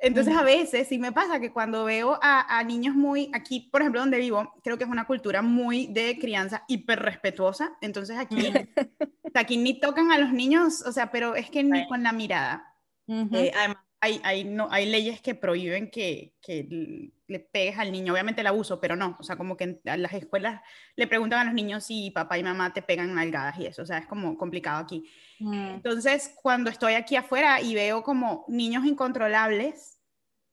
entonces 0.03 0.36
a 0.36 0.42
veces 0.42 0.88
sí 0.88 0.98
me 0.98 1.12
pasa 1.12 1.40
que 1.40 1.53
cuando 1.53 1.84
veo 1.84 2.18
a, 2.20 2.62
niños 2.64 2.94
muy, 2.94 3.30
aquí 3.32 3.68
por 3.72 3.80
ejemplo 3.80 4.00
donde 4.00 4.18
vivo, 4.18 4.53
creo 4.62 4.76
que 4.76 4.84
es 4.84 4.90
una 4.90 5.07
cultura 5.07 5.42
muy 5.42 5.86
de 5.86 6.18
crianza 6.18 6.64
hiper 6.66 7.00
respetuosa, 7.00 7.76
entonces 7.80 8.18
aquí, 8.18 8.36
aquí 9.34 9.57
ni 9.57 9.78
tocan 9.78 10.11
a 10.11 10.18
los 10.18 10.32
niños, 10.32 10.82
o 10.84 10.92
sea, 10.92 11.11
pero 11.11 11.36
es 11.36 11.48
que 11.50 11.62
ni 11.62 11.86
con 11.86 12.03
la 12.03 12.12
mirada. 12.12 12.74
Eh, 13.07 13.53
además, 13.57 13.78
hay, 14.05 14.20
hay, 14.24 14.42
no, 14.42 14.66
hay 14.68 14.86
leyes 14.86 15.20
que 15.20 15.36
prohíben 15.36 15.88
que, 15.88 16.34
que, 16.42 17.12
le 17.28 17.38
pegues 17.38 17.78
al 17.78 17.92
niño, 17.92 18.12
obviamente 18.12 18.40
el 18.40 18.46
abuso, 18.48 18.80
pero 18.80 18.96
no, 18.96 19.16
o 19.18 19.22
sea, 19.22 19.36
como 19.36 19.57
que 19.57 19.64
en 19.64 19.80
las 19.84 20.12
escuelas 20.12 20.61
le 20.96 21.07
preguntan 21.07 21.38
a 21.38 21.44
los 21.44 21.55
niños 21.55 21.84
si 21.84 22.11
papá 22.11 22.36
y 22.36 22.42
mamá 22.42 22.74
te 22.74 22.82
pegan 22.82 23.14
nalgadas 23.14 23.59
y 23.59 23.66
eso, 23.66 23.82
o 23.82 23.86
sea, 23.86 23.98
es 23.98 24.07
como 24.07 24.36
complicado 24.36 24.82
aquí. 24.82 25.09
Mm. 25.38 25.76
Entonces, 25.76 26.34
cuando 26.42 26.68
estoy 26.68 26.94
aquí 26.94 27.14
afuera 27.14 27.61
y 27.61 27.74
veo 27.74 28.03
como 28.03 28.44
niños 28.48 28.84
incontrolables, 28.84 30.00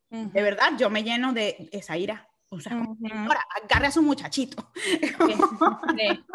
de 0.09 0.41
verdad, 0.41 0.71
yo 0.77 0.89
me 0.89 1.03
lleno 1.03 1.33
de 1.33 1.69
esa 1.71 1.97
ira. 1.97 2.28
O 2.51 2.59
sea, 2.59 2.73
ahora, 2.73 3.45
agarre 3.63 3.87
a 3.87 3.91
su 3.91 4.01
muchachito. 4.01 4.71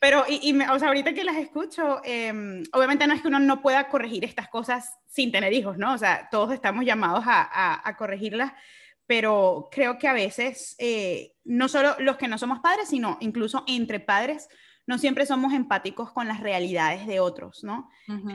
Pero, 0.00 0.24
y, 0.26 0.50
y 0.50 0.58
o 0.62 0.78
sea, 0.78 0.88
ahorita 0.88 1.12
que 1.12 1.24
las 1.24 1.36
escucho, 1.36 2.00
em, 2.04 2.62
obviamente 2.72 3.06
no 3.06 3.12
es 3.12 3.20
que 3.20 3.28
uno 3.28 3.38
no 3.38 3.60
pueda 3.60 3.88
corregir 3.88 4.24
estas 4.24 4.48
cosas 4.48 4.98
sin 5.06 5.30
tener 5.30 5.52
hijos, 5.52 5.76
¿no? 5.76 5.92
O 5.92 5.98
sea, 5.98 6.28
todos 6.30 6.54
estamos 6.54 6.86
llamados 6.86 7.24
a, 7.26 7.86
a, 7.86 7.96
corregirlas, 7.98 8.52
pero 9.06 9.68
creo 9.70 9.98
que 9.98 10.08
a 10.08 10.14
veces, 10.14 10.74
eh, 10.78 11.34
no 11.44 11.68
solo 11.68 11.96
los 11.98 12.16
que 12.16 12.28
no 12.28 12.38
somos 12.38 12.60
padres, 12.60 12.88
sino 12.88 13.18
incluso 13.20 13.62
entre 13.66 14.00
padres, 14.00 14.48
no 14.86 14.98
siempre 14.98 15.26
somos 15.26 15.52
empáticos 15.52 16.12
con 16.12 16.26
las 16.26 16.40
realidades 16.40 17.06
de 17.06 17.20
otros, 17.20 17.62
¿no? 17.62 17.90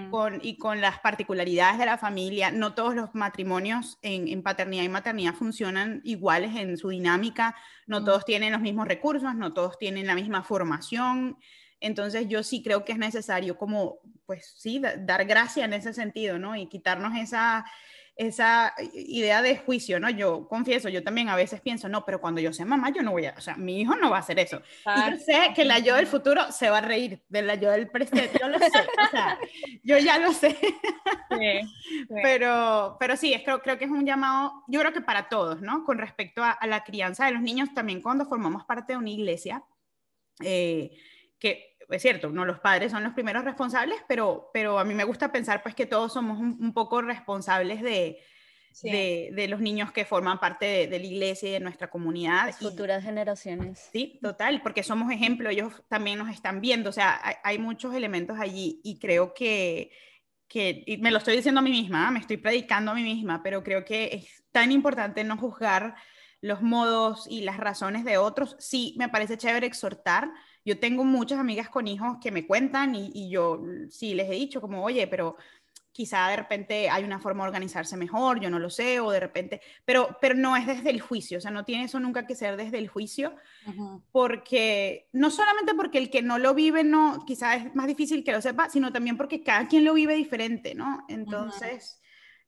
con, 0.09 0.39
y 0.41 0.57
con 0.57 0.79
las 0.79 0.99
particularidades 0.99 1.77
de 1.77 1.85
la 1.85 1.97
familia. 1.97 2.51
No 2.51 2.73
todos 2.73 2.95
los 2.95 3.13
matrimonios 3.13 3.97
en, 4.01 4.41
paternidad 4.41 4.83
y 4.83 4.89
maternidad 4.89 5.33
funcionan 5.33 6.01
iguales 6.03 6.55
en 6.55 6.77
su 6.77 6.89
dinámica, 6.89 7.55
no 7.87 8.03
todos 8.03 8.25
tienen 8.25 8.53
los 8.53 8.61
mismos 8.61 8.87
recursos, 8.87 9.35
no 9.35 9.53
todos 9.53 9.77
tienen 9.77 10.07
la 10.07 10.15
misma 10.15 10.43
formación. 10.43 11.37
Entonces 11.81 12.27
yo 12.29 12.41
sí 12.41 12.63
creo 12.63 12.85
que 12.85 12.93
es 12.93 12.97
necesario 12.97 13.57
como, 13.57 13.99
pues 14.25 14.53
sí, 14.57 14.81
dar 14.99 15.25
gracia 15.25 15.65
en 15.65 15.73
ese 15.73 15.93
sentido, 15.93 16.39
¿no? 16.39 16.55
Y 16.55 16.67
quitarnos 16.67 17.17
esa 17.17 17.65
esa 18.15 18.73
idea 18.93 19.41
de 19.41 19.57
juicio, 19.57 19.99
¿no? 19.99 20.09
Yo 20.09 20.47
confieso, 20.47 20.87
yo 20.87 21.03
también 21.03 21.27
a 21.27 21.35
veces 21.35 21.59
pienso, 21.59 21.89
no, 21.89 22.05
pero 22.05 22.21
cuando 22.21 22.39
yo 22.39 22.53
sea 22.53 22.65
mamá, 22.65 22.89
yo 22.89 23.01
no 23.03 23.11
voy 23.11 23.25
a, 23.25 23.35
o 23.37 23.41
sea, 23.41 23.57
mi 23.57 23.81
hijo 23.81 23.95
no 23.95 24.09
va 24.09 24.17
a 24.17 24.19
hacer 24.21 24.39
eso. 24.39 24.61
Y 24.85 25.11
yo 25.11 25.17
sé 25.17 25.51
que 25.53 25.65
la 25.65 25.79
yo 25.79 25.95
del 25.95 26.07
futuro 26.07 26.51
se 26.51 26.69
va 26.69 26.77
a 26.77 26.81
reír 26.81 27.21
de 27.27 27.41
la 27.41 27.55
yo 27.55 27.71
del 27.71 27.89
presente, 27.89 28.31
yo 28.39 28.47
lo 28.47 28.57
sé, 28.57 28.67
o 28.67 29.11
sea, 29.11 29.37
yo 29.83 29.97
ya 29.97 30.17
lo 30.17 30.31
sé. 30.31 30.57
Pero, 32.23 32.95
pero 32.99 33.17
sí, 33.17 33.33
es, 33.33 33.43
creo, 33.43 33.61
creo 33.61 33.77
que 33.77 33.85
es 33.85 33.91
un 33.91 34.05
llamado, 34.05 34.63
yo 34.67 34.79
creo 34.79 34.93
que 34.93 35.01
para 35.01 35.27
todos, 35.27 35.61
¿no? 35.61 35.83
Con 35.83 35.97
respecto 35.97 36.43
a, 36.43 36.57
la 36.65 36.83
crianza 36.83 37.25
de 37.25 37.31
los 37.31 37.41
niños, 37.41 37.73
también 37.73 38.01
cuando 38.01 38.25
formamos 38.25 38.63
parte 38.63 38.93
de 38.93 38.99
una 38.99 39.09
iglesia, 39.09 39.63
eh, 40.41 40.97
que 41.39 41.74
es 41.89 42.01
cierto, 42.01 42.29
no 42.29 42.45
los 42.45 42.59
padres 42.59 42.91
son 42.91 43.03
los 43.03 43.13
primeros 43.13 43.43
responsables, 43.43 43.97
pero, 44.07 44.49
pero 44.53 44.79
a 44.79 44.83
mí 44.83 44.93
me 44.93 45.03
gusta 45.03 45.31
pensar 45.31 45.61
pues 45.63 45.75
que 45.75 45.85
todos 45.85 46.13
somos 46.13 46.39
un, 46.39 46.73
poco 46.73 47.01
responsables 47.01 47.81
de, 47.81 48.19
de, 48.83 49.47
los 49.49 49.59
niños 49.59 49.91
que 49.91 50.05
forman 50.05 50.39
parte 50.39 50.87
de, 50.87 50.99
la 50.99 51.05
iglesia 51.05 51.49
y 51.49 51.51
de 51.53 51.59
nuestra 51.59 51.89
comunidad. 51.89 52.47
Las 52.47 52.59
futuras 52.59 53.03
generaciones. 53.03 53.89
Sí, 53.91 54.19
total, 54.21 54.61
porque 54.61 54.83
somos 54.83 55.11
ejemplo, 55.11 55.49
ellos 55.49 55.83
también 55.87 56.19
nos 56.19 56.29
están 56.29 56.61
viendo, 56.61 56.89
o 56.89 56.93
sea, 56.93 57.19
hay, 57.43 57.57
muchos 57.57 57.93
elementos 57.93 58.39
allí 58.39 58.81
y 58.83 58.99
creo 58.99 59.33
que, 59.33 59.91
que 60.47 60.83
y 60.85 60.97
me 60.97 61.11
lo 61.11 61.17
estoy 61.19 61.35
diciendo 61.35 61.59
a 61.59 61.63
mí 61.63 61.71
misma, 61.71 62.11
me 62.11 62.19
estoy 62.19 62.37
predicando 62.37 62.91
a 62.91 62.95
mí 62.95 63.03
misma, 63.03 63.41
pero 63.43 63.63
creo 63.63 63.85
que 63.85 64.09
es 64.13 64.43
tan 64.51 64.71
importante 64.71 65.23
no 65.23 65.37
juzgar 65.37 65.95
los 66.41 66.61
modos 66.61 67.25
y 67.27 67.41
las 67.41 67.57
razones 67.57 68.05
de 68.05 68.17
otros. 68.17 68.55
Sí, 68.59 68.95
me 68.99 69.09
parece 69.09 69.37
chévere 69.37 69.65
exhortar, 69.65 70.29
yo 70.65 70.79
tengo 70.79 71.03
muchas 71.03 71.39
amigas 71.39 71.69
con 71.69 71.87
hijos 71.87 72.17
que 72.19 72.31
me 72.31 72.47
cuentan 72.47 72.95
y, 72.95 73.29
yo 73.29 73.61
sí 73.89 74.15
les 74.15 74.27
he 74.27 74.33
dicho 74.33 74.59
como, 74.59 74.83
oye, 74.83 75.05
pero 75.05 75.37
quizá 75.91 76.27
de 76.27 76.35
repente 76.35 76.89
hay 76.89 77.03
una 77.03 77.19
forma 77.19 77.43
de 77.43 77.49
organizarse 77.49 77.95
mejor, 77.95 78.39
yo 78.39 78.49
no 78.49 78.59
lo 78.59 78.69
sé, 78.69 78.99
o 78.99 79.11
de 79.11 79.19
repente, 79.19 79.61
pero, 79.85 80.17
pero 80.19 80.33
no 80.33 80.57
es 80.57 80.65
desde 80.65 80.89
el 80.89 80.99
juicio, 80.99 81.37
o 81.37 81.41
sea, 81.41 81.51
no 81.51 81.63
tiene 81.63 81.85
eso 81.85 81.99
nunca 81.99 82.25
que 82.25 82.35
ser 82.35 82.57
desde 82.57 82.79
el 82.79 82.89
juicio, 82.89 83.35
porque 84.11 85.07
no 85.13 85.29
solamente 85.29 85.73
porque 85.75 85.99
el 85.99 86.09
que 86.09 86.23
no 86.23 86.39
lo 86.39 86.55
vive, 86.55 86.83
no, 86.83 87.23
quizá 87.25 87.55
es 87.55 87.73
más 87.75 87.87
difícil 87.87 88.23
que 88.23 88.31
lo 88.31 88.41
sepa, 88.41 88.69
sino 88.69 88.91
también 88.91 89.17
porque 89.17 89.43
cada 89.43 89.67
quien 89.67 89.85
lo 89.85 89.93
vive 89.93 90.15
diferente, 90.15 90.73
¿no? 90.73 91.05
Entonces, 91.07 92.01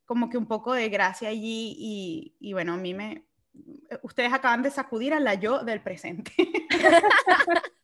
como 0.06 0.30
que 0.30 0.38
un 0.38 0.48
poco 0.48 0.74
de 0.74 0.90
gracia 0.90 1.30
allí 1.30 1.76
y, 1.78 2.36
y 2.40 2.54
bueno, 2.54 2.74
a 2.74 2.78
mí 2.78 2.94
me, 2.94 3.28
ustedes 4.02 4.34
acaban 4.34 4.64
de 4.64 4.72
sacudir 4.72 5.14
a 5.14 5.20
la 5.20 5.36
yo 5.36 5.64
del 5.64 5.82
presente. 5.82 6.34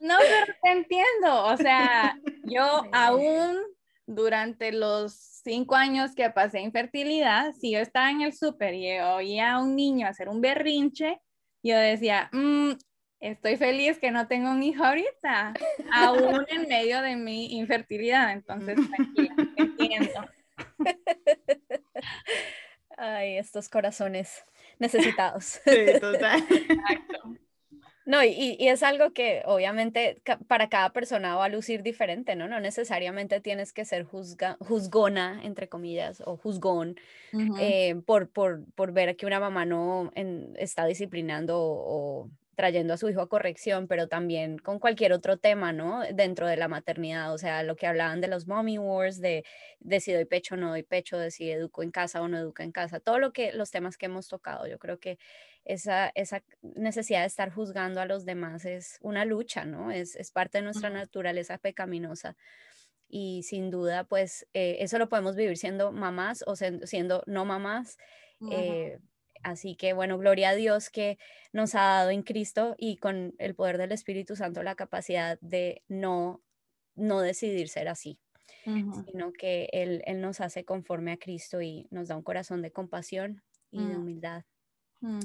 No, 0.00 0.14
pero 0.18 0.56
te 0.62 0.70
entiendo. 0.70 1.44
O 1.46 1.56
sea, 1.56 2.16
yo 2.44 2.82
aún 2.92 3.58
durante 4.06 4.72
los 4.72 5.12
cinco 5.14 5.74
años 5.74 6.14
que 6.14 6.30
pasé 6.30 6.60
infertilidad, 6.60 7.52
si 7.52 7.72
yo 7.72 7.80
estaba 7.80 8.10
en 8.10 8.22
el 8.22 8.32
súper 8.32 8.74
y 8.74 8.98
oía 9.00 9.54
a 9.54 9.60
un 9.60 9.76
niño 9.76 10.06
hacer 10.06 10.28
un 10.28 10.40
berrinche, 10.40 11.20
yo 11.62 11.76
decía, 11.76 12.30
mm, 12.32 12.72
estoy 13.20 13.56
feliz 13.56 13.98
que 13.98 14.10
no 14.10 14.28
tengo 14.28 14.50
un 14.50 14.62
hijo 14.62 14.84
ahorita, 14.84 15.54
aún 15.92 16.46
en 16.48 16.68
medio 16.68 17.02
de 17.02 17.16
mi 17.16 17.56
infertilidad. 17.56 18.32
Entonces, 18.32 18.78
tranquila, 18.88 19.34
entiendo. 19.56 20.24
Ay, 22.96 23.36
estos 23.36 23.68
corazones 23.68 24.44
necesitados. 24.78 25.60
Sí, 25.64 26.00
total. 26.00 26.42
Exacto. 26.50 27.36
No, 28.08 28.24
y, 28.24 28.56
y, 28.58 28.68
es 28.68 28.82
algo 28.82 29.12
que 29.12 29.42
obviamente 29.44 30.22
para 30.46 30.70
cada 30.70 30.94
persona 30.94 31.36
va 31.36 31.44
a 31.44 31.48
lucir 31.50 31.82
diferente, 31.82 32.36
¿no? 32.36 32.48
No 32.48 32.58
necesariamente 32.58 33.42
tienes 33.42 33.74
que 33.74 33.84
ser 33.84 34.04
juzga, 34.04 34.56
juzgona, 34.60 35.42
entre 35.44 35.68
comillas, 35.68 36.22
o 36.24 36.38
juzgón, 36.38 36.96
eh, 37.60 37.96
por, 38.06 38.30
por, 38.30 38.64
por, 38.74 38.92
ver 38.92 39.14
que 39.16 39.26
una 39.26 39.40
mamá 39.40 39.66
no 39.66 40.10
en, 40.14 40.54
está 40.56 40.86
disciplinando 40.86 41.58
o, 41.60 42.30
trayendo 42.54 42.94
a 42.94 42.96
su 42.96 43.10
hijo 43.10 43.20
a 43.20 43.28
corrección, 43.28 43.86
pero 43.86 44.08
también 44.08 44.56
con 44.56 44.78
cualquier 44.78 45.12
otro 45.12 45.36
tema, 45.36 45.74
¿no? 45.74 46.00
Dentro 46.14 46.48
de 46.48 46.56
la 46.56 46.66
maternidad, 46.66 47.34
o 47.34 47.38
sea, 47.38 47.62
lo 47.62 47.76
que 47.76 47.86
hablaban 47.86 48.22
de 48.22 48.28
los 48.28 48.46
mommy 48.46 48.78
wars, 48.78 49.20
de, 49.20 49.44
de 49.80 50.00
si 50.00 50.14
doy 50.14 50.24
pecho 50.24 50.54
o 50.54 50.58
no 50.58 50.70
doy 50.70 50.82
pecho, 50.82 51.18
de 51.18 51.30
si 51.30 51.50
educo 51.50 51.82
en 51.82 51.90
casa 51.90 52.22
o 52.22 52.26
no 52.26 52.38
educo 52.38 52.62
en 52.62 52.72
casa, 52.72 53.00
todo 53.00 53.18
lo 53.18 53.34
que, 53.34 53.52
los 53.52 53.70
temas 53.70 53.98
que 53.98 54.06
hemos 54.06 54.28
tocado, 54.28 54.66
yo 54.66 54.78
creo 54.78 54.98
que 54.98 55.18
esa, 55.68 56.10
esa 56.14 56.42
necesidad 56.62 57.20
de 57.20 57.26
estar 57.26 57.52
juzgando 57.52 58.00
a 58.00 58.06
los 58.06 58.24
demás 58.24 58.64
es 58.64 58.98
una 59.02 59.24
lucha, 59.24 59.64
¿no? 59.64 59.90
Es, 59.90 60.16
es 60.16 60.30
parte 60.32 60.58
de 60.58 60.64
nuestra 60.64 60.90
naturaleza 60.90 61.58
pecaminosa 61.58 62.36
y 63.08 63.42
sin 63.44 63.70
duda, 63.70 64.04
pues 64.04 64.46
eh, 64.54 64.78
eso 64.80 64.98
lo 64.98 65.08
podemos 65.08 65.36
vivir 65.36 65.56
siendo 65.56 65.92
mamás 65.92 66.42
o 66.46 66.56
siendo 66.56 67.22
no 67.26 67.44
mamás. 67.44 67.96
Así 69.42 69.76
que 69.76 69.92
bueno, 69.92 70.18
gloria 70.18 70.50
a 70.50 70.54
Dios 70.54 70.90
que 70.90 71.18
nos 71.52 71.74
ha 71.74 71.80
dado 71.80 72.10
en 72.10 72.22
Cristo 72.22 72.74
y 72.78 72.96
con 72.96 73.34
el 73.38 73.54
poder 73.54 73.78
del 73.78 73.92
Espíritu 73.92 74.36
Santo 74.36 74.62
la 74.62 74.74
capacidad 74.74 75.38
de 75.40 75.82
no, 75.88 76.42
no 76.94 77.20
decidir 77.20 77.68
ser 77.68 77.88
así, 77.88 78.18
sino 78.64 79.32
que 79.32 79.68
él, 79.72 80.02
él, 80.06 80.20
nos 80.20 80.40
hace 80.40 80.64
conforme 80.64 81.12
a 81.12 81.18
Cristo 81.18 81.62
y 81.62 81.86
nos 81.90 82.08
da 82.08 82.16
un 82.16 82.22
corazón 82.22 82.62
de 82.62 82.72
compasión 82.72 83.42
y 83.70 83.78
de 83.78 83.94
mm. 83.94 84.00
humildad. 84.00 84.44
Mm. 85.00 85.20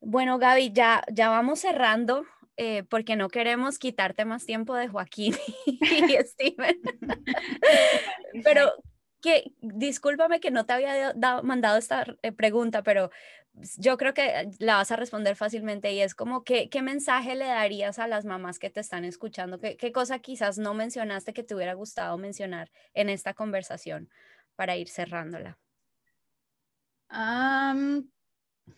Bueno, 0.00 0.38
Gaby, 0.38 0.72
ya, 0.72 1.04
ya 1.12 1.28
vamos 1.28 1.60
cerrando. 1.60 2.24
Eh, 2.60 2.82
porque 2.82 3.14
no 3.14 3.28
queremos 3.28 3.78
quitarte 3.78 4.24
más 4.24 4.44
tiempo 4.44 4.74
de 4.74 4.88
Joaquín 4.88 5.32
y 5.66 6.16
Steven. 6.26 6.80
Pero 8.42 8.72
que 9.20 9.52
discúlpame 9.60 10.40
que 10.40 10.50
no 10.50 10.66
te 10.66 10.72
había 10.72 11.12
dado, 11.12 11.44
mandado 11.44 11.78
esta 11.78 12.04
eh, 12.22 12.32
pregunta, 12.32 12.82
pero 12.82 13.10
yo 13.76 13.96
creo 13.96 14.14
que 14.14 14.50
la 14.58 14.76
vas 14.76 14.90
a 14.92 14.96
responder 14.96 15.34
fácilmente 15.34 15.92
y 15.92 16.00
es 16.00 16.14
como, 16.14 16.44
¿qué, 16.44 16.68
qué 16.68 16.82
mensaje 16.82 17.34
le 17.34 17.46
darías 17.46 17.98
a 17.98 18.06
las 18.06 18.24
mamás 18.24 18.58
que 18.58 18.70
te 18.70 18.80
están 18.80 19.04
escuchando? 19.04 19.58
¿Qué, 19.58 19.76
¿Qué, 19.76 19.92
cosa 19.92 20.20
quizás 20.20 20.58
no 20.58 20.74
mencionaste 20.74 21.32
que 21.32 21.42
te 21.42 21.54
hubiera 21.54 21.74
gustado 21.74 22.16
mencionar 22.18 22.70
en 22.94 23.08
esta 23.08 23.34
conversación 23.34 24.10
para 24.54 24.76
ir 24.76 24.88
cerrándola? 24.88 25.58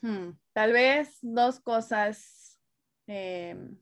Hmm, 0.00 0.30
tal 0.52 0.72
vez 0.72 1.18
dos 1.22 1.60
cosas. 1.60 2.58
Em, 3.06 3.78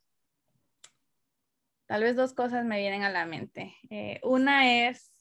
tal 1.86 2.02
vez 2.02 2.16
dos 2.16 2.34
cosas 2.34 2.64
me 2.64 2.78
vienen 2.78 3.02
a 3.02 3.10
la 3.10 3.26
mente. 3.26 3.74
Eh, 3.90 4.20
una 4.22 4.88
es 4.88 5.12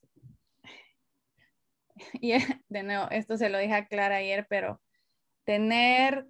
y 2.21 2.33
de 2.69 2.83
nuevo, 2.83 3.09
esto 3.11 3.37
se 3.37 3.49
lo 3.49 3.57
dije 3.57 3.73
a 3.73 3.87
Clara 3.87 4.17
ayer, 4.17 4.45
pero 4.49 4.81
tener, 5.45 6.27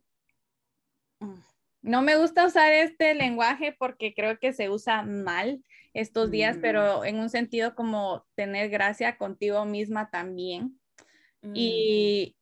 no 1.81 2.01
me 2.01 2.17
gusta 2.17 2.45
usar 2.45 2.71
este 2.73 3.15
lenguaje 3.15 3.75
porque 3.77 4.13
creo 4.13 4.39
que 4.39 4.53
se 4.53 4.69
usa 4.69 5.01
mal 5.01 5.63
estos 5.93 6.29
días, 6.29 6.57
mm. 6.57 6.61
pero 6.61 7.05
en 7.05 7.19
un 7.19 7.29
sentido 7.29 7.75
como 7.75 8.25
tener 8.35 8.69
gracia 8.69 9.17
contigo 9.17 9.65
misma 9.65 10.09
también. 10.09 10.79
Mm. 11.41 11.53
Y 11.55 12.36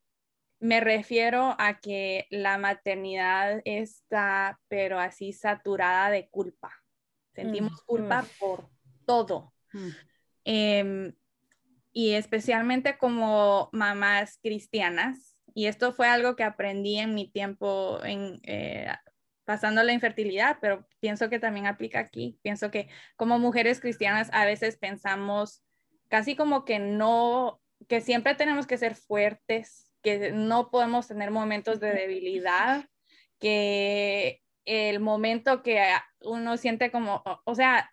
me 0.59 0.79
refiero 0.79 1.55
a 1.59 1.79
que 1.79 2.27
la 2.29 2.57
maternidad 2.57 3.61
está, 3.65 4.59
pero 4.67 4.99
así 4.99 5.33
saturada 5.33 6.09
de 6.09 6.29
culpa. 6.29 6.71
Sentimos 7.33 7.81
culpa 7.83 8.25
por 8.39 8.69
todo. 9.05 9.53
Eh, 10.45 11.13
y 11.91 12.11
especialmente 12.13 12.97
como 12.97 13.69
mamás 13.71 14.37
cristianas. 14.43 15.37
Y 15.53 15.67
esto 15.67 15.93
fue 15.93 16.09
algo 16.09 16.35
que 16.35 16.43
aprendí 16.43 16.97
en 16.99 17.15
mi 17.15 17.31
tiempo 17.31 18.03
en, 18.03 18.41
eh, 18.43 18.87
pasando 19.45 19.81
la 19.81 19.93
infertilidad, 19.93 20.57
pero 20.59 20.85
pienso 20.99 21.29
que 21.29 21.39
también 21.39 21.67
aplica 21.67 21.99
aquí. 21.99 22.37
Pienso 22.41 22.69
que 22.69 22.89
como 23.15 23.39
mujeres 23.39 23.79
cristianas 23.79 24.29
a 24.33 24.45
veces 24.45 24.75
pensamos 24.75 25.63
casi 26.09 26.35
como 26.35 26.65
que 26.65 26.79
no, 26.79 27.61
que 27.87 28.01
siempre 28.01 28.35
tenemos 28.35 28.67
que 28.67 28.77
ser 28.77 28.95
fuertes, 28.95 29.89
que 30.05 30.31
no 30.31 30.69
podemos 30.69 31.07
tener 31.07 31.31
momentos 31.31 31.79
de 31.79 31.91
debilidad, 31.91 32.85
que 33.39 34.39
el 34.63 34.99
momento 34.99 35.63
que 35.63 35.83
uno 36.21 36.57
siente 36.57 36.91
como, 36.91 37.23
o 37.43 37.55
sea, 37.55 37.89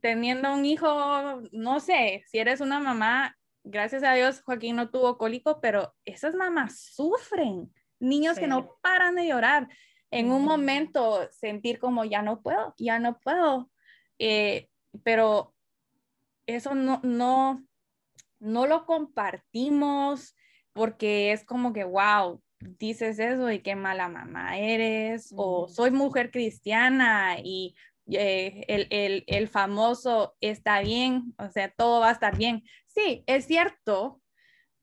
teniendo 0.00 0.52
un 0.52 0.64
hijo, 0.64 1.40
no 1.52 1.78
sé, 1.78 2.24
si 2.26 2.40
eres 2.40 2.60
una 2.60 2.80
mamá, 2.80 3.38
gracias 3.62 4.02
a 4.02 4.14
Dios 4.14 4.42
Joaquín 4.42 4.74
no 4.74 4.90
tuvo 4.90 5.16
cólico, 5.16 5.60
pero 5.60 5.94
esas 6.04 6.34
mamás 6.34 6.80
sufren, 6.80 7.72
niños 8.00 8.36
que 8.36 8.48
no 8.48 8.76
paran 8.82 9.14
de 9.14 9.28
llorar. 9.28 9.68
En 10.10 10.32
un 10.32 10.44
momento 10.44 11.28
sentir 11.30 11.78
como 11.78 12.04
ya 12.04 12.22
no 12.22 12.42
puedo, 12.42 12.74
ya 12.78 12.98
no 12.98 13.20
puedo, 13.20 13.70
eh, 14.18 14.68
pero 15.04 15.54
eso 16.46 16.74
no, 16.74 17.00
no, 17.04 17.64
no 18.40 18.66
lo 18.66 18.86
compartimos 18.86 20.34
porque 20.74 21.32
es 21.32 21.44
como 21.44 21.72
que, 21.72 21.84
wow, 21.84 22.42
dices 22.60 23.18
eso 23.18 23.50
y 23.50 23.60
qué 23.60 23.76
mala 23.76 24.08
mamá 24.08 24.58
eres, 24.58 25.32
o 25.36 25.68
soy 25.68 25.90
mujer 25.90 26.30
cristiana 26.30 27.36
y 27.42 27.74
eh, 28.10 28.64
el, 28.68 28.86
el, 28.90 29.24
el, 29.26 29.48
famoso 29.48 30.36
está 30.40 30.80
bien, 30.80 31.34
o 31.38 31.48
sea, 31.50 31.70
todo 31.70 32.00
va 32.00 32.10
a 32.10 32.12
estar 32.12 32.36
bien. 32.36 32.64
Sí, 32.86 33.24
es 33.26 33.46
cierto, 33.46 34.20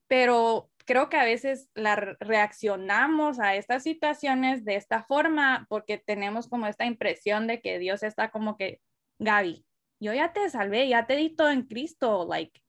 pero 0.07 0.71
creo 0.85 1.09
que 1.09 1.17
a 1.17 1.23
veces 1.23 1.69
la 1.75 1.95
reaccionamos 1.95 3.39
a 3.39 3.55
estas 3.55 3.83
situaciones 3.83 4.65
de 4.65 4.75
esta 4.75 5.03
forma 5.03 5.65
porque 5.69 5.97
tenemos 5.97 6.47
como 6.47 6.67
esta 6.67 6.85
impresión 6.85 7.47
de 7.47 7.61
que 7.61 7.79
Dios 7.79 8.03
está 8.03 8.31
como 8.31 8.57
que, 8.57 8.81
Gaby, 9.19 9.65
yo 9.99 10.13
ya 10.13 10.33
te 10.33 10.49
salvé, 10.49 10.87
ya 10.87 11.05
te 11.05 11.15
di 11.15 11.35
todo 11.35 11.51
en 11.51 11.63
Cristo, 11.63 12.25
like, 12.27 12.59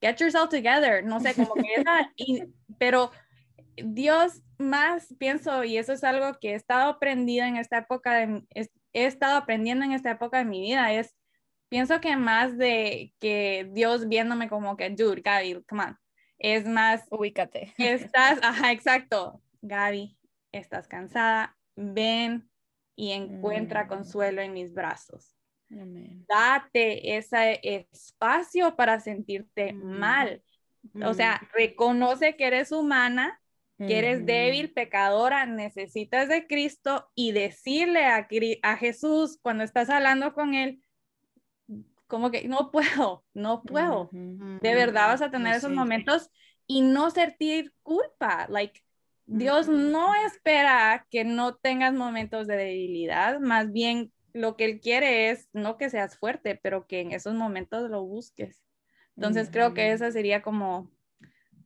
get 0.00 0.18
yourself 0.18 0.48
together, 0.48 1.04
no 1.04 1.20
sé, 1.20 1.34
como 1.34 1.54
que 1.54 1.74
esa, 1.76 2.12
pero 2.78 3.10
Dios 3.76 4.42
más 4.58 5.14
pienso, 5.18 5.64
y 5.64 5.78
eso 5.78 5.92
es 5.92 6.04
algo 6.04 6.38
que 6.38 6.52
he 6.52 6.54
estado 6.54 6.90
aprendiendo 6.90 7.48
en 7.48 7.56
esta 7.56 7.78
época 7.78 8.14
de, 8.14 8.44
he 8.92 9.04
estado 9.06 9.36
aprendiendo 9.36 9.84
en 9.84 9.92
esta 9.92 10.10
época 10.10 10.38
de 10.38 10.44
mi 10.44 10.60
vida 10.60 10.92
es, 10.92 11.16
pienso 11.68 12.00
que 12.00 12.16
más 12.16 12.58
de 12.58 13.14
que 13.20 13.68
Dios 13.72 14.08
viéndome 14.08 14.48
como 14.48 14.76
que, 14.76 14.90
dude, 14.90 15.22
Gaby, 15.22 15.64
come 15.68 15.84
on, 15.84 15.98
es 16.38 16.66
más, 16.66 17.06
ubícate. 17.10 17.72
Estás, 17.78 18.38
ajá, 18.42 18.72
exacto, 18.72 19.40
Gaby, 19.62 20.16
estás 20.52 20.88
cansada, 20.88 21.56
ven 21.76 22.50
y 22.96 23.12
encuentra 23.12 23.84
mm. 23.84 23.88
consuelo 23.88 24.42
en 24.42 24.52
mis 24.52 24.72
brazos. 24.74 25.36
Date 26.28 27.16
ese 27.16 27.60
espacio 27.62 28.76
para 28.76 29.00
sentirte 29.00 29.72
mm. 29.72 29.98
mal. 29.98 30.42
O 31.04 31.14
sea, 31.14 31.40
mm. 31.42 31.46
reconoce 31.56 32.36
que 32.36 32.46
eres 32.46 32.72
humana 32.72 33.40
que 33.86 33.98
eres 33.98 34.26
débil, 34.26 34.72
pecadora, 34.72 35.46
necesitas 35.46 36.28
de 36.28 36.46
Cristo 36.46 37.10
y 37.14 37.32
decirle 37.32 38.04
a, 38.04 38.28
a 38.62 38.76
Jesús 38.76 39.38
cuando 39.40 39.64
estás 39.64 39.88
hablando 39.88 40.34
con 40.34 40.54
Él, 40.54 40.82
como 42.06 42.30
que 42.30 42.46
no 42.46 42.70
puedo, 42.70 43.24
no 43.32 43.62
puedo. 43.62 44.10
De 44.12 44.74
verdad 44.74 45.08
vas 45.08 45.22
a 45.22 45.30
tener 45.30 45.56
esos 45.56 45.72
momentos 45.72 46.28
y 46.66 46.82
no 46.82 47.10
sentir 47.10 47.72
culpa. 47.82 48.46
Like, 48.50 48.82
Dios 49.24 49.68
no 49.68 50.14
espera 50.26 51.06
que 51.08 51.24
no 51.24 51.54
tengas 51.54 51.94
momentos 51.94 52.46
de 52.46 52.56
debilidad, 52.56 53.40
más 53.40 53.72
bien 53.72 54.12
lo 54.32 54.56
que 54.56 54.64
Él 54.64 54.80
quiere 54.80 55.30
es 55.30 55.48
no 55.52 55.76
que 55.76 55.90
seas 55.90 56.16
fuerte, 56.16 56.58
pero 56.62 56.86
que 56.86 57.00
en 57.00 57.12
esos 57.12 57.34
momentos 57.34 57.90
lo 57.90 58.04
busques. 58.04 58.62
Entonces 59.16 59.50
creo 59.50 59.74
que 59.74 59.92
esa 59.92 60.10
sería 60.10 60.40
como 60.40 60.90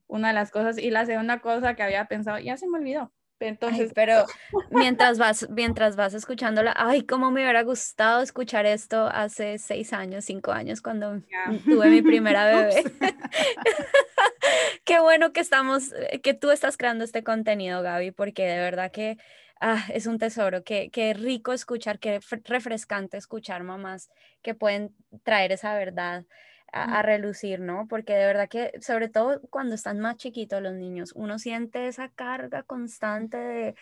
una 0.06 0.28
de 0.28 0.34
las 0.34 0.50
cosas. 0.50 0.78
Y 0.78 0.90
la 0.90 1.06
segunda 1.06 1.40
cosa 1.40 1.74
que 1.74 1.82
había 1.82 2.06
pensado, 2.06 2.38
ya 2.38 2.56
se 2.56 2.66
me 2.68 2.78
olvidó, 2.78 3.12
Entonces, 3.40 3.92
pero 3.94 4.24
mientras 4.70 5.18
vas, 5.18 5.48
mientras 5.50 5.96
vas 5.96 6.14
escuchándola, 6.14 6.74
ay, 6.76 7.02
cómo 7.02 7.30
me 7.30 7.42
hubiera 7.42 7.62
gustado 7.62 8.22
escuchar 8.22 8.66
esto 8.66 9.06
hace 9.06 9.58
seis 9.58 9.92
años, 9.92 10.24
cinco 10.24 10.52
años, 10.52 10.80
cuando 10.82 11.20
tuve 11.64 11.90
mi 11.90 12.02
primera 12.02 12.44
bebé. 12.52 12.84
Qué 14.84 15.00
bueno 15.00 15.32
que 15.32 15.40
estamos, 15.40 15.92
eh, 15.92 16.20
que 16.20 16.34
tú 16.34 16.50
estás 16.50 16.76
creando 16.76 17.04
este 17.04 17.24
contenido, 17.24 17.82
Gaby, 17.82 18.10
porque 18.10 18.44
de 18.46 18.58
verdad 18.58 18.90
que 18.90 19.18
ah, 19.64 19.86
es 19.88 20.06
un 20.06 20.18
tesoro, 20.18 20.62
qué, 20.62 20.90
qué 20.90 21.14
rico 21.14 21.54
escuchar, 21.54 21.98
qué 21.98 22.20
refrescante 22.44 23.16
escuchar 23.16 23.62
mamás 23.62 24.10
que 24.42 24.54
pueden 24.54 24.94
traer 25.22 25.52
esa 25.52 25.74
verdad 25.74 26.26
a, 26.70 27.02
relucir, 27.02 27.60
¿no? 27.60 27.86
Porque 27.88 28.14
de 28.14 28.26
verdad 28.26 28.48
que, 28.48 28.72
sobre 28.80 29.08
todo 29.08 29.40
cuando 29.48 29.74
están 29.76 30.00
más 30.00 30.16
chiquitos 30.16 30.60
los 30.60 30.74
niños, 30.74 31.12
uno 31.14 31.38
siente 31.38 31.86
esa 31.86 32.08
carga 32.08 32.64
constante 32.64 33.36
de, 33.36 33.74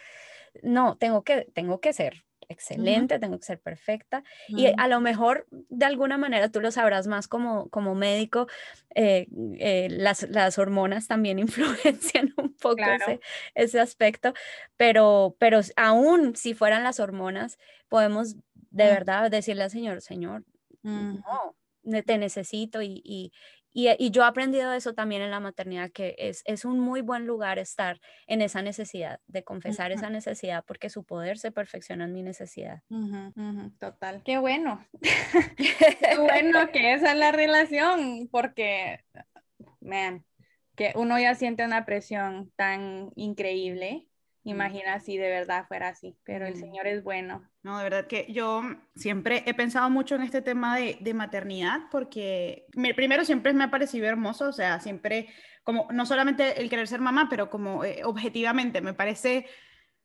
no, 0.62 0.97
tengo 0.99 1.24
que, 1.24 1.49
tengo 1.55 1.80
que 1.80 1.95
ser 1.95 2.22
excelente, 2.53 3.19
tengo 3.19 3.39
que 3.39 3.47
ser 3.47 3.61
perfecta. 3.61 4.23
Y 4.49 4.67
a 4.77 4.89
lo 4.89 5.01
mejor, 5.01 5.47
de 5.51 5.87
alguna 5.87 6.19
manera, 6.19 6.51
tú 6.51 6.61
lo 6.61 6.71
sabrás 6.71 7.07
más 7.07 7.29
como, 7.29 7.69
como 7.71 7.95
médico, 7.95 8.47
eh, 8.95 9.27
eh, 9.59 9.89
las, 9.91 10.23
las, 10.31 10.59
hormonas 10.59 11.09
también 11.09 11.39
influencian 11.41 12.33
un 12.37 12.55
poco 12.55 12.83
ese, 12.83 13.21
ese, 13.55 13.81
aspecto, 13.81 14.35
pero, 14.77 15.37
pero 15.39 15.61
aún 15.77 16.37
si 16.37 16.55
fueran 16.55 16.83
las 16.83 17.01
hormonas, 17.01 17.59
podemos 17.89 18.37
de 18.55 18.85
verdad 18.85 19.31
decirle 19.31 19.65
al 19.65 19.71
Señor, 19.71 20.01
Señor, 20.01 20.45
no, 20.83 21.55
te 22.05 22.19
necesito 22.19 22.83
y, 22.83 23.03
y, 23.05 23.33
y, 23.73 24.11
yo 24.11 24.23
he 24.23 24.27
aprendido 24.27 24.73
eso 24.73 24.95
también 24.95 25.23
en 25.23 25.31
la 25.31 25.41
maternidad, 25.41 25.91
que 25.91 26.14
es, 26.18 26.43
es 26.45 26.64
un 26.64 26.79
muy 26.79 27.01
buen 27.01 27.27
lugar 27.27 27.59
estar 27.59 28.01
en 28.27 28.43
esa 28.43 28.62
necesidad, 28.62 29.20
de 29.27 29.45
confesar 29.45 29.93
esa 29.93 30.11
necesidad, 30.11 30.64
porque 30.66 30.91
su 30.91 31.05
poder 31.05 31.39
se 31.39 31.53
perfecciona 31.53 32.05
en 32.05 32.12
mi 32.12 32.23
necesidad. 32.23 32.83
total. 33.79 34.23
Qué 34.25 34.39
bueno. 34.39 34.85
Qué 35.57 36.18
bueno 36.18 36.70
que 36.73 36.95
esa 36.95 37.12
es 37.12 37.18
la 37.18 37.33
relación, 37.33 38.29
porque, 38.31 39.01
man, 39.81 40.25
que 40.77 40.93
uno 40.95 41.18
ya 41.18 41.35
siente 41.35 41.64
una 41.64 41.85
presión 41.85 42.53
tan 42.57 43.11
increíble 43.16 44.09
Imagina 44.45 44.99
si 44.99 45.16
de 45.16 45.28
verdad 45.28 45.66
fuera 45.68 45.88
así, 45.88 46.16
pero 46.24 46.47
el 46.47 46.57
Señor 46.57 46.86
es 46.88 47.05
bueno. 47.05 47.49
No, 47.62 47.78
de 47.78 47.84
verdad 47.84 48.07
que 48.09 48.26
yo 48.32 48.62
siempre 48.97 49.45
he 49.47 49.55
pensado 49.55 49.88
mucho 49.88 50.16
en 50.16 50.22
este 50.22 50.43
tema 50.43 50.76
de, 50.76 50.99
de 51.01 51.14
maternidad 51.14 51.82
porque 51.93 52.66
primero 52.97 53.24
siempre 53.24 53.53
me 53.53 53.64
ha 53.64 53.70
parecido 53.70 54.07
hermoso, 54.07 54.49
o 54.49 54.53
sea, 54.53 54.80
siempre 54.80 55.28
como 55.62 55.86
no 55.93 56.07
solamente 56.07 56.61
el 56.61 56.68
querer 56.68 56.88
ser 56.88 57.01
mamá, 57.01 57.28
pero 57.30 57.51
como 57.51 57.84
eh, 57.84 58.03
objetivamente 58.05 58.80
me 58.80 58.95
parece 58.95 59.47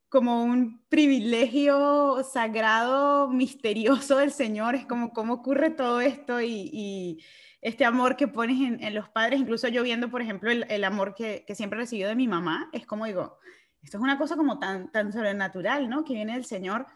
como 0.09 0.43
un 0.43 0.85
privilegio 0.87 2.23
sagrado, 2.23 3.29
misterioso 3.29 4.17
del 4.17 4.31
Señor, 4.31 4.75
es 4.75 4.85
como 4.85 5.11
cómo 5.11 5.33
ocurre 5.33 5.71
todo 5.71 5.99
esto 5.99 6.41
y, 6.41 6.69
y 6.71 7.23
este 7.61 7.85
amor 7.85 8.15
que 8.15 8.27
pones 8.27 8.61
en, 8.61 8.83
en, 8.83 8.95
los 8.95 9.09
padres, 9.09 9.39
incluso 9.39 9.67
yo 9.67 9.83
viendo, 9.83 10.09
por 10.09 10.21
ejemplo, 10.21 10.49
el, 10.51 10.65
el 10.69 10.83
amor 10.83 11.13
que, 11.15 11.43
que 11.45 11.55
siempre 11.55 11.77
he 11.77 11.81
recibido 11.81 12.09
de 12.09 12.15
mi 12.15 12.27
mamá, 12.27 12.69
es 12.71 12.85
como 12.85 13.05
digo, 13.05 13.39
esto 13.81 13.97
es 13.97 14.03
una 14.03 14.17
cosa 14.17 14.35
como 14.35 14.59
tan, 14.59 14.91
tan 14.91 15.13
sobrenatural, 15.13 15.89
¿no? 15.89 16.03
Que 16.03 16.13
viene 16.13 16.33
del 16.33 16.45
Señor. 16.45 16.87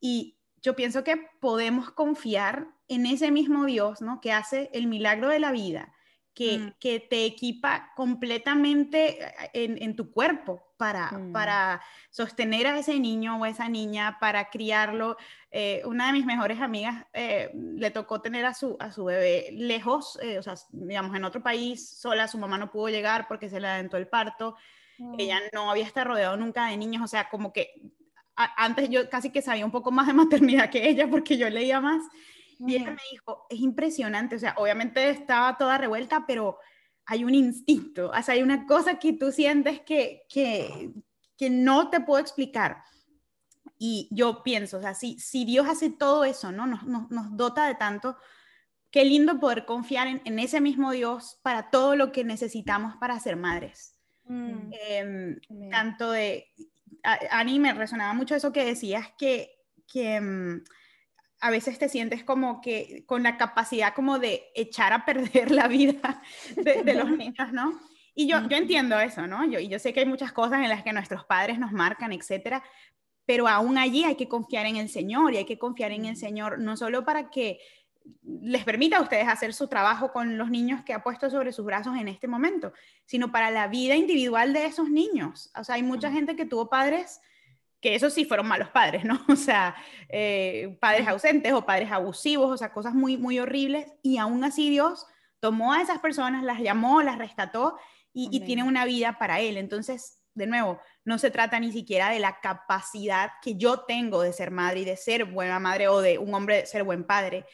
Y 0.00 0.38
yo 0.62 0.74
pienso 0.74 1.04
que 1.04 1.16
podemos 1.40 1.90
confiar 1.90 2.68
en 2.88 3.06
ese 3.06 3.30
mismo 3.30 3.64
Dios, 3.64 4.00
¿no? 4.00 4.20
Que 4.20 4.32
hace 4.32 4.70
el 4.72 4.86
milagro 4.86 5.28
de 5.28 5.40
la 5.40 5.52
vida, 5.52 5.92
que, 6.34 6.58
mm. 6.58 6.74
que 6.78 7.00
te 7.00 7.24
equipa 7.24 7.92
completamente 7.96 9.24
eh, 9.52 9.76
en, 9.80 9.96
tu 9.96 10.10
cuerpo 10.12 10.74
para, 10.76 11.10
mm. 11.10 11.32
para 11.32 11.82
sostener 12.10 12.66
a 12.66 12.78
ese 12.78 12.98
niño 12.98 13.40
o 13.40 13.46
esa 13.46 13.68
niña, 13.68 14.18
para 14.20 14.48
criarlo. 14.48 15.16
Eh, 15.50 15.82
una 15.84 16.06
de 16.06 16.12
mis 16.12 16.24
mejores 16.24 16.60
amigas 16.60 17.06
eh, 17.12 17.50
le 17.54 17.90
tocó 17.90 18.20
tener 18.20 18.44
a 18.46 18.54
su, 18.54 18.76
a 18.80 18.92
su 18.92 19.04
bebé 19.04 19.48
lejos, 19.52 20.18
o 20.38 20.42
sea, 20.42 20.54
digamos, 20.70 21.16
en 21.16 21.24
otro 21.24 21.42
país, 21.42 21.98
sola, 21.98 22.28
su 22.28 22.38
mamá 22.38 22.58
no 22.58 22.70
pudo 22.70 22.88
llegar 22.88 23.26
porque 23.28 23.48
se 23.48 23.60
le 23.60 23.68
adentó 23.68 23.96
el 23.96 24.08
parto. 24.08 24.56
Ella 25.16 25.40
no 25.52 25.70
había 25.70 25.84
estado 25.84 26.08
rodeado 26.08 26.36
nunca 26.36 26.66
de 26.66 26.76
niños, 26.76 27.02
o 27.02 27.06
sea, 27.06 27.28
como 27.28 27.52
que 27.52 27.72
antes 28.34 28.88
yo 28.88 29.08
casi 29.08 29.30
que 29.30 29.42
sabía 29.42 29.64
un 29.64 29.70
poco 29.70 29.90
más 29.90 30.06
de 30.06 30.12
maternidad 30.14 30.70
que 30.70 30.88
ella 30.88 31.08
porque 31.08 31.36
yo 31.36 31.48
leía 31.48 31.80
más. 31.80 32.02
Y 32.60 32.74
ella 32.74 32.90
me 32.90 33.02
dijo, 33.12 33.46
es 33.48 33.60
impresionante, 33.60 34.34
o 34.34 34.38
sea, 34.38 34.54
obviamente 34.56 35.08
estaba 35.10 35.56
toda 35.56 35.78
revuelta, 35.78 36.24
pero 36.26 36.58
hay 37.06 37.24
un 37.24 37.34
instinto, 37.34 38.10
o 38.10 38.22
sea, 38.22 38.34
hay 38.34 38.42
una 38.42 38.66
cosa 38.66 38.98
que 38.98 39.12
tú 39.12 39.30
sientes 39.30 39.80
que, 39.80 40.22
que, 40.28 40.90
que 41.36 41.50
no 41.50 41.88
te 41.88 42.00
puedo 42.00 42.20
explicar. 42.20 42.82
Y 43.78 44.08
yo 44.10 44.42
pienso, 44.42 44.78
o 44.78 44.80
sea, 44.80 44.94
si, 44.94 45.20
si 45.20 45.44
Dios 45.44 45.68
hace 45.68 45.88
todo 45.88 46.24
eso, 46.24 46.50
¿no? 46.50 46.66
Nos, 46.66 46.82
nos, 46.82 47.10
nos 47.10 47.36
dota 47.36 47.66
de 47.66 47.76
tanto, 47.76 48.16
qué 48.90 49.04
lindo 49.04 49.38
poder 49.38 49.64
confiar 49.64 50.08
en, 50.08 50.20
en, 50.24 50.40
ese 50.40 50.60
mismo 50.60 50.90
Dios 50.90 51.38
para 51.42 51.70
todo 51.70 51.94
lo 51.94 52.10
que 52.10 52.24
necesitamos 52.24 52.96
para 52.96 53.20
ser 53.20 53.36
madres. 53.36 53.97
Mm. 54.28 54.70
Em, 54.88 55.40
tanto 55.70 56.10
de, 56.10 56.52
Ani, 57.30 57.58
me 57.58 57.72
resonaba 57.72 58.12
mucho 58.14 58.34
eso 58.34 58.52
que 58.52 58.64
decías, 58.64 59.08
que, 59.18 59.50
que 59.86 60.16
em, 60.16 60.62
a 61.40 61.50
veces 61.50 61.78
te 61.78 61.88
sientes 61.88 62.24
como 62.24 62.60
que 62.60 63.04
con 63.06 63.22
la 63.22 63.36
capacidad 63.36 63.94
como 63.94 64.18
de 64.18 64.44
echar 64.54 64.92
a 64.92 65.04
perder 65.04 65.50
la 65.50 65.68
vida 65.68 66.22
de, 66.56 66.94
los 66.94 67.10
niños, 67.10 67.52
¿no? 67.52 67.78
Y 68.14 68.26
yo, 68.26 68.48
yo 68.48 68.56
entiendo 68.56 68.98
eso, 68.98 69.26
¿no? 69.26 69.48
Yo, 69.48 69.60
y 69.60 69.68
yo 69.68 69.78
sé 69.78 69.92
que 69.92 70.00
hay 70.00 70.06
muchas 70.06 70.32
cosas 70.32 70.60
en 70.60 70.68
las 70.68 70.82
que 70.82 70.92
nuestros 70.92 71.24
padres 71.24 71.58
nos 71.58 71.70
marcan, 71.70 72.12
etcétera, 72.12 72.64
pero 73.24 73.46
aún 73.46 73.78
allí 73.78 74.04
hay 74.04 74.16
que 74.16 74.28
confiar 74.28 74.66
en 74.66 74.76
el 74.76 74.88
Señor 74.88 75.34
y 75.34 75.36
hay 75.36 75.44
que 75.44 75.58
confiar 75.58 75.92
en 75.92 76.06
el 76.06 76.16
Señor, 76.16 76.58
no 76.58 76.76
solo 76.76 77.04
para 77.04 77.30
que 77.30 77.60
les 78.24 78.64
permita 78.64 78.98
a 78.98 79.02
ustedes 79.02 79.28
hacer 79.28 79.52
su 79.54 79.68
trabajo 79.68 80.12
con 80.12 80.38
los 80.38 80.50
niños 80.50 80.82
que 80.84 80.94
ha 80.94 81.02
puesto 81.02 81.30
sobre 81.30 81.52
sus 81.52 81.64
brazos 81.64 81.96
en 81.96 82.08
este 82.08 82.28
momento, 82.28 82.72
sino 83.06 83.32
para 83.32 83.50
la 83.50 83.68
vida 83.68 83.94
individual 83.94 84.52
de 84.52 84.66
esos 84.66 84.90
niños. 84.90 85.50
O 85.56 85.64
sea, 85.64 85.76
hay 85.76 85.82
mucha 85.82 86.10
gente 86.10 86.36
que 86.36 86.46
tuvo 86.46 86.68
padres 86.68 87.20
que 87.80 87.94
esos 87.94 88.12
sí 88.12 88.24
fueron 88.24 88.48
malos 88.48 88.70
padres, 88.70 89.04
¿no? 89.04 89.20
O 89.28 89.36
sea, 89.36 89.76
eh, 90.08 90.76
padres 90.80 91.06
ausentes 91.06 91.52
o 91.52 91.64
padres 91.64 91.90
abusivos, 91.92 92.50
o 92.50 92.56
sea, 92.56 92.72
cosas 92.72 92.94
muy, 92.94 93.16
muy 93.16 93.38
horribles. 93.38 93.86
Y 94.02 94.18
aún 94.18 94.42
así 94.44 94.70
Dios 94.70 95.06
tomó 95.40 95.72
a 95.72 95.82
esas 95.82 96.00
personas, 96.00 96.42
las 96.42 96.60
llamó, 96.60 97.02
las 97.02 97.18
rescató 97.18 97.78
y, 98.12 98.28
y 98.32 98.40
tiene 98.40 98.64
una 98.64 98.84
vida 98.84 99.18
para 99.18 99.40
Él. 99.40 99.56
Entonces, 99.56 100.18
de 100.34 100.46
nuevo, 100.46 100.80
no 101.04 101.18
se 101.18 101.30
trata 101.30 101.60
ni 101.60 101.72
siquiera 101.72 102.10
de 102.10 102.20
la 102.20 102.40
capacidad 102.40 103.32
que 103.42 103.56
yo 103.56 103.80
tengo 103.80 104.22
de 104.22 104.32
ser 104.32 104.50
madre 104.50 104.80
y 104.80 104.84
de 104.84 104.96
ser 104.96 105.24
buena 105.24 105.58
madre 105.58 105.88
o 105.88 106.00
de 106.00 106.18
un 106.18 106.34
hombre 106.34 106.58
de 106.58 106.66
ser 106.66 106.84
buen 106.84 107.04
padre, 107.04 107.44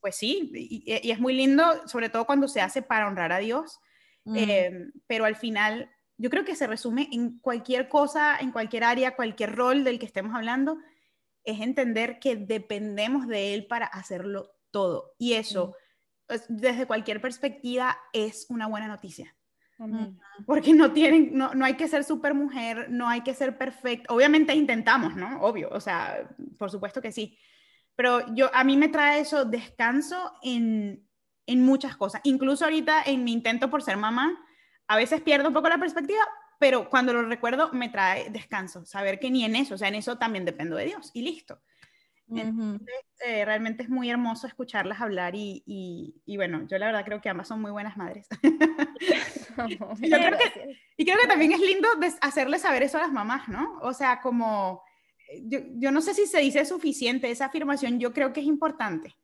pues 0.00 0.16
sí, 0.16 0.50
y, 0.54 1.10
es 1.10 1.20
muy 1.20 1.34
lindo, 1.34 1.86
sobre 1.86 2.08
todo 2.08 2.24
cuando 2.24 2.48
se 2.48 2.60
hace 2.60 2.82
para 2.82 3.06
honrar 3.06 3.32
a 3.32 3.38
Dios, 3.38 3.80
em, 4.24 4.92
pero 5.06 5.24
al 5.24 5.36
final 5.36 5.90
yo 6.16 6.30
creo 6.30 6.44
que 6.44 6.56
se 6.56 6.66
resume 6.66 7.08
en 7.12 7.38
cualquier 7.38 7.88
cosa, 7.88 8.38
en 8.38 8.50
cualquier 8.50 8.84
área, 8.84 9.14
cualquier 9.14 9.54
rol 9.54 9.84
del 9.84 9.98
que 9.98 10.06
estemos 10.06 10.34
hablando, 10.34 10.78
es 11.44 11.60
entender 11.60 12.18
que 12.18 12.36
dependemos 12.36 13.28
de 13.28 13.54
Él 13.54 13.66
para 13.66 13.86
hacerlo 13.86 14.50
todo. 14.70 15.12
Y 15.18 15.34
eso, 15.34 15.76
desde 16.48 16.86
cualquier 16.86 17.20
perspectiva, 17.20 17.98
es 18.12 18.46
una 18.48 18.66
buena 18.66 18.88
noticia. 18.88 19.36
Porque 20.46 20.72
no 20.72 20.92
tienen, 20.92 21.36
no, 21.36 21.54
no, 21.54 21.66
hay 21.66 21.74
que 21.74 21.86
ser 21.86 22.02
super 22.02 22.32
mujer, 22.32 22.88
no 22.90 23.08
hay 23.08 23.20
que 23.20 23.34
ser 23.34 23.58
perfecto. 23.58 24.14
Obviamente 24.14 24.54
intentamos, 24.54 25.14
¿no? 25.14 25.42
Obvio, 25.42 25.68
o 25.70 25.80
sea, 25.80 26.26
por 26.58 26.70
supuesto 26.70 27.02
que 27.02 27.12
sí 27.12 27.38
pero 27.96 28.34
yo, 28.34 28.50
a 28.54 28.62
mí 28.62 28.76
me 28.76 28.88
trae 28.88 29.20
eso 29.20 29.44
descanso 29.44 30.32
en, 30.42 31.08
en 31.46 31.64
muchas 31.64 31.96
cosas. 31.96 32.20
Incluso 32.24 32.64
ahorita 32.64 33.02
en 33.04 33.24
mi 33.24 33.32
intento 33.32 33.70
por 33.70 33.82
ser 33.82 33.96
mamá, 33.96 34.38
a 34.86 34.96
veces 34.96 35.22
pierdo 35.22 35.48
un 35.48 35.54
poco 35.54 35.68
la 35.68 35.78
perspectiva, 35.78 36.22
pero 36.58 36.88
cuando 36.88 37.12
lo 37.12 37.22
recuerdo 37.22 37.72
me 37.72 37.88
trae 37.88 38.30
descanso, 38.30 38.84
saber 38.84 39.18
que 39.18 39.30
ni 39.30 39.44
en 39.44 39.56
eso, 39.56 39.74
o 39.74 39.78
sea, 39.78 39.88
en 39.88 39.94
eso 39.94 40.18
también 40.18 40.44
dependo 40.44 40.76
de 40.76 40.86
Dios 40.86 41.10
y 41.14 41.22
listo. 41.22 41.60
Eh, 42.28 43.44
realmente 43.44 43.84
es 43.84 43.88
muy 43.88 44.10
hermoso 44.10 44.48
escucharlas 44.48 45.00
hablar 45.00 45.36
y, 45.36 45.62
y, 45.64 46.36
bueno, 46.36 46.66
yo 46.66 46.76
la 46.76 46.86
verdad 46.86 47.04
creo 47.04 47.20
que 47.20 47.28
ambas 47.28 47.46
son 47.46 47.60
muy 47.60 47.70
buenas 47.70 47.96
madres. 47.96 48.26
y, 49.68 50.10
creo 50.10 50.38
que, 50.38 50.78
y, 50.96 51.04
creo 51.04 51.18
que, 51.20 51.28
también 51.28 51.52
es 51.52 51.60
lindo 51.60 51.88
hacerles 52.20 52.62
saber 52.62 52.82
eso 52.82 52.98
a 52.98 53.02
las 53.02 53.12
mamás, 53.12 53.48
¿no? 53.48 53.78
O 53.80 53.92
sea, 53.92 54.20
como 54.20 54.82
yo, 55.44 55.90
no 55.90 56.00
sé 56.00 56.14
si 56.14 56.26
se 56.26 56.40
dice 56.40 56.64
suficiente 56.64 57.30
esa 57.30 57.46
afirmación, 57.46 57.98
yo 57.98 58.12
creo 58.12 58.32
que 58.32 58.40
es 58.40 58.46
importante, 58.46 59.16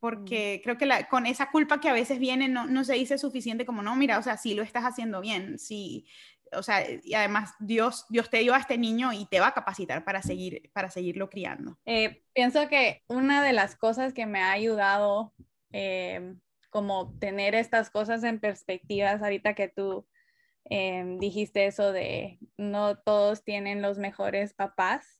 porque 0.00 0.58
mm. 0.58 0.62
creo 0.62 0.78
que 0.78 1.06
con 1.10 1.26
esa 1.26 1.50
culpa 1.50 1.80
que 1.80 1.88
a 1.88 1.92
veces 1.92 2.18
viene 2.18 2.48
no, 2.48 2.66
no, 2.66 2.84
se 2.84 2.94
dice 2.94 3.18
suficiente 3.18 3.66
como, 3.66 3.82
no, 3.82 3.96
mira, 3.96 4.18
o 4.18 4.22
sea, 4.22 4.36
sí 4.36 4.54
lo 4.54 4.62
estás 4.62 4.84
haciendo 4.84 5.20
bien, 5.20 5.58
sí, 5.58 6.06
o 6.52 6.62
sea, 6.62 6.84
y 7.02 7.14
además 7.14 7.54
Dios, 7.58 8.06
Dios 8.08 8.30
te 8.30 8.38
dio 8.38 8.54
a 8.54 8.58
este 8.58 8.78
niño 8.78 9.12
y 9.12 9.26
te 9.26 9.40
va 9.40 9.48
a 9.48 9.54
capacitar 9.54 10.04
para, 10.04 10.22
seguir, 10.22 10.70
para 10.72 10.90
seguirlo 10.90 11.28
criando. 11.28 11.78
Eh, 11.84 12.22
pienso 12.32 12.68
que 12.68 13.02
una 13.08 13.42
de 13.42 13.52
las 13.52 13.76
cosas 13.76 14.12
que 14.12 14.26
me 14.26 14.40
ha 14.40 14.52
ayudado 14.52 15.34
eh, 15.72 16.34
como 16.70 17.16
tener 17.18 17.54
estas 17.54 17.90
cosas 17.90 18.24
en 18.24 18.40
perspectivas 18.40 19.22
ahorita 19.22 19.54
que 19.54 19.68
tú 19.68 20.06
em, 20.64 21.18
dijiste 21.18 21.66
eso 21.66 21.92
de 21.92 22.38
no 22.56 22.98
todos 22.98 23.42
tienen 23.44 23.82
los 23.82 23.98
mejores 23.98 24.54
papás. 24.54 25.17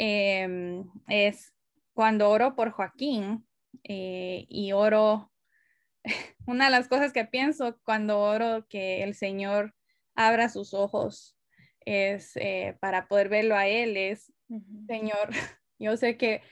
Em, 0.00 0.88
es 1.08 1.52
cuando 1.92 2.30
oro 2.30 2.54
por 2.54 2.70
Joaquín 2.70 3.44
eh, 3.82 4.46
y 4.48 4.70
oro, 4.70 5.32
una 6.46 6.66
de 6.66 6.70
las 6.70 6.86
cosas 6.86 7.12
que 7.12 7.24
pienso 7.24 7.76
cuando 7.82 8.20
oro 8.20 8.64
que 8.68 9.02
el 9.02 9.16
Señor 9.16 9.74
abra 10.14 10.50
sus 10.50 10.72
ojos 10.72 11.36
es 11.84 12.36
eh, 12.36 12.76
para 12.78 13.08
poder 13.08 13.28
verlo 13.28 13.56
a 13.56 13.66
Él, 13.66 13.96
es, 13.96 14.32
Señor, 14.86 15.30
yo 15.80 15.96
sé 15.96 16.16
que 16.16 16.42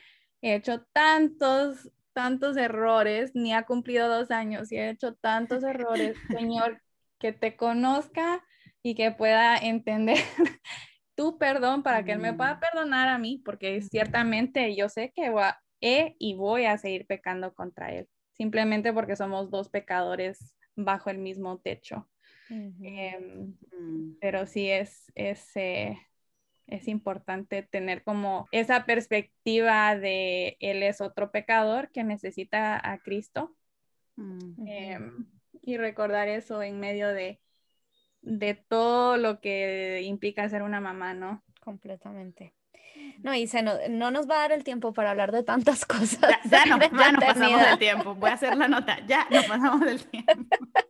he 0.41 0.55
hecho 0.55 0.81
tantos, 0.91 1.89
tantos 2.11 2.57
errores, 2.57 3.31
ni 3.33 3.53
ha 3.53 3.63
cumplido 3.63 4.09
dos 4.09 4.29
años 4.29 4.73
y 4.73 4.75
he 4.75 4.89
hecho 4.89 5.15
tantos 5.15 5.63
errores, 5.63 6.17
Señor, 6.27 6.81
que 7.17 7.31
te 7.31 7.55
conozca 7.55 8.43
y 8.83 8.93
que 8.93 9.11
pueda 9.11 9.55
entender 9.55 10.17
tu 11.17 11.37
perdón 11.39 11.81
para 11.81 12.05
que 12.05 12.13
Él 12.13 12.19
me 12.19 12.33
pueda 12.33 12.55
mm. 12.55 12.59
perdonar 12.59 13.09
a 13.09 13.17
mí, 13.17 13.41
porque 13.43 13.81
ciertamente 13.81 14.75
yo 14.75 14.87
sé 14.87 15.11
que 15.13 15.33
he 15.81 16.15
y 16.19 16.35
voy 16.35 16.65
a 16.65 16.77
seguir 16.77 17.07
pecando 17.07 17.53
contra 17.53 17.91
Él, 17.91 18.07
simplemente 18.33 18.93
porque 18.93 19.15
somos 19.15 19.49
dos 19.49 19.67
pecadores 19.67 20.55
bajo 20.75 21.09
el 21.09 21.17
mismo 21.17 21.59
techo. 21.59 22.07
Em, 22.49 23.55
pero 24.21 24.45
sí 24.45 24.69
es, 24.69 25.11
es, 25.15 25.51
eh, 25.55 25.97
es 26.67 26.87
importante 26.87 27.63
tener 27.63 28.03
como 28.03 28.47
esa 28.51 28.85
perspectiva 28.85 29.97
de 29.97 30.55
Él 30.61 30.83
es 30.83 31.01
otro 31.01 31.31
pecador 31.31 31.91
que 31.91 32.03
necesita 32.03 32.79
a 32.89 32.99
Cristo. 32.99 33.55
Em, 34.17 35.27
y 35.61 35.77
recordar 35.77 36.27
eso 36.27 36.61
en 36.61 36.79
medio 36.79 37.09
de, 37.09 37.41
de 38.21 38.55
todo 38.55 39.17
lo 39.17 39.39
que 39.39 40.01
implica 40.03 40.49
ser 40.49 40.63
una 40.63 40.81
mamá, 40.81 41.13
¿no? 41.13 41.43
Completamente. 41.61 42.53
No, 43.23 43.33
y 43.33 43.47
se 43.47 43.61
no, 43.61 43.73
no, 43.89 44.11
nos 44.11 44.29
va 44.29 44.35
a 44.35 44.39
dar 44.39 44.51
el 44.51 44.63
tiempo 44.63 44.93
para 44.93 45.11
hablar 45.11 45.31
de 45.31 45.43
tantas 45.43 45.85
cosas. 45.85 46.19
Ya, 46.49 46.65
no, 46.65 46.79
ya 46.79 47.11
nos 47.11 47.23
pasamos 47.23 47.61
del 47.61 47.77
tiempo. 47.79 48.15
Voy 48.15 48.29
a 48.29 48.33
hacer 48.33 48.55
la 48.55 48.67
nota. 48.67 48.97
Ya 49.07 49.27
nos 49.29 49.45
pasamos 49.45 49.81
del 49.81 50.03
tiempo. 50.05 50.33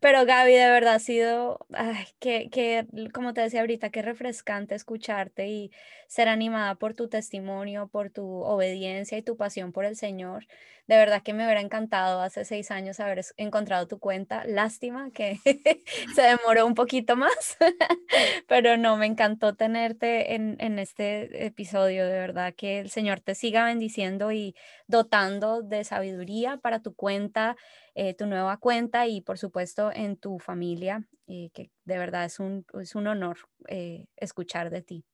Pero 0.00 0.24
Gaby, 0.24 0.52
de 0.52 0.70
verdad 0.70 0.94
ha 0.94 0.98
sido, 0.98 1.66
ay, 1.72 2.06
que, 2.20 2.48
que, 2.50 2.86
como 3.12 3.34
te 3.34 3.42
decía 3.42 3.60
ahorita, 3.60 3.90
qué 3.90 4.02
refrescante 4.02 4.74
escucharte 4.74 5.48
y 5.48 5.70
ser 6.08 6.28
animada 6.28 6.74
por 6.76 6.94
tu 6.94 7.08
testimonio, 7.08 7.88
por 7.88 8.10
tu 8.10 8.24
obediencia 8.42 9.18
y 9.18 9.22
tu 9.22 9.36
pasión 9.36 9.72
por 9.72 9.84
el 9.84 9.96
Señor. 9.96 10.46
De 10.86 10.96
verdad 10.96 11.22
que 11.22 11.34
me 11.34 11.44
hubiera 11.44 11.60
encantado 11.60 12.20
hace 12.20 12.44
seis 12.44 12.70
años 12.72 12.98
haber 12.98 13.24
encontrado 13.36 13.86
tu 13.86 14.00
cuenta. 14.00 14.42
Lástima 14.44 15.10
que 15.12 15.38
se 16.16 16.22
demoró 16.22 16.66
un 16.66 16.74
poquito 16.74 17.14
más, 17.14 17.56
pero 18.48 18.76
no, 18.76 18.96
me 18.96 19.06
encantó 19.06 19.54
tenerte 19.54 20.34
en, 20.34 20.56
en 20.58 20.78
este 20.80 21.46
episodio. 21.46 22.06
De 22.06 22.18
verdad 22.18 22.54
que 22.56 22.80
el 22.80 22.90
Señor 22.90 23.20
te 23.20 23.36
siga 23.36 23.64
bendiciendo 23.66 24.32
y 24.32 24.56
dotando 24.88 25.62
de 25.62 25.84
sabiduría 25.84 26.56
para 26.56 26.80
tu 26.80 26.94
cuenta 26.94 27.56
eh, 27.94 28.14
tu 28.14 28.26
nueva 28.26 28.56
cuenta 28.58 29.06
y 29.06 29.20
por 29.20 29.38
supuesto 29.38 29.90
en 29.92 30.16
tu 30.16 30.38
familia, 30.38 31.06
eh, 31.26 31.50
que 31.52 31.70
de 31.84 31.98
verdad 31.98 32.24
es 32.24 32.40
un, 32.40 32.64
es 32.80 32.94
un 32.94 33.06
honor 33.06 33.38
eh, 33.68 34.06
escuchar 34.16 34.70
de 34.70 34.82
ti. 34.82 35.04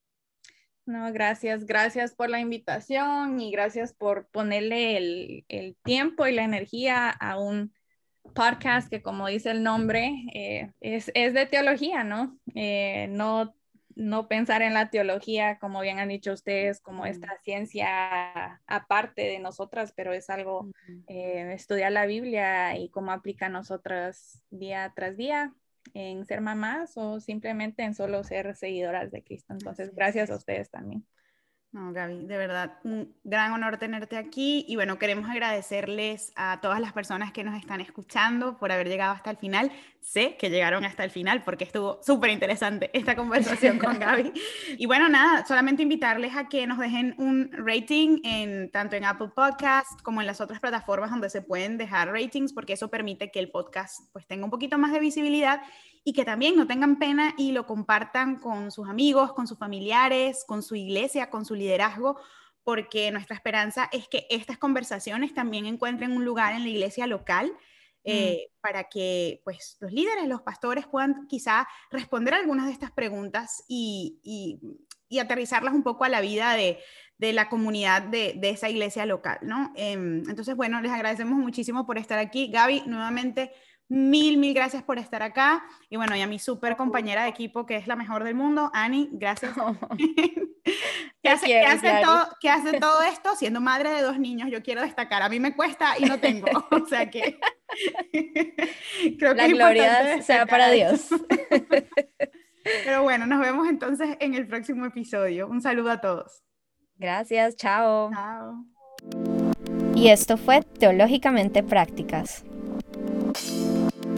No, 0.85 1.13
gracias, 1.13 1.65
gracias 1.65 2.15
por 2.15 2.31
la 2.31 2.39
invitación 2.39 3.41
y 3.41 3.51
gracias 3.51 3.93
por 3.93 4.29
ponerle 4.29 4.97
el, 4.97 5.45
el 5.49 5.77
tiempo 5.83 6.27
y 6.27 6.33
la 6.33 6.45
energía 6.45 7.11
a 7.11 7.41
un 7.41 7.75
podcast 8.35 8.89
que 8.89 9.03
como 9.03 9.27
dice 9.27 9.51
el 9.51 9.65
nombre, 9.65 10.13
es, 10.81 11.11
es, 11.15 11.35
de 11.35 11.47
teología, 11.47 12.05
¿no? 12.05 12.39
no 12.55 13.56
no 13.97 14.29
pensar 14.29 14.61
en 14.61 14.75
la 14.75 14.91
teología, 14.91 15.59
como 15.59 15.81
bien 15.81 15.99
han 15.99 16.11
dicho 16.11 16.33
ustedes, 16.33 16.81
como 16.81 17.07
esta 17.07 17.39
ciencia 17.43 18.61
aparte 18.67 19.23
de 19.23 19.39
nosotras, 19.39 19.93
pero 19.97 20.13
es 20.13 20.29
algo, 20.29 20.69
eh, 21.09 21.51
estudiar 21.55 21.91
la 21.93 22.05
Biblia 22.05 22.79
y 22.79 22.91
cómo 22.91 23.11
aplica 23.11 23.47
a 23.47 23.49
nosotras 23.49 24.43
día 24.51 24.93
tras 24.95 25.17
día 25.17 25.55
en 25.95 26.27
ser 26.27 26.43
mamás 26.43 26.97
o 26.97 27.21
simplemente 27.21 27.85
en 27.85 27.95
solo 27.95 28.23
ser 28.23 28.55
seguidoras 28.55 29.11
de 29.11 29.25
Cristo. 29.25 29.55
Entonces, 29.55 29.95
gracias 29.95 30.31
a 30.31 30.37
ustedes 30.37 30.71
también. 30.71 31.07
No, 31.77 31.93
Gaby, 31.93 32.25
de 32.25 32.39
verdad, 32.39 32.79
un 32.85 33.15
gran 33.23 33.53
honor 33.53 33.77
tenerte 33.77 34.17
aquí 34.17 34.65
y 34.67 34.77
bueno, 34.77 34.99
queremos 34.99 35.29
agradecerles 35.29 36.33
a 36.35 36.59
todas 36.63 36.81
las 36.81 36.95
personas 36.95 37.33
que 37.33 37.45
nos 37.45 37.55
están 37.55 37.83
escuchando 37.83 38.57
por 38.57 38.73
haber 38.73 38.89
llegado 38.89 39.13
hasta 39.13 39.29
el 39.29 39.37
final. 39.37 39.71
Sé 40.01 40.39
que 40.39 40.49
llegaron 40.49 40.87
hasta 40.87 41.05
el 41.05 41.11
final 41.11 41.45
porque 41.45 41.65
estuvo 41.65 42.01
súper 42.03 42.31
interesante 42.31 42.89
esta 42.95 43.15
conversación 43.15 43.79
con 43.79 43.99
Gaby. 43.99 44.33
Y 44.79 44.87
bueno, 44.87 45.11
nada, 45.11 45.45
solamente 45.45 45.83
invitarles 45.83 46.35
a 46.35 46.49
que 46.49 46.67
nos 46.67 46.79
dejen 46.79 47.15
un 47.19 47.51
rating 47.53 48.21
en 48.25 48.71
tanto 48.71 48.97
en 48.97 49.05
Apple 49.05 49.29
Podcast 49.35 50.01
como 50.01 50.23
en 50.23 50.27
las 50.27 50.41
otras 50.41 50.61
plataformas 50.61 51.11
donde 51.11 51.29
se 51.29 51.43
pueden 51.43 51.77
dejar 51.77 52.11
ratings 52.11 52.55
porque 52.55 52.73
eso 52.73 52.89
permite 52.89 53.31
que 53.31 53.39
el 53.39 53.51
podcast 53.51 54.01
pues 54.15 54.27
tenga 54.27 54.47
un 54.47 54.51
poquito 54.51 54.79
más 54.79 54.93
de 54.93 55.01
visibilidad 55.01 55.61
y 56.09 56.13
que 56.13 56.25
también 56.25 56.55
no 56.55 56.69
tengan 56.69 57.01
pena 57.01 57.35
y 57.37 57.51
lo 57.51 57.67
compartan 57.67 58.37
con 58.37 58.71
sus 58.71 58.89
amigos, 58.89 59.33
con 59.33 59.49
sus 59.49 59.59
familiares, 59.59 60.45
con 60.47 60.63
su 60.63 60.77
iglesia, 60.77 61.31
con 61.31 61.45
su 61.45 61.57
liderazgo, 61.67 62.19
porque 62.63 63.11
nuestra 63.11 63.37
esperanza 63.37 63.89
es 63.93 64.09
que 64.09 64.27
estas 64.31 64.59
conversaciones 64.59 65.35
también 65.35 65.67
encuentren 65.67 66.13
un 66.13 66.25
lugar 66.25 66.55
en 66.55 66.63
la 66.63 66.69
iglesia 66.69 67.07
local. 67.07 67.53
Eh, 68.09 68.47
mm. 68.47 68.61
para 68.61 68.85
que 68.85 69.41
pues, 69.43 69.79
los 69.81 69.91
líderes, 69.91 70.29
los 70.29 70.41
pastores 70.43 70.87
puedan 70.87 71.27
quizá 71.27 71.67
responder 71.91 72.35
algunas 72.35 72.67
de 72.67 72.73
estas 72.73 72.93
preguntas 72.93 73.65
y, 73.67 74.21
y, 74.23 75.19
aterrizarlas 75.19 75.75
un 75.75 75.83
poco 75.83 76.05
a 76.05 76.09
la 76.09 76.21
vida 76.21 76.55
de, 76.55 76.79
de 77.19 77.33
la 77.33 77.49
comunidad 77.49 78.03
de, 78.03 78.35
de, 78.37 78.51
esa 78.51 78.69
iglesia 78.69 79.07
local, 79.07 79.39
¿no? 79.43 79.73
Em, 79.75 80.19
entonces, 80.29 80.55
bueno, 80.55 80.81
les 80.81 80.93
agradecemos 80.93 81.37
muchísimo 81.37 81.85
por 81.85 81.99
estar 81.99 82.21
aquí. 82.21 82.49
Gaby, 82.49 82.85
nuevamente, 82.87 83.51
Mil, 83.89 84.37
mil 84.37 84.53
gracias 84.53 84.83
por 84.83 84.99
estar 84.99 85.23
acá. 85.23 85.65
Y 85.89 85.97
bueno, 85.97 86.17
y 86.17 86.21
a 86.21 86.27
mi 86.27 86.39
súper 86.39 86.77
compañera 86.77 87.23
de 87.23 87.29
equipo, 87.29 87.67
que 87.67 87.77
es 87.77 87.87
la 87.87 87.95
mejor 87.95 88.25
del 88.25 88.35
mundo, 88.35 88.71
Ani, 88.75 89.09
gracias. 89.13 89.55
¿Qué, 91.23 91.29
hace, 91.31 91.61
hace 91.61 92.81
todo, 92.81 93.03
esto 93.03 93.35
siendo 93.37 93.61
madre 93.61 93.91
de 93.91 94.03
dos 94.03 94.19
niños? 94.19 94.51
Yo 94.51 94.63
quiero 94.63 94.83
destacar, 94.83 95.23
a 95.23 95.29
mí 95.29 95.41
me 95.41 95.55
cuesta 95.55 95.95
y 95.99 96.05
no 96.05 96.19
tengo. 96.19 96.47
O 96.71 96.89
sea 96.89 97.11
que 97.11 97.39
creo 99.19 99.35
que 99.35 99.43
la 99.43 99.49
gloria 99.49 100.23
sea 100.23 100.47
para 100.47 100.71
Dios. 100.71 101.09
Pero 102.85 103.03
bueno, 103.03 103.27
nos 103.27 103.41
vemos 103.41 103.69
entonces 103.69 104.17
en 104.21 104.35
el 104.35 104.47
próximo 104.47 104.87
episodio. 104.87 105.49
Un 105.49 105.61
saludo 105.61 105.91
a 105.91 106.01
todos. 106.01 106.43
Gracias, 106.97 107.57
chao. 107.57 108.11
Chao. 108.13 108.65
Y 109.95 110.09
esto 110.09 110.37
fue 110.37 110.63
Teológicamente 110.63 111.63
Prácticas. 111.63 112.45
Thank 113.37 113.51
you. 113.51 113.86